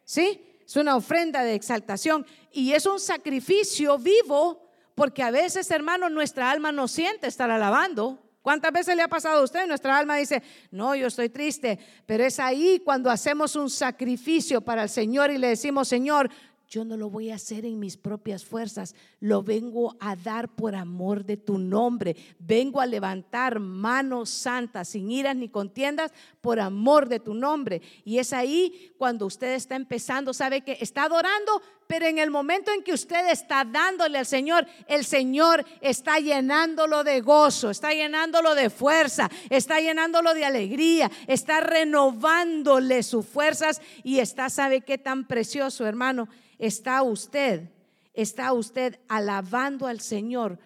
¿Sí? 0.04 0.44
Es 0.66 0.76
una 0.76 0.96
ofrenda 0.96 1.44
de 1.44 1.54
exaltación 1.54 2.26
y 2.52 2.74
es 2.74 2.86
un 2.86 3.00
sacrificio 3.00 3.98
vivo 3.98 4.68
porque 4.96 5.24
a 5.24 5.32
veces, 5.32 5.70
hermano, 5.72 6.10
nuestra 6.10 6.50
alma 6.50 6.72
no 6.72 6.88
siente 6.88 7.28
estar 7.28 7.50
alabando. 7.52 8.20
¿Cuántas 8.42 8.72
veces 8.72 8.96
le 8.96 9.04
ha 9.04 9.08
pasado 9.08 9.42
a 9.42 9.44
usted? 9.44 9.68
Nuestra 9.68 9.98
alma 9.98 10.16
dice, 10.16 10.42
no, 10.72 10.96
yo 10.96 11.08
estoy 11.08 11.30
triste, 11.30 11.78
pero 12.08 12.24
es 12.24 12.40
ahí 12.40 12.82
cuando 12.84 13.12
hacemos 13.12 13.56
un 13.56 13.70
sacrificio 13.70 14.62
para 14.62 14.84
el 14.84 14.90
Señor 14.90 15.30
y 15.30 15.38
le 15.38 15.50
decimos, 15.50 15.88
Señor, 15.88 16.30
yo 16.72 16.86
no 16.86 16.96
lo 16.96 17.10
voy 17.10 17.32
a 17.32 17.36
hacer 17.36 17.66
en 17.66 17.80
mis 17.80 17.98
propias 17.98 18.46
fuerzas, 18.46 18.96
lo 19.20 19.44
vengo 19.44 19.98
a 20.00 20.16
dar 20.16 20.48
por 20.48 20.74
amor 20.74 21.26
de 21.26 21.36
tu 21.36 21.58
nombre. 21.58 22.16
Vengo 22.40 22.80
a 22.80 22.86
levantar 22.86 23.60
manos 23.60 24.30
santas, 24.30 24.88
sin 24.88 25.12
iras 25.12 25.36
ni 25.36 25.50
contiendas, 25.50 26.14
por 26.40 26.62
amor 26.62 27.10
de 27.10 27.20
tu 27.20 27.34
nombre. 27.34 27.82
Y 28.06 28.20
es 28.20 28.32
ahí 28.32 28.94
cuando 28.98 29.26
usted 29.26 29.54
está 29.54 29.76
empezando, 29.76 30.34
sabe 30.34 30.62
que 30.62 30.78
está 30.80 31.04
adorando, 31.04 31.62
pero 31.88 32.06
en 32.06 32.20
el 32.20 32.32
momento 32.32 32.72
en 32.72 32.84
que 32.84 32.94
usted 32.94 33.30
está 33.30 33.66
dándole 33.66 34.20
al 34.20 34.26
Señor, 34.26 34.66
el 34.88 35.04
Señor 35.04 35.66
está 35.82 36.20
llenándolo 36.20 37.04
de 37.04 37.20
gozo, 37.20 37.70
está 37.70 37.92
llenándolo 37.94 38.56
de 38.56 38.70
fuerza, 38.70 39.30
está 39.50 39.82
llenándolo 39.82 40.34
de 40.34 40.46
alegría, 40.46 41.12
está 41.28 41.60
renovándole 41.60 43.04
sus 43.04 43.26
fuerzas 43.26 43.82
y 44.06 44.20
está, 44.20 44.50
sabe 44.50 44.80
qué 44.80 44.98
tan 44.98 45.28
precioso, 45.28 45.86
hermano 45.86 46.30
está 46.62 47.02
usted, 47.02 47.72
está 48.14 48.54
usted 48.54 49.00
alabando 49.08 49.88
al 49.88 50.00
Señor 50.00 50.60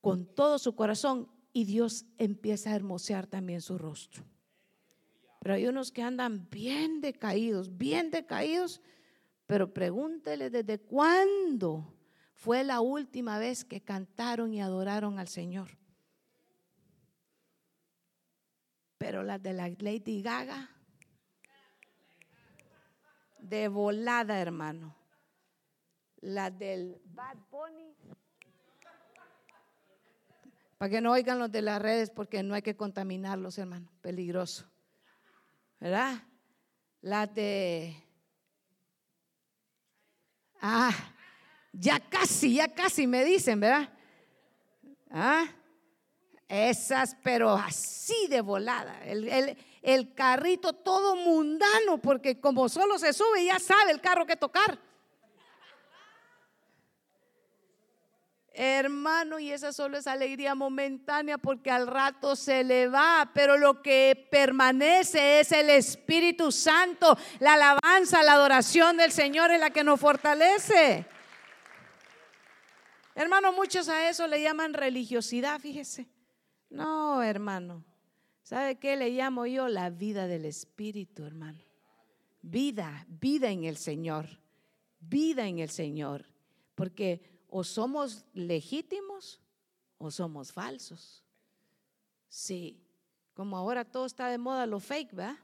con 0.00 0.26
todo 0.32 0.60
su 0.60 0.76
corazón 0.76 1.28
y 1.52 1.64
Dios 1.64 2.06
empieza 2.18 2.70
a 2.70 2.76
hermosear 2.76 3.26
también 3.26 3.60
su 3.60 3.76
rostro. 3.76 4.24
Pero 5.40 5.56
hay 5.56 5.66
unos 5.66 5.90
que 5.90 6.02
andan 6.02 6.48
bien 6.50 7.00
decaídos, 7.00 7.76
bien 7.76 8.12
decaídos, 8.12 8.80
pero 9.46 9.74
pregúntele 9.74 10.50
desde 10.50 10.78
cuándo 10.78 11.92
fue 12.34 12.62
la 12.62 12.80
última 12.80 13.38
vez 13.38 13.64
que 13.64 13.82
cantaron 13.82 14.54
y 14.54 14.62
adoraron 14.62 15.18
al 15.18 15.28
Señor. 15.28 15.76
Pero 18.98 19.24
las 19.24 19.42
de 19.42 19.52
la 19.52 19.68
Lady 19.68 20.22
Gaga, 20.22 20.70
de 23.40 23.66
volada, 23.66 24.40
hermano 24.40 25.03
la 26.24 26.50
del 26.50 27.00
Bad 27.04 27.36
Bunny. 27.50 27.94
Para 30.78 30.90
que 30.90 31.00
no 31.00 31.12
oigan 31.12 31.38
los 31.38 31.52
de 31.52 31.62
las 31.62 31.80
redes 31.80 32.10
porque 32.10 32.42
no 32.42 32.54
hay 32.54 32.62
que 32.62 32.76
contaminarlos, 32.76 33.58
hermano. 33.58 33.90
Peligroso. 34.00 34.66
¿Verdad? 35.78 36.22
La 37.02 37.26
de... 37.26 38.02
Ah, 40.60 40.94
ya 41.72 42.00
casi, 42.00 42.54
ya 42.54 42.68
casi 42.68 43.06
me 43.06 43.22
dicen, 43.22 43.60
¿verdad? 43.60 43.92
Ah, 45.10 45.46
esas, 46.48 47.16
pero 47.22 47.50
así 47.50 48.28
de 48.28 48.40
volada. 48.40 49.04
El, 49.04 49.58
el 49.82 50.14
carrito 50.14 50.72
todo 50.72 51.16
mundano, 51.16 51.98
porque 51.98 52.40
como 52.40 52.70
solo 52.70 52.98
se 52.98 53.12
sube, 53.12 53.44
ya 53.44 53.58
sabe 53.58 53.90
el 53.90 54.00
carro 54.00 54.24
que 54.24 54.36
tocar. 54.36 54.78
Hermano, 58.56 59.40
y 59.40 59.50
esa 59.50 59.72
solo 59.72 59.98
es 59.98 60.06
alegría 60.06 60.54
momentánea 60.54 61.38
porque 61.38 61.72
al 61.72 61.88
rato 61.88 62.36
se 62.36 62.62
le 62.62 62.86
va, 62.86 63.32
pero 63.34 63.58
lo 63.58 63.82
que 63.82 64.28
permanece 64.30 65.40
es 65.40 65.50
el 65.50 65.70
Espíritu 65.70 66.52
Santo, 66.52 67.18
la 67.40 67.54
alabanza, 67.54 68.22
la 68.22 68.34
adoración 68.34 68.96
del 68.96 69.10
Señor 69.10 69.50
es 69.50 69.58
la 69.58 69.70
que 69.70 69.82
nos 69.82 69.98
fortalece. 69.98 71.04
Hermano, 73.16 73.52
muchos 73.52 73.88
a 73.88 74.08
eso 74.08 74.28
le 74.28 74.40
llaman 74.40 74.72
religiosidad, 74.72 75.58
fíjese. 75.60 76.06
No, 76.70 77.24
hermano. 77.24 77.84
¿Sabe 78.44 78.76
qué 78.76 78.94
le 78.94 79.10
llamo 79.10 79.46
yo? 79.46 79.66
La 79.66 79.90
vida 79.90 80.28
del 80.28 80.44
Espíritu, 80.44 81.24
hermano. 81.24 81.58
Vida, 82.40 83.04
vida 83.08 83.50
en 83.50 83.64
el 83.64 83.78
Señor. 83.78 84.28
Vida 85.00 85.48
en 85.48 85.58
el 85.58 85.70
Señor. 85.70 86.26
Porque 86.76 87.33
o 87.56 87.62
somos 87.62 88.24
legítimos 88.32 89.40
o 89.96 90.10
somos 90.10 90.50
falsos. 90.50 91.22
Sí, 92.28 92.82
como 93.32 93.56
ahora 93.56 93.84
todo 93.84 94.06
está 94.06 94.26
de 94.26 94.38
moda 94.38 94.66
lo 94.66 94.80
fake, 94.80 95.14
¿verdad? 95.14 95.38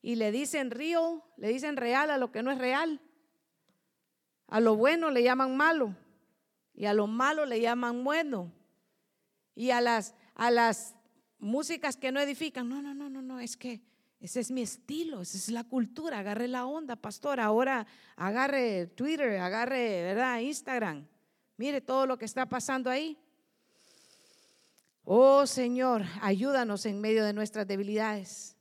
Y 0.00 0.14
le 0.14 0.30
dicen 0.30 0.70
río, 0.70 1.24
le 1.36 1.48
dicen 1.48 1.76
real 1.76 2.12
a 2.12 2.16
lo 2.16 2.30
que 2.30 2.44
no 2.44 2.52
es 2.52 2.58
real. 2.58 3.00
A 4.46 4.60
lo 4.60 4.76
bueno 4.76 5.10
le 5.10 5.24
llaman 5.24 5.56
malo 5.56 5.96
y 6.74 6.84
a 6.84 6.94
lo 6.94 7.08
malo 7.08 7.44
le 7.44 7.60
llaman 7.60 8.04
bueno. 8.04 8.52
Y 9.56 9.70
a 9.70 9.80
las 9.80 10.14
a 10.36 10.52
las 10.52 10.94
músicas 11.40 11.96
que 11.96 12.12
no 12.12 12.20
edifican, 12.20 12.68
no, 12.68 12.80
no, 12.80 12.94
no, 12.94 13.10
no, 13.10 13.20
no, 13.20 13.40
es 13.40 13.56
que 13.56 13.82
ese 14.20 14.40
es 14.40 14.50
mi 14.50 14.60
estilo, 14.60 15.22
esa 15.22 15.38
es 15.38 15.48
la 15.48 15.64
cultura. 15.64 16.18
Agarre 16.18 16.46
la 16.46 16.66
onda, 16.66 16.94
pastor. 16.94 17.40
Ahora 17.40 17.86
agarre 18.16 18.86
Twitter, 18.88 19.38
agarre, 19.38 20.02
¿verdad? 20.02 20.40
Instagram. 20.40 21.06
Mire 21.56 21.80
todo 21.80 22.06
lo 22.06 22.18
que 22.18 22.26
está 22.26 22.46
pasando 22.46 22.90
ahí. 22.90 23.18
Oh 25.04 25.46
Señor, 25.46 26.04
ayúdanos 26.20 26.84
en 26.84 27.00
medio 27.00 27.24
de 27.24 27.32
nuestras 27.32 27.66
debilidades. 27.66 28.56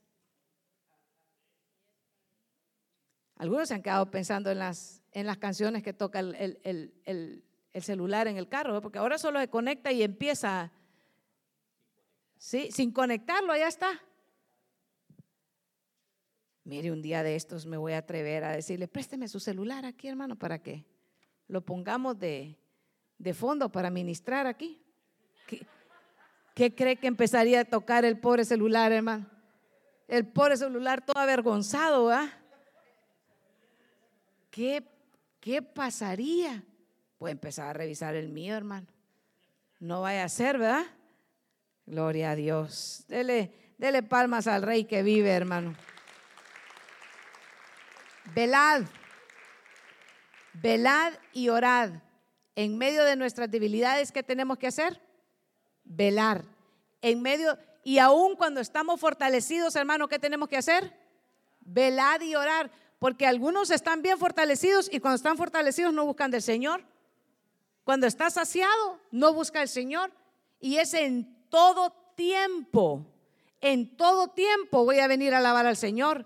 Algunos 3.36 3.68
se 3.68 3.74
han 3.74 3.84
quedado 3.84 4.10
pensando 4.10 4.50
en 4.52 4.60
las, 4.60 5.02
en 5.12 5.26
las 5.26 5.38
canciones 5.38 5.84
que 5.84 5.94
toca 5.94 6.20
el, 6.20 6.60
el 7.74 7.84
celular 7.84 8.28
en 8.28 8.38
el 8.38 8.48
carro, 8.48 8.82
porque 8.82 9.00
ahora 9.00 9.18
solo 9.18 9.40
se 9.40 9.50
conecta 9.50 9.92
y 9.92 10.04
empieza. 10.04 10.72
¿sí? 12.38 12.70
Sin 12.72 12.92
conectarlo, 12.92 13.56
ya 13.56 13.68
está. 13.68 14.02
Mire, 16.70 16.92
un 16.92 17.02
día 17.02 17.24
de 17.24 17.36
estos 17.36 17.66
me 17.66 17.78
voy 17.78 17.94
a 17.94 17.98
atrever 17.98 18.44
a 18.44 18.52
decirle, 18.52 18.88
présteme 18.88 19.28
su 19.28 19.40
celular 19.40 19.86
aquí, 19.86 20.08
hermano, 20.08 20.36
para 20.36 20.62
que 20.62 20.86
lo 21.48 21.62
pongamos 21.62 22.20
de, 22.20 22.60
fondo 23.34 23.72
para 23.72 23.90
ministrar 23.90 24.46
aquí. 24.46 24.80
¿Qué, 26.54 26.76
cree 26.76 26.98
que 26.98 27.08
empezaría 27.08 27.62
a 27.62 27.66
tocar 27.66 28.06
el 28.06 28.20
pobre 28.20 28.46
celular, 28.46 28.92
hermano? 28.92 29.26
El 30.08 30.28
pobre 30.28 30.58
celular 30.58 31.04
todo 31.04 31.18
avergonzado, 31.18 32.12
¿ah? 32.12 32.32
¿Qué, 34.52 34.84
¿Qué 35.40 35.64
pasaría? 35.64 36.64
Pues 37.18 37.32
empezar 37.32 37.70
a 37.70 37.74
revisar 37.74 38.14
el 38.14 38.30
mío, 38.30 38.56
hermano. 38.56 38.86
No 39.80 40.02
vaya 40.02 40.24
a 40.24 40.30
ser, 40.30 40.60
¿verdad? 40.60 40.86
Gloria 41.88 42.30
a 42.30 42.36
Dios. 42.36 43.06
Dele, 43.08 43.74
dele 43.80 44.04
palmas 44.04 44.46
al 44.46 44.62
rey 44.62 44.86
que 44.86 45.02
vive, 45.02 45.32
hermano. 45.32 45.74
Velad, 48.36 48.84
velad 50.54 51.14
y 51.34 51.50
orad. 51.50 51.92
En 52.56 52.78
medio 52.78 53.04
de 53.04 53.16
nuestras 53.16 53.50
debilidades, 53.50 54.12
¿qué 54.12 54.24
tenemos 54.24 54.58
que 54.58 54.68
hacer? 54.68 55.02
Velar. 55.84 56.44
En 57.02 57.22
medio, 57.22 57.58
y 57.84 58.00
aún 58.00 58.36
cuando 58.36 58.60
estamos 58.60 59.00
fortalecidos, 59.00 59.76
hermano, 59.76 60.08
¿qué 60.08 60.20
tenemos 60.20 60.50
que 60.50 60.58
hacer? 60.58 60.94
Velad 61.62 62.22
y 62.22 62.36
orar. 62.36 62.70
Porque 63.00 63.26
algunos 63.26 63.72
están 63.72 64.02
bien 64.02 64.18
fortalecidos 64.18 64.90
y 64.92 65.00
cuando 65.00 65.16
están 65.16 65.38
fortalecidos 65.38 65.94
no 65.94 66.06
buscan 66.06 66.32
del 66.32 66.42
Señor. 66.42 66.84
Cuando 67.86 68.08
está 68.08 68.30
saciado, 68.30 69.00
no 69.12 69.34
busca 69.34 69.62
el 69.62 69.70
Señor. 69.70 70.12
Y 70.60 70.78
es 70.78 70.94
en 70.94 71.48
todo 71.50 71.92
tiempo, 72.16 73.06
en 73.62 73.96
todo 73.96 74.28
tiempo 74.28 74.84
voy 74.84 75.00
a 75.00 75.08
venir 75.08 75.34
a 75.34 75.38
alabar 75.38 75.66
al 75.66 75.78
Señor 75.78 76.26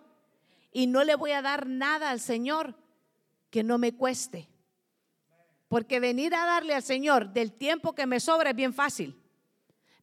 y 0.73 0.87
no 0.87 1.03
le 1.03 1.15
voy 1.15 1.31
a 1.31 1.41
dar 1.41 1.67
nada 1.67 2.09
al 2.09 2.19
Señor 2.19 2.75
que 3.49 3.63
no 3.63 3.77
me 3.77 3.95
cueste. 3.95 4.49
Porque 5.67 5.99
venir 5.99 6.35
a 6.35 6.45
darle 6.45 6.73
al 6.73 6.83
Señor 6.83 7.31
del 7.31 7.53
tiempo 7.53 7.93
que 7.93 8.07
me 8.07 8.19
sobra 8.19 8.49
es 8.49 8.55
bien 8.55 8.73
fácil. 8.73 9.15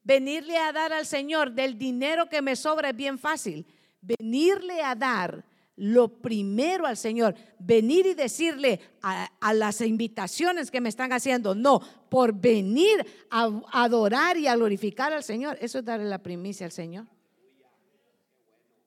Venirle 0.03 0.57
a 0.57 0.73
dar 0.73 0.93
al 0.93 1.05
Señor 1.05 1.53
del 1.53 1.77
dinero 1.77 2.29
que 2.29 2.41
me 2.41 2.57
sobra 2.57 2.91
es 2.91 2.97
bien 2.97 3.19
fácil. 3.19 3.67
Venirle 4.01 4.81
a 4.83 4.95
dar 4.95 5.45
lo 5.77 6.09
primero 6.21 6.87
al 6.87 6.97
Señor, 6.99 7.35
venir 7.59 8.05
y 8.05 8.13
decirle 8.13 8.81
a, 9.01 9.55
las 9.55 9.81
invitaciones 9.81 10.71
que 10.71 10.81
me 10.81 10.91
están 10.91 11.11
haciendo, 11.13 11.55
no, 11.55 11.81
por 12.11 12.35
venir 12.35 13.07
a 13.31 13.63
adorar 13.73 14.37
y 14.37 14.47
a 14.47 14.57
glorificar 14.57 15.15
al 15.15 15.25
Señor, 15.25 15.57
eso 15.61 15.79
es 15.79 15.85
darle 15.85 16.05
la 16.05 16.23
primicia 16.23 16.67
al 16.67 16.73
Señor. 16.73 17.07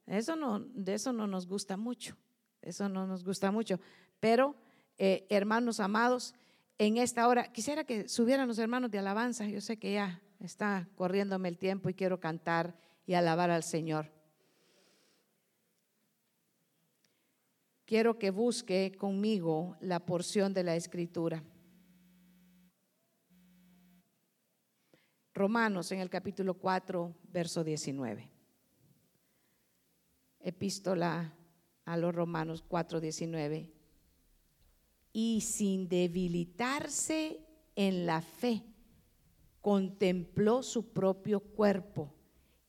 Eso 0.06 0.36
no, 0.36 0.60
de 0.60 0.96
eso 0.96 1.14
no 1.14 1.28
nos 1.28 1.48
gusta 1.48 1.78
mucho, 1.78 2.18
eso 2.62 2.90
no 2.90 3.08
nos 3.08 3.24
gusta 3.24 3.52
mucho. 3.52 3.80
Pero, 4.20 4.56
eh, 4.98 5.26
hermanos 5.30 5.80
amados, 5.80 6.34
en 6.78 6.98
esta 6.98 7.28
hora, 7.28 7.52
quisiera 7.52 7.86
que 7.86 8.10
subieran 8.10 8.48
los 8.48 8.60
hermanos 8.60 8.92
de 8.92 9.00
alabanza. 9.00 9.48
Yo 9.48 9.62
sé 9.62 9.78
que 9.78 9.94
ya 9.94 10.22
está 10.40 10.90
corriéndome 10.96 11.48
el 11.48 11.58
tiempo 11.58 11.90
y 11.90 11.94
quiero 11.94 12.20
cantar 12.20 12.76
y 13.06 13.14
alabar 13.14 13.50
al 13.50 13.64
Señor. 13.64 14.12
Quiero 17.86 18.18
que 18.18 18.32
busque 18.32 18.94
conmigo 18.98 19.78
la 19.80 20.06
porción 20.06 20.54
de 20.54 20.64
la 20.64 20.76
escritura. 20.76 21.44
Romanos 25.34 25.92
en 25.92 26.00
el 26.00 26.10
capítulo 26.10 26.56
4, 26.56 27.16
verso 27.32 27.64
19 27.64 28.33
epístola 30.44 31.34
a 31.86 31.98
los 31.98 32.14
Romanos 32.14 32.64
4:19, 32.68 33.72
y 35.12 35.42
sin 35.42 35.88
debilitarse 35.88 37.40
en 37.76 38.06
la 38.06 38.22
fe, 38.22 38.64
contempló 39.62 40.62
su 40.62 40.92
propio 40.92 41.40
cuerpo, 41.40 42.14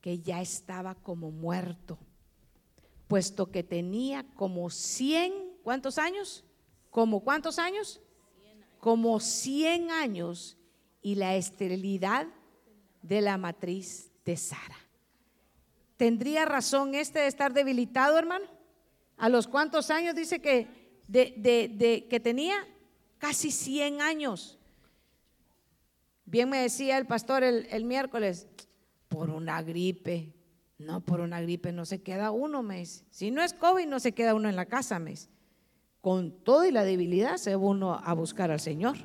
que 0.01 0.21
ya 0.21 0.41
estaba 0.41 0.95
como 0.95 1.31
muerto, 1.31 1.99
puesto 3.09 3.51
que 3.51 3.63
tenía 3.63 4.25
como 4.35 4.71
100, 4.71 5.33
¿cuántos 5.63 5.99
años? 5.99 6.45
¿Como 6.91 7.21
cuántos 7.21 7.59
años? 7.59 8.01
Como 8.79 9.19
100 9.19 9.91
años 9.91 10.59
y 11.03 11.15
la 11.15 11.35
esterilidad 11.37 12.29
de 13.03 13.21
la 13.21 13.39
matriz 13.39 14.13
de 14.25 14.37
Sara. 14.37 14.84
¿Tendría 15.97 16.45
razón 16.45 16.95
este 16.95 17.21
de 17.21 17.27
estar 17.29 17.53
debilitado, 17.53 18.19
hermano? 18.19 18.47
¿A 19.17 19.29
los 19.29 19.47
cuántos 19.47 19.91
años 19.91 20.15
dice 20.15 20.41
que, 20.41 20.69
de, 21.07 22.07
que 22.11 22.21
tenía? 22.21 22.57
Casi 23.19 23.51
100 23.51 24.01
años. 24.01 24.59
Bien 26.25 26.49
me 26.49 26.59
decía 26.59 26.99
el 26.99 27.07
pastor 27.07 27.45
el, 27.45 27.85
miércoles, 27.85 28.49
por 29.09 29.31
una 29.31 29.63
gripe. 29.63 30.35
No, 30.79 31.01
por 31.01 31.21
una 31.21 31.41
gripe 31.41 31.73
no 31.73 31.85
se 31.85 32.03
queda 32.03 32.33
uno, 32.33 32.63
mes. 32.63 33.05
Si 33.11 33.31
no 33.31 33.43
es 33.43 33.55
COVID, 33.55 33.87
no 33.87 34.01
se 34.01 34.13
queda 34.13 34.35
uno 34.35 34.49
en 34.49 34.57
la 34.57 34.67
casa, 34.67 34.99
mes. 34.99 35.31
Con 36.01 36.33
todo 36.33 36.67
y 36.67 36.73
la 36.73 36.85
debilidad 36.85 37.37
se 37.37 37.55
va 37.55 37.63
uno 37.63 37.95
a 37.95 38.13
buscar 38.15 38.51
al 38.51 38.61
Señor. 38.61 38.97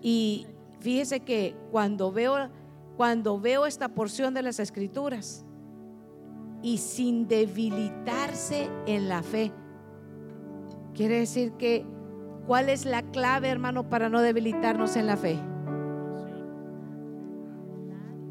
Y 0.00 0.46
fíjese 0.80 1.20
que 1.20 1.54
cuando 1.70 2.10
veo 2.10 2.50
cuando 2.96 3.40
veo 3.40 3.66
esta 3.66 3.88
porción 3.88 4.34
de 4.34 4.42
las 4.42 4.60
escrituras 4.60 5.44
y 6.62 6.78
sin 6.78 7.28
debilitarse 7.28 8.68
en 8.86 9.08
la 9.08 9.22
fe. 9.22 9.52
Quiere 10.94 11.20
decir 11.20 11.52
que, 11.52 11.86
¿cuál 12.46 12.68
es 12.68 12.84
la 12.84 13.02
clave, 13.02 13.48
hermano, 13.48 13.88
para 13.88 14.08
no 14.08 14.20
debilitarnos 14.20 14.96
en 14.96 15.06
la 15.06 15.16
fe? 15.16 15.38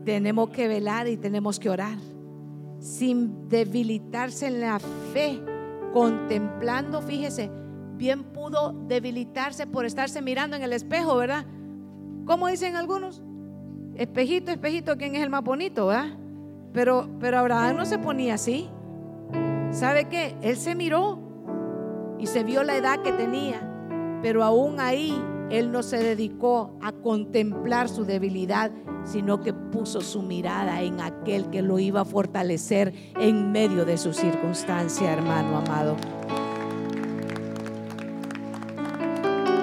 tenemos 0.10 0.50
que 0.50 0.68
velar 0.68 1.08
y 1.08 1.18
tenemos 1.18 1.60
que 1.60 1.70
orar 1.70 1.98
sin 2.80 3.48
debilitarse 3.48 4.48
en 4.48 4.62
la 4.62 4.80
fe, 4.80 5.40
contemplando, 5.94 7.02
fíjese, 7.04 7.52
bien 7.96 8.24
pudo 8.24 8.74
debilitarse 8.88 9.68
por 9.68 9.86
estarse 9.86 10.24
mirando 10.24 10.56
en 10.56 10.64
el 10.64 10.74
espejo, 10.74 11.16
¿verdad? 11.16 11.46
¿Cómo 12.26 12.48
dicen 12.48 12.76
algunos? 12.76 13.22
Espejito, 14.00 14.50
espejito, 14.50 14.96
¿quién 14.96 15.18
es 15.18 15.24
el 15.24 15.30
más 15.30 15.44
bonito, 15.44 15.88
verdad? 15.88 16.18
Pero, 16.72 17.10
pero 17.20 17.38
Abraham 17.38 17.76
no 17.76 17.86
se 17.86 18.00
ponía 18.00 18.36
así. 18.36 18.70
¿Sabe 19.72 20.06
qué? 20.06 20.38
Él 20.42 20.56
se 20.56 20.74
miró 20.74 21.20
y 22.18 22.26
se 22.28 22.46
vio 22.46 22.64
la 22.64 22.78
edad 22.78 23.02
que 23.02 23.12
tenía, 23.12 23.60
pero 24.22 24.46
aún 24.46 24.80
ahí 24.80 25.22
él 25.50 25.74
no 25.74 25.84
se 25.84 25.98
dedicó 25.98 26.78
a 26.82 26.94
contemplar 26.94 27.90
su 27.90 28.06
debilidad, 28.06 28.72
sino 29.04 29.42
que 29.42 29.52
puso 29.52 30.00
su 30.00 30.22
mirada 30.22 30.82
en 30.82 31.02
aquel 31.02 31.50
que 31.50 31.62
lo 31.62 31.78
iba 31.78 32.00
a 32.00 32.06
fortalecer 32.06 32.94
en 33.20 33.52
medio 33.52 33.84
de 33.84 33.98
su 33.98 34.14
circunstancia, 34.14 35.12
hermano 35.12 35.58
amado. 35.58 35.98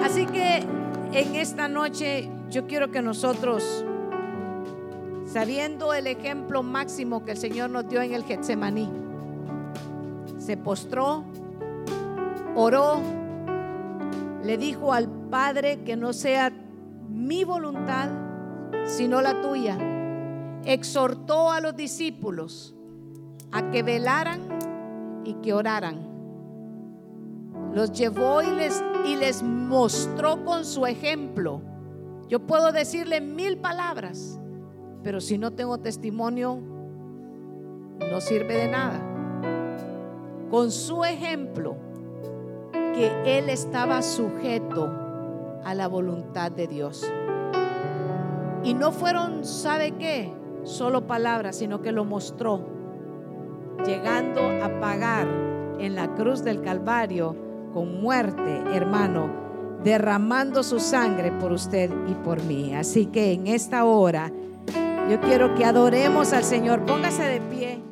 Así 0.03 0.27
que 0.27 0.63
en 1.11 1.35
esta 1.35 1.67
noche 1.67 2.29
yo 2.51 2.67
quiero 2.67 2.91
que 2.91 3.01
nosotros, 3.01 3.83
sabiendo 5.27 5.93
el 5.93 6.07
ejemplo 6.07 6.63
máximo 6.63 7.23
que 7.23 7.31
el 7.31 7.37
Señor 7.37 7.69
nos 7.69 7.87
dio 7.87 8.01
en 8.01 8.13
el 8.13 8.23
Getsemaní, 8.23 8.89
se 10.37 10.55
postró, 10.55 11.25
oró, 12.55 13.01
le 14.43 14.57
dijo 14.57 14.93
al 14.93 15.09
Padre 15.29 15.83
que 15.83 15.97
no 15.97 16.13
sea 16.13 16.51
mi 17.09 17.43
voluntad, 17.43 18.09
sino 18.85 19.21
la 19.21 19.41
tuya. 19.41 19.77
Exhortó 20.63 21.51
a 21.51 21.59
los 21.59 21.75
discípulos 21.75 22.73
a 23.51 23.69
que 23.69 23.83
velaran 23.83 24.41
y 25.25 25.33
que 25.35 25.53
oraran. 25.53 26.07
Los 27.73 27.91
llevó 27.91 28.41
y 28.41 28.51
les, 28.51 28.81
y 29.05 29.17
les 29.17 29.43
mostró 29.43 30.45
con 30.45 30.63
su 30.63 30.85
ejemplo. 30.85 31.61
Yo 32.29 32.39
puedo 32.39 32.71
decirle 32.71 33.19
mil 33.19 33.57
palabras, 33.57 34.39
pero 35.07 35.21
si 35.21 35.37
no 35.37 35.51
tengo 35.51 35.77
testimonio, 35.77 36.59
no 38.11 38.19
sirve 38.19 38.57
de 38.57 38.67
nada. 38.67 38.99
Con 40.51 40.69
su 40.69 41.05
ejemplo, 41.05 41.77
que 42.93 43.37
él 43.37 43.49
estaba 43.49 44.01
sujeto 44.01 44.91
a 45.63 45.73
la 45.75 45.87
voluntad 45.87 46.51
de 46.51 46.67
Dios. 46.67 47.09
Y 48.65 48.73
no 48.73 48.91
fueron, 48.91 49.45
¿sabe 49.45 49.93
qué? 49.93 50.33
Solo 50.63 51.07
palabras, 51.07 51.55
sino 51.55 51.81
que 51.81 51.93
lo 51.93 52.03
mostró, 52.03 52.65
llegando 53.85 54.41
a 54.61 54.81
pagar 54.81 55.25
en 55.79 55.95
la 55.95 56.15
cruz 56.15 56.43
del 56.43 56.59
Calvario 56.61 57.33
con 57.71 58.01
muerte, 58.01 58.61
hermano, 58.73 59.29
derramando 59.85 60.63
su 60.63 60.81
sangre 60.81 61.31
por 61.31 61.53
usted 61.53 61.89
y 62.09 62.13
por 62.13 62.43
mí. 62.43 62.75
Así 62.75 63.05
que 63.05 63.31
en 63.31 63.47
esta 63.47 63.85
hora 63.85 64.33
yo 65.09 65.19
quiero 65.21 65.55
que 65.55 65.65
adoremos 65.65 66.33
al 66.33 66.43
Señor. 66.43 66.85
Póngase 66.85 67.23
de 67.23 67.41
pie. 67.41 67.86